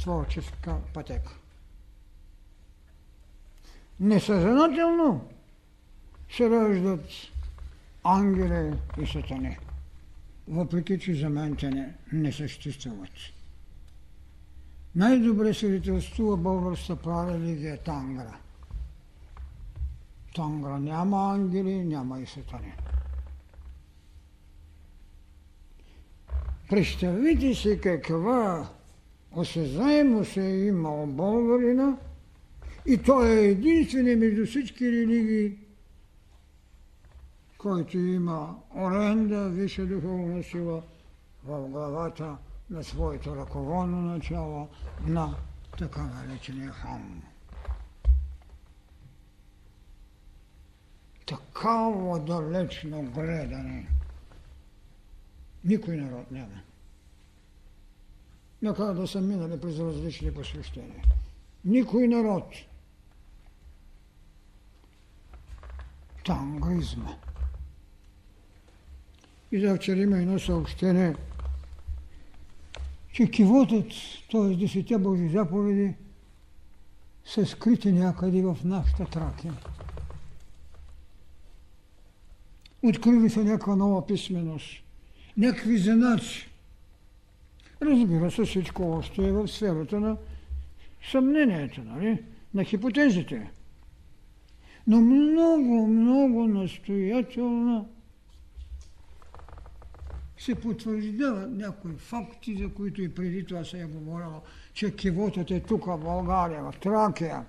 творческа 0.00 0.76
пътека. 0.94 1.32
Несъзнателно 4.00 5.28
се 6.30 6.50
раждат 6.50 7.06
ангели 8.04 8.78
и 9.02 9.06
сатани, 9.06 9.58
въпреки 10.48 10.98
че 10.98 11.14
за 11.14 11.28
мен 11.28 11.56
те 11.56 11.70
не, 11.70 11.94
не 12.12 12.32
съществуват. 12.32 13.10
Най-добре 14.94 15.54
свидетелствува 15.54 16.36
българската 16.36 17.34
религия 17.34 17.78
Тангра. 17.82 18.38
Тангра 20.34 20.78
няма 20.78 21.34
ангели, 21.34 21.84
няма 21.84 22.20
и 22.20 22.26
сатани. 22.26 22.72
Представете 26.68 27.54
си 27.54 27.80
каква 27.82 28.68
осезаемост 29.32 30.36
е 30.36 30.66
имал 30.66 31.06
българина 31.06 31.96
и 32.86 32.98
той 32.98 33.28
е 33.28 33.48
единственият 33.48 34.20
между 34.20 34.46
всички 34.46 34.92
религии, 34.92 35.58
който 37.58 37.98
има 37.98 38.56
оренда, 38.76 39.48
висша 39.48 39.86
духовна 39.86 40.42
сила 40.42 40.82
в 41.44 41.68
главата 41.68 42.36
на 42.70 42.84
своето 42.84 43.36
ръководно 43.36 44.00
начало 44.00 44.68
на 45.06 45.34
така 45.78 46.02
наречения 46.02 46.70
хам. 46.70 47.22
Такава 51.28 52.20
далечно 52.20 53.02
гледане 53.02 53.88
никой 55.64 55.96
народ 55.96 56.30
няма. 56.30 56.60
Макар 58.62 58.94
да 58.94 59.06
са 59.06 59.20
минали 59.20 59.60
през 59.60 59.78
различни 59.78 60.34
посвещения. 60.34 61.04
Никой 61.64 62.08
народ. 62.08 62.54
Тангризма. 66.24 67.16
И 69.52 69.60
за 69.60 69.76
вчера 69.76 70.00
има 70.00 70.18
едно 70.18 70.38
съобщение, 70.38 71.16
че 73.12 73.30
кивотът, 73.30 73.92
т.е. 74.32 74.56
десетте 74.56 74.98
Божи 74.98 75.28
заповеди, 75.28 75.94
са 77.24 77.46
скрити 77.46 77.92
някъде 77.92 78.42
в 78.42 78.58
нашата 78.64 79.04
Тракия. 79.04 79.54
Открили 82.82 83.30
се 83.30 83.44
някаква 83.44 83.76
нова 83.76 84.06
писменост, 84.06 84.66
някакви 85.36 85.78
знаци. 85.78 86.50
Разбира 87.82 88.30
се, 88.30 88.44
всичко 88.44 88.90
още 88.90 89.28
е 89.28 89.32
в 89.32 89.48
сферата 89.48 90.00
на 90.00 90.16
съмнението, 91.10 91.82
нали? 91.84 92.24
на 92.54 92.64
хипотезите. 92.64 93.50
Но 94.86 95.00
много, 95.00 95.86
много 95.86 96.46
настоятелно 96.46 97.88
се 100.38 100.54
потвърждават 100.54 101.50
някои 101.50 101.92
факти, 101.96 102.56
за 102.56 102.68
които 102.74 103.02
и 103.02 103.14
преди 103.14 103.44
това 103.44 103.64
се 103.64 103.80
е 103.80 103.84
говорило, 103.84 104.42
че 104.74 104.96
кивотът 104.96 105.50
е 105.50 105.60
тук 105.60 105.84
в 105.84 105.98
България, 105.98 106.62
в 106.62 106.74
Тракия, 106.80 107.44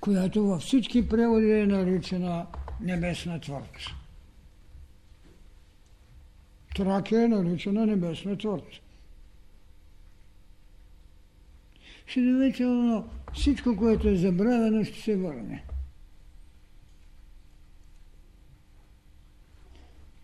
която 0.00 0.46
във 0.46 0.62
всички 0.62 1.08
преводи 1.08 1.50
е 1.50 1.66
наричана 1.66 2.46
небесна 2.80 3.40
твърд. 3.40 3.76
Тракия 6.74 7.24
е 7.24 7.28
наричана 7.28 7.86
небесна 7.86 8.38
твърд. 8.38 8.64
Следователно, 12.08 13.08
всичко, 13.34 13.76
което 13.76 14.08
е 14.08 14.16
забравено, 14.16 14.84
ще 14.84 15.00
се 15.00 15.16
върне. 15.16 15.64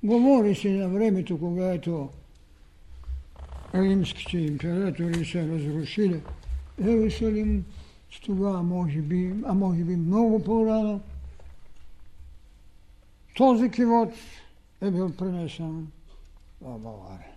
Говори 0.03 0.55
се 0.55 0.71
на 0.71 0.89
времето, 0.89 1.39
когато 1.39 2.11
римските 3.75 4.39
императори 4.39 5.25
са 5.25 5.49
разрушили 5.49 6.21
Иерусалим, 6.81 7.65
с 8.13 8.21
това 8.21 8.63
може 8.63 9.01
би, 9.01 9.35
а 9.47 9.55
може 9.55 9.85
би 9.85 9.97
много 9.97 10.45
по-рано, 10.45 11.01
този 13.37 13.71
кивот 13.71 14.13
е 14.81 14.91
бил 14.91 15.17
пренесен 15.17 15.91
в 16.61 16.79
България. 16.79 17.33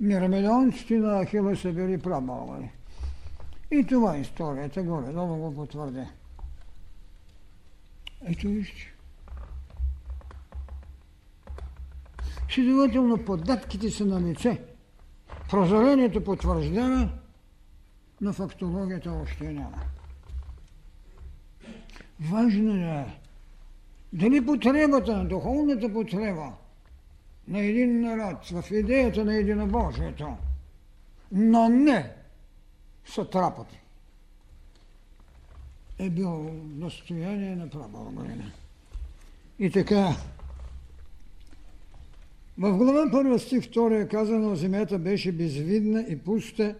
Мирамедонците 0.00 0.98
на 0.98 1.24
Ахила 1.24 1.56
са 1.56 1.72
били 1.72 1.98
прабългари. 1.98 2.70
И 3.70 3.86
това 3.86 4.16
историята 4.16 4.82
горе-долу 4.82 5.36
го 5.36 5.54
потвърде. 5.54 6.08
Ето 8.24 8.48
вижте. 8.48 8.94
Следователно, 12.50 13.24
податките 13.24 13.90
са 13.90 14.04
на 14.04 14.20
лице. 14.20 14.67
Прозрението 15.50 16.24
потвърждава, 16.24 17.08
но 18.20 18.32
фактологията 18.32 19.12
още 19.12 19.44
няма. 19.44 19.82
Важно 22.20 22.74
е 22.74 23.06
дали 24.12 24.46
потребата, 24.46 25.16
на 25.16 25.24
духовната 25.24 25.92
потреба 25.92 26.52
на 27.48 27.58
един 27.58 28.00
народ 28.00 28.46
в 28.46 28.70
идеята 28.70 29.24
на 29.24 29.36
единобожието, 29.36 30.36
но 31.32 31.68
не 31.68 32.12
сатрапът 33.06 33.66
е 35.98 36.10
бил 36.10 36.50
настояние 36.76 37.56
на 37.56 37.70
прабългарина. 37.70 38.52
И 39.58 39.70
така, 39.70 40.16
в 42.58 42.76
глава 42.76 43.10
първа 43.10 43.38
стих 43.38 43.60
2 43.60 44.02
е 44.02 44.08
казано, 44.08 44.56
земята 44.56 44.98
беше 44.98 45.32
безвидна 45.32 46.00
и 46.08 46.18
пуста, 46.18 46.74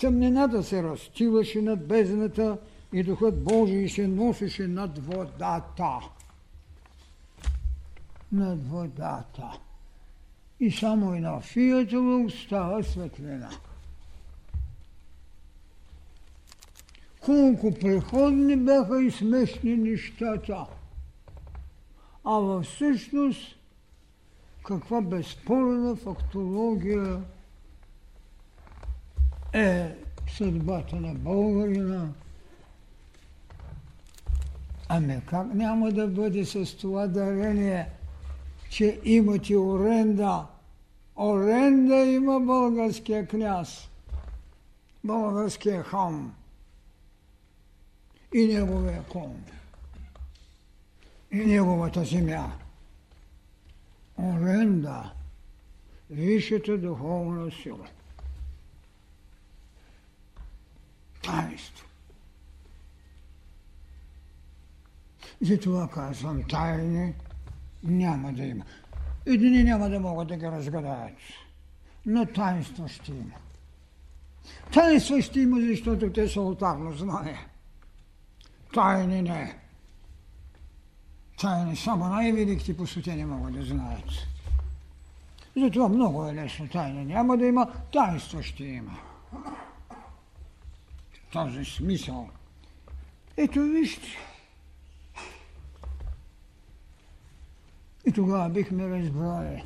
тъмнината 0.00 0.62
се 0.62 0.82
разтиваше 0.82 1.62
над 1.62 1.86
бездната 1.86 2.58
и 2.92 3.02
Духът 3.02 3.44
Божий 3.44 3.88
се 3.88 4.08
носеше 4.08 4.68
над 4.68 5.06
водата. 5.06 5.98
Над 8.32 8.68
водата. 8.68 9.58
И 10.60 10.70
само 10.70 11.14
и 11.14 11.20
на 11.20 11.40
фиятело 11.40 12.30
става 12.30 12.84
светлина. 12.84 13.50
колко 17.24 17.74
преходни 17.74 18.56
бяха 18.56 19.02
и 19.02 19.10
смешни 19.10 19.76
нещата. 19.76 20.66
А 22.24 22.60
всъщност 22.62 23.56
каква 24.64 25.00
безспорна 25.00 25.96
фактология 25.96 27.22
е 29.52 29.94
съдбата 30.36 30.96
на 30.96 31.14
българина. 31.14 32.08
Ами 34.88 35.20
как 35.26 35.54
няма 35.54 35.92
да 35.92 36.08
бъде 36.08 36.44
с 36.44 36.76
това 36.76 37.06
дарение, 37.06 37.88
че 38.70 39.00
имате 39.04 39.56
оренда? 39.56 40.46
Оренда 41.16 41.96
има 41.96 42.40
българския 42.40 43.26
княз, 43.26 43.88
българския 45.04 45.82
хан 45.82 46.34
и 48.34 48.46
неговия 48.46 49.02
кон, 49.02 49.44
и 51.32 51.36
неговата 51.36 52.04
земя. 52.04 52.52
Оренда, 54.22 55.12
висшата 56.10 56.78
духовна 56.78 57.50
сила. 57.50 57.86
Таинство. 61.22 61.86
Затова 65.40 65.88
казвам, 65.88 66.42
тайни 66.42 67.14
няма 67.82 68.32
да 68.32 68.44
има. 68.44 68.64
Едини 69.26 69.64
няма 69.64 69.88
да 69.88 70.00
могат 70.00 70.28
да 70.28 70.36
ги 70.36 70.46
разгадаят, 70.46 71.16
но 72.06 72.26
таинство 72.26 72.88
ще 72.88 73.12
има. 73.12 73.36
Таинство 74.72 75.22
ще 75.22 75.40
има, 75.40 75.60
защото 75.60 76.12
те 76.12 76.28
са 76.28 76.40
алтарно 76.40 76.92
знание. 76.92 77.46
Тайни 78.74 79.22
не. 79.22 79.61
Тайни 81.42 81.76
само 81.76 82.08
най-великите 82.08 82.76
посветени 82.76 83.24
могат 83.24 83.54
да 83.54 83.62
знаят. 83.62 84.04
Затова 85.56 85.88
много 85.88 86.26
е 86.26 86.34
лесно 86.34 86.68
тайна. 86.68 87.04
Няма 87.04 87.36
да 87.36 87.46
има, 87.46 87.72
тайнство 87.92 88.42
ще 88.42 88.64
има. 88.64 88.98
Този 91.32 91.64
смисъл. 91.64 92.28
Ето 93.36 93.62
вижте. 93.62 94.08
И 98.06 98.12
тогава 98.12 98.48
бихме 98.48 98.88
разбрали 98.88 99.64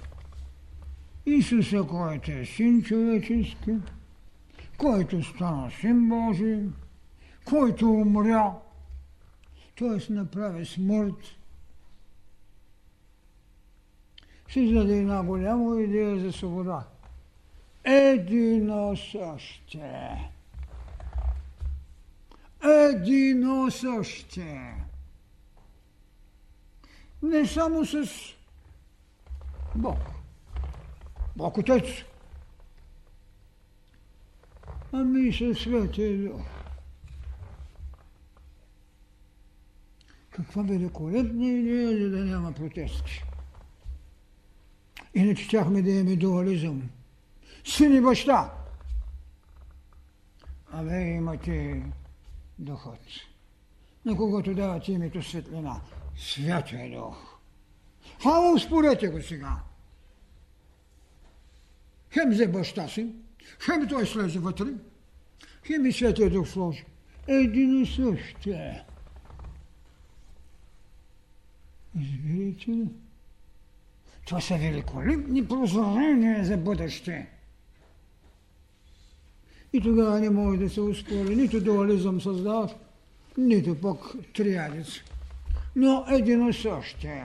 Исуса, 1.27 1.85
който 1.91 2.31
е 2.31 2.45
син 2.45 2.83
човечески, 2.83 3.75
който 4.79 5.23
стана 5.23 5.71
син 5.81 6.09
Божий, 6.09 6.63
който 7.45 7.91
умря, 7.91 8.53
т.е. 9.79 10.13
направи 10.13 10.67
смърт, 10.67 11.37
създаде 14.49 14.99
една 14.99 15.23
голяма 15.23 15.81
идея 15.83 16.19
за 16.21 16.33
свобода. 16.33 16.85
Едино 17.85 18.97
съще. 18.97 20.31
Едино 22.65 23.71
съще. 23.71 24.75
Не 27.23 27.47
само 27.47 27.85
с 27.85 28.07
Бог. 29.75 29.99
Бог 31.37 31.59
Отец. 31.59 31.85
Ами 34.93 35.33
със 35.33 35.59
Светия 35.59 36.29
Дух. 36.29 36.43
Каква 40.31 40.63
великолепна 40.63 41.47
идея, 41.47 41.99
за 41.99 42.11
да 42.11 42.25
няма 42.25 42.53
протести. 42.53 43.25
Иначе 45.17 45.45
щяхме 45.45 45.83
да 45.83 45.91
имаме 45.91 46.17
дуализъм. 46.17 46.91
Син 47.65 47.95
и 47.97 48.01
баща. 48.01 48.53
А 50.73 50.83
вие 50.83 51.15
имате 51.15 51.83
духът, 52.59 53.01
на 54.05 54.17
когото 54.17 54.55
давате 54.55 54.93
името 54.93 55.23
светлина. 55.23 55.81
Святия 56.17 56.91
дух. 56.91 57.39
Хала, 58.23 58.55
успорете 58.55 59.09
го 59.09 59.23
сега. 59.23 59.57
Хем 62.15 62.31
взе 62.31 62.49
баща 62.49 62.89
си, 62.89 63.15
хем 63.65 63.89
той 63.89 64.07
слезе 64.07 64.39
вътре, 64.39 64.71
хем 65.67 65.87
и 65.87 65.93
Святия 65.93 66.31
Дух 66.31 66.49
сложи. 66.49 66.85
Един 67.29 67.83
и 67.83 67.87
същ 67.87 68.47
е. 68.47 68.85
Изберете 72.01 72.71
ли? 72.71 72.89
Това 74.27 74.41
са 74.41 74.57
великолепни 74.57 75.49
прозрения 75.49 76.45
за 76.45 76.57
бъдеще. 76.57 77.27
И 79.73 79.81
тогава 79.81 80.21
не 80.21 80.31
може 80.31 80.59
да 80.59 80.71
се 80.71 80.81
успори 80.81 81.37
нито 81.37 81.61
дуализъм 81.61 82.21
създават, 82.21 82.71
нито 83.39 83.81
пък 83.81 83.99
триадец. 84.35 84.89
Но 85.77 86.05
едино 86.11 86.53
също 86.53 87.07
е. 87.07 87.25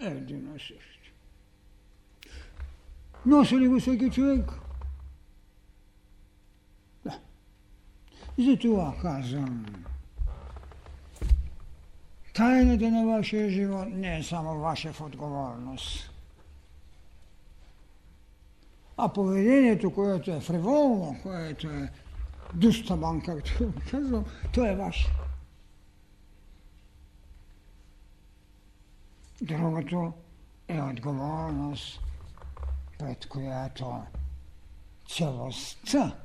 Едино 0.00 0.58
също. 0.58 1.12
Носи 3.26 3.58
ли 3.58 3.68
го 3.68 3.80
всеки 3.80 4.10
човек? 4.10 4.52
Да. 7.04 7.18
Затова 8.38 8.94
казвам, 9.02 9.66
Тайната 12.34 12.90
на 12.90 13.06
вашия 13.06 13.50
живот 13.50 13.88
не 13.90 14.18
е 14.18 14.22
само 14.22 14.58
ваша 14.58 14.92
в 14.92 15.00
отговорност. 15.00 16.10
А 18.96 19.08
поведението, 19.08 19.94
което 19.94 20.30
е 20.30 20.40
фриволно, 20.40 21.16
което 21.22 21.68
е 21.68 21.92
дустабан, 22.54 23.20
както 23.20 23.72
казвам, 23.90 24.24
то 24.54 24.66
е 24.66 24.74
ваше. 24.74 25.12
Другото 29.42 30.12
е 30.68 30.80
отговорност, 30.80 32.00
пред 32.98 33.26
която 33.26 34.02
целостта 35.08 36.16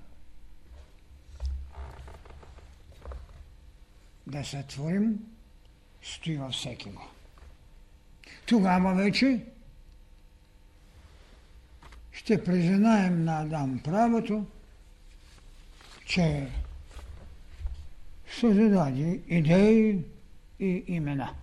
да 4.27 4.43
сътворим 4.45 5.19
стои 6.03 6.37
във 6.37 6.53
всеки 6.53 6.89
го. 6.89 7.07
Тогава 8.45 8.95
вече 8.95 9.45
ще 12.11 12.43
признаем 12.43 13.23
на 13.23 13.41
Адам 13.41 13.79
правото, 13.83 14.45
че 16.05 16.51
създаде 18.39 19.21
идеи 19.27 20.05
и 20.59 20.83
имена. 20.87 21.33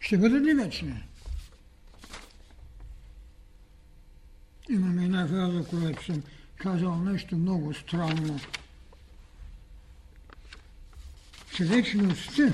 Ще 0.00 0.18
бъдат 0.18 0.42
ли 0.42 0.54
вечни? 0.54 1.04
Имаме 4.70 5.04
една 5.04 5.28
фраза, 5.28 5.68
която 5.68 6.04
съм 6.04 6.22
казал 6.56 6.96
нещо 6.96 7.36
много 7.36 7.74
странно 7.74 8.40
че 11.54 11.64
вечността 11.64 12.52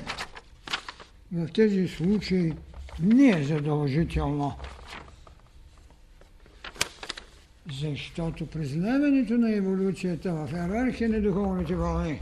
в 1.31 1.47
тези 1.53 1.87
случаи 1.87 2.53
не 2.99 3.29
е 3.29 3.43
задължително. 3.43 4.57
Защото 7.71 8.47
признаването 8.47 9.33
на 9.33 9.55
еволюцията 9.55 10.33
в 10.33 10.51
иерархия 10.53 11.09
на 11.09 11.21
духовните 11.21 11.75
вълни 11.75 12.21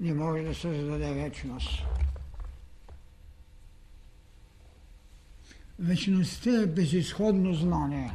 не 0.00 0.14
може 0.14 0.42
да 0.42 0.54
създаде 0.54 1.14
вечност. 1.14 1.82
Вечността 5.78 6.62
е 6.62 6.66
безисходно 6.66 7.54
знание. 7.54 8.12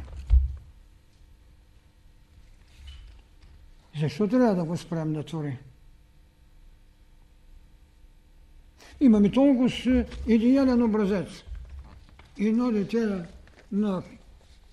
Защо 4.00 4.28
трябва 4.28 4.54
да 4.54 4.64
го 4.64 4.76
спрем 4.76 5.12
да 5.12 5.22
твори? 5.22 5.58
Имаме 9.00 9.30
толкова 9.30 10.04
идеален 10.26 10.82
образец. 10.82 11.28
Едно 12.38 12.70
дете 12.70 13.24
на 13.72 14.02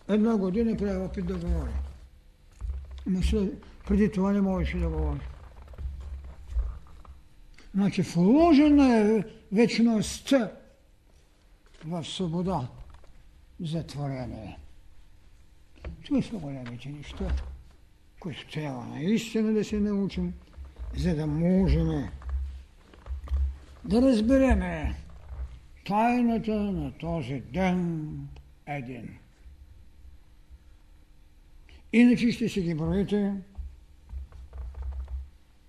една 0.10 0.38
година 0.38 0.78
прави 0.78 0.98
опит 0.98 1.26
да 1.26 1.34
говори. 1.34 1.72
Но 3.06 3.22
преди 3.88 4.12
това 4.12 4.32
не 4.32 4.42
можеше 4.42 4.78
да 4.78 4.90
говори. 4.90 5.20
Значи 7.76 8.02
вложена 8.02 8.98
е 8.98 9.24
вечността 9.52 10.52
в 11.86 12.06
свобода 12.06 12.68
за 13.60 13.84
творение. 13.84 14.58
Това 16.06 16.22
са 16.22 16.36
големите 16.36 16.90
неща, 16.90 17.36
които 18.20 18.52
трябва 18.52 18.86
наистина 18.86 19.54
да 19.54 19.64
се 19.64 19.80
научим, 19.80 20.34
за 20.98 21.16
да 21.16 21.28
можем 21.28 22.10
да 23.86 24.02
разбереме 24.02 24.96
тайната 25.86 26.56
на 26.56 26.92
този 26.92 27.40
ден 27.40 28.28
един. 28.66 29.18
Иначе 31.94 32.32
ще 32.32 32.50
си 32.50 32.62
ги 32.62 32.76
броите 32.76 33.34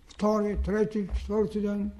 втори, 0.08 0.58
трети, 0.64 1.08
четвърти 1.18 1.60
ден, 1.60 1.90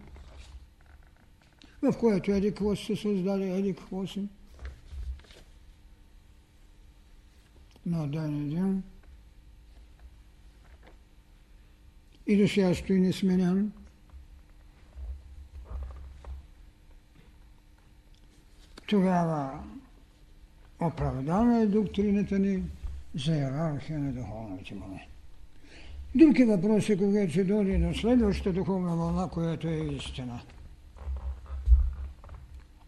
в 1.83 1.99
което 2.01 2.33
еди 2.33 2.49
какво 2.49 2.77
се 2.77 2.97
създаде, 2.97 3.59
еди 3.59 3.75
какво 3.75 4.07
си. 4.07 4.29
На 7.87 8.09
ден 8.09 8.47
един. 8.47 8.83
И 12.27 12.37
до 12.37 12.49
сега 12.49 12.75
стои 12.75 13.01
несменен. 13.01 13.73
Тогава 18.89 19.63
оправдана 20.81 21.61
е 21.61 21.67
доктрината 21.67 22.39
ни 22.39 22.63
за 23.15 23.37
иерархия 23.37 23.99
на 23.99 24.13
духовните 24.13 24.75
моменти. 24.75 25.09
Друг 26.15 26.39
е 26.39 26.45
въпрос 26.45 26.89
е, 26.89 26.97
когато 26.97 27.33
се 27.33 27.45
дойде 27.45 27.79
до 27.79 27.95
следващата 27.95 28.53
духовна 28.53 28.97
вълна, 28.97 29.29
която 29.29 29.69
е 29.69 29.77
истина. 29.77 30.41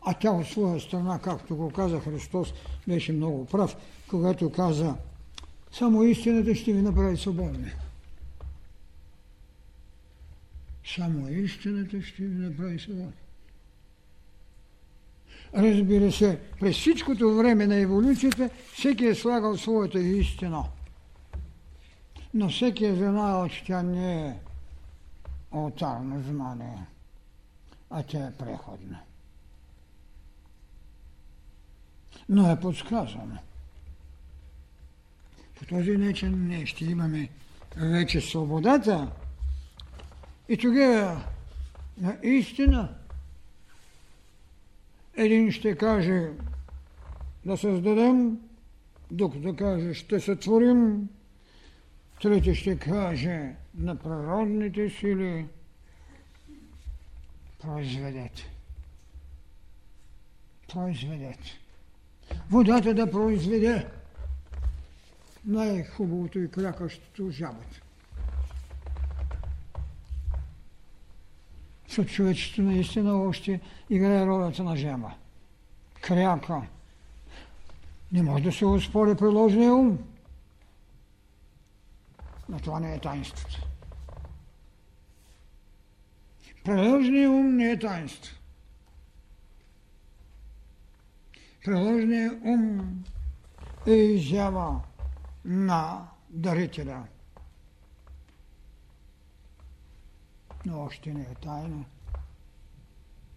А 0.03 0.15
тя 0.15 0.31
от 0.31 0.47
своя 0.47 0.81
страна, 0.81 1.19
както 1.19 1.57
го 1.57 1.71
каза 1.71 2.01
Христос, 2.01 2.55
беше 2.89 3.13
много 3.13 3.47
прав, 3.47 3.77
когато 4.11 4.53
каза, 4.53 4.95
само 5.73 6.03
истината 6.03 6.55
ще 6.55 6.73
ви 6.73 6.83
направи 6.83 7.17
свободни. 7.17 7.73
Само 10.95 11.29
истината 11.29 12.03
ще 12.03 12.23
ви 12.23 12.47
направи 12.47 12.79
свободни. 12.79 13.20
Разбира 15.55 16.13
се, 16.13 16.41
през 16.61 16.77
всичкото 16.77 17.37
време 17.37 17.67
на 17.67 17.77
еволюцията 17.77 18.51
всеки 18.73 19.07
е 19.07 19.15
слагал 19.15 19.57
своята 19.57 20.01
истина. 20.01 20.65
Но 22.35 22.49
всеки 22.49 22.85
е 22.85 22.95
знаел, 22.95 23.49
че 23.49 23.65
тя 23.65 23.83
не 23.83 24.27
е 24.27 24.35
алтарно 25.51 26.23
знание, 26.23 26.87
а 27.91 28.03
тя 28.03 28.19
е 28.19 28.33
преходна. 28.33 29.01
Но 32.29 32.51
е 32.51 32.61
подсказана. 32.61 33.39
По 35.59 35.67
този 35.67 35.97
начин 35.97 36.49
ние 36.49 36.67
ще 36.67 36.85
имаме 36.85 37.29
вече 37.77 38.21
свободата 38.21 39.11
и 40.49 40.57
тогава 40.57 41.25
наистина 41.99 43.00
един 45.21 45.53
ще 45.53 45.77
каже 45.77 46.29
да 47.45 47.57
създадем, 47.57 48.39
докато 49.11 49.57
каже 49.57 49.95
ще 49.95 50.21
сътворим, 50.21 51.09
трети 52.23 52.55
ще 52.55 52.79
каже 52.79 53.55
на 53.75 53.97
природните 53.97 54.91
сили 54.91 55.47
произведете. 57.63 58.51
Произведете. 60.73 61.59
Водата 62.51 62.95
да 62.95 63.11
произведе 63.11 63.87
най-хубавото 65.45 66.39
и 66.39 66.51
крякащото 66.51 67.31
жабата. 67.31 67.80
Защото 71.91 72.13
човечеството 72.13 72.63
наистина 72.63 73.23
още 73.23 73.61
играе 73.91 74.27
ролята 74.27 74.65
на 74.65 74.77
жаба. 74.77 75.13
Кряка. 76.01 76.63
Не 78.13 78.23
може 78.23 78.45
да 78.45 78.53
се 78.53 78.67
успори 78.67 79.17
приложния 79.17 79.75
ум. 79.75 79.99
Но 82.49 82.61
това 82.61 82.81
не 82.81 82.95
е 82.95 82.99
таинството. 82.99 83.67
Приложният 86.65 87.31
ум 87.31 87.57
не 87.57 87.71
е 87.71 87.79
таинство. 87.79 88.37
Приложният 91.65 92.39
ум 92.45 93.05
е 93.87 93.93
изява 93.93 94.81
на 95.45 96.09
дарителя. 96.31 97.05
Но 100.67 100.81
още 100.81 101.13
не 101.13 101.21
е 101.21 101.35
тайна. 101.43 101.85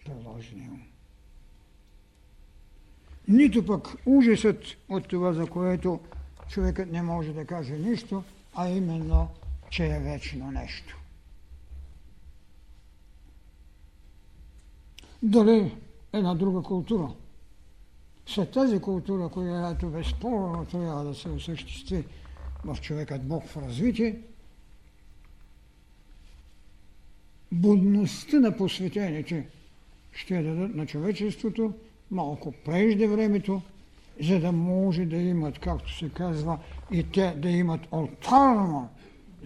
Приложния 0.05 0.71
ум. 0.71 0.81
Нито 3.27 3.65
пък 3.65 3.87
ужасът 4.05 4.63
от 4.89 5.07
това, 5.07 5.33
за 5.33 5.47
което 5.47 5.99
човекът 6.49 6.91
не 6.91 7.01
може 7.01 7.33
да 7.33 7.45
каже 7.45 7.73
нищо, 7.73 8.23
а 8.55 8.69
именно, 8.69 9.29
че 9.69 9.85
е 9.85 9.99
вечно 9.99 10.51
нещо. 10.51 10.97
Дали 15.23 15.77
една 16.13 16.35
друга 16.35 16.61
култура. 16.61 17.13
След 18.27 18.51
тази 18.51 18.81
култура, 18.81 19.29
която 19.29 19.89
безспорно 19.89 20.65
трябва 20.65 21.03
да 21.03 21.15
се 21.15 21.29
осъществи 21.29 22.05
в 22.65 22.77
човекът 22.81 23.27
Бог 23.27 23.47
в 23.47 23.57
развитие, 23.57 24.21
будността 27.53 28.39
на 28.39 28.57
посветените 28.57 29.47
ще 30.11 30.43
дадат 30.43 30.75
на 30.75 30.85
човечеството 30.85 31.73
малко 32.11 32.51
прежде 32.65 33.07
времето, 33.07 33.61
за 34.21 34.39
да 34.39 34.51
може 34.51 35.05
да 35.05 35.15
имат, 35.15 35.59
както 35.59 35.97
се 35.97 36.09
казва, 36.09 36.59
и 36.91 37.03
те 37.11 37.33
да 37.37 37.49
имат 37.49 37.81
алтарна 37.91 38.87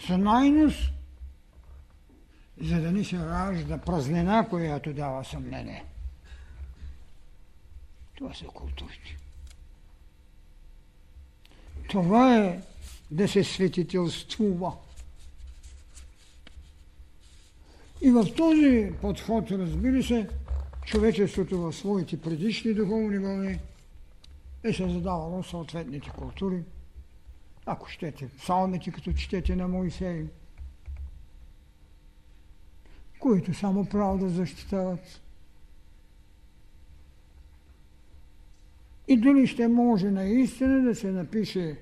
знайност, 0.08 0.92
за 2.62 2.82
да 2.82 2.92
не 2.92 3.04
се 3.04 3.18
ражда 3.18 3.78
празнина, 3.78 4.48
която 4.50 4.94
дава 4.94 5.26
съмнение. 5.26 5.84
Това 8.16 8.34
са 8.34 8.46
културите. 8.46 9.18
Това 11.90 12.38
е 12.38 12.60
да 13.12 13.28
се 13.28 13.44
светителствува. 13.44 14.74
И 18.02 18.12
в 18.12 18.36
този 18.36 18.92
подход, 19.02 19.52
разбира 19.52 20.04
се, 20.04 20.28
човечеството 20.86 21.62
в 21.62 21.74
своите 21.74 22.22
предишни 22.22 22.74
духовни 22.74 23.18
вълни 23.18 23.60
е 24.64 24.74
създавало 24.74 25.44
съответните 25.44 26.10
култури. 26.10 26.64
Ако 27.66 27.90
щете, 27.90 28.30
псалмите, 28.38 28.92
като 28.92 29.14
четете 29.14 29.56
на 29.56 29.68
Моисей, 29.68 30.26
които 33.20 33.54
само 33.54 33.86
правда 33.86 34.30
защитават. 34.30 35.22
И 39.08 39.18
дали 39.18 39.48
ще 39.48 39.68
може 39.68 40.12
наистина 40.12 40.82
да 40.82 40.96
се 40.96 41.12
напише 41.12 41.80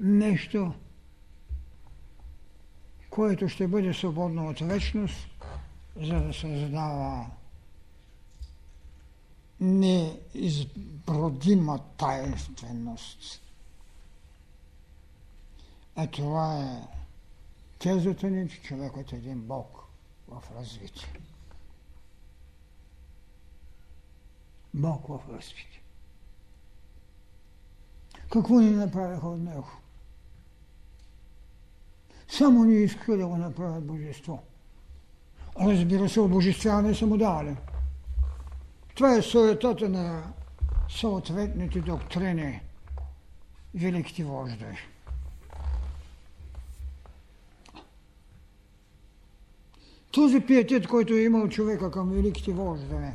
нещо, 0.00 0.72
което 3.16 3.48
ще 3.48 3.68
бъде 3.68 3.94
свободно 3.94 4.48
от 4.48 4.60
вечност, 4.60 5.28
за 5.96 6.20
да 6.20 6.34
създава 6.34 7.26
неизбродима 9.60 10.18
таинственост. 11.96 13.42
А 15.94 16.06
това 16.06 16.62
е 16.62 16.82
тезата 17.78 18.30
ни, 18.30 18.48
че 18.48 18.62
човекът 18.62 19.12
е 19.12 19.16
един 19.16 19.40
Бог 19.40 19.84
в 20.28 20.42
развитие. 20.58 21.20
Бог 24.74 25.06
в 25.08 25.20
развитие. 25.28 25.82
Какво 28.32 28.60
ни 28.60 28.70
направиха 28.70 29.28
от 29.28 29.40
него? 29.40 29.68
Само 32.28 32.64
ни 32.64 32.74
искаха 32.74 33.16
да 33.16 33.26
го 33.26 33.36
направят 33.36 33.86
божество. 33.86 34.42
Разбира 35.60 36.08
се, 36.08 36.20
обожествяване 36.20 36.94
са 36.94 37.06
му 37.06 37.16
дали. 37.16 37.56
Това 38.94 39.14
е 39.14 39.22
суетата 39.22 39.88
на 39.88 40.22
съответните 40.88 41.80
доктрини, 41.80 42.60
великите 43.74 44.24
вождове. 44.24 44.76
Този 50.10 50.40
пиетет, 50.40 50.86
който 50.86 51.12
е 51.12 51.22
имал 51.22 51.48
човека 51.48 51.90
към 51.90 52.10
великите 52.10 52.52
вождове, 52.52 53.14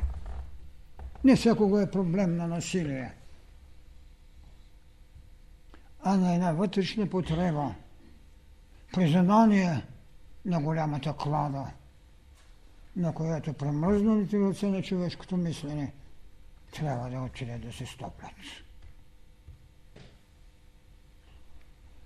не 1.24 1.36
всякога 1.36 1.82
е 1.82 1.90
проблем 1.90 2.36
на 2.36 2.46
насилие, 2.46 3.14
а 6.02 6.16
на 6.16 6.34
една 6.34 6.52
вътрешна 6.52 7.06
потреба, 7.06 7.74
признание 8.92 9.82
на 10.44 10.60
голямата 10.60 11.12
клада– 11.16 11.66
на 12.96 13.14
която 13.14 13.52
премръзналите 13.52 14.40
ръце 14.40 14.66
на 14.66 14.82
човешкото 14.82 15.36
мислене 15.36 15.92
трябва 16.72 17.10
да 17.10 17.20
отиде 17.20 17.58
да 17.58 17.72
се 17.72 17.86
стоплят. 17.86 18.30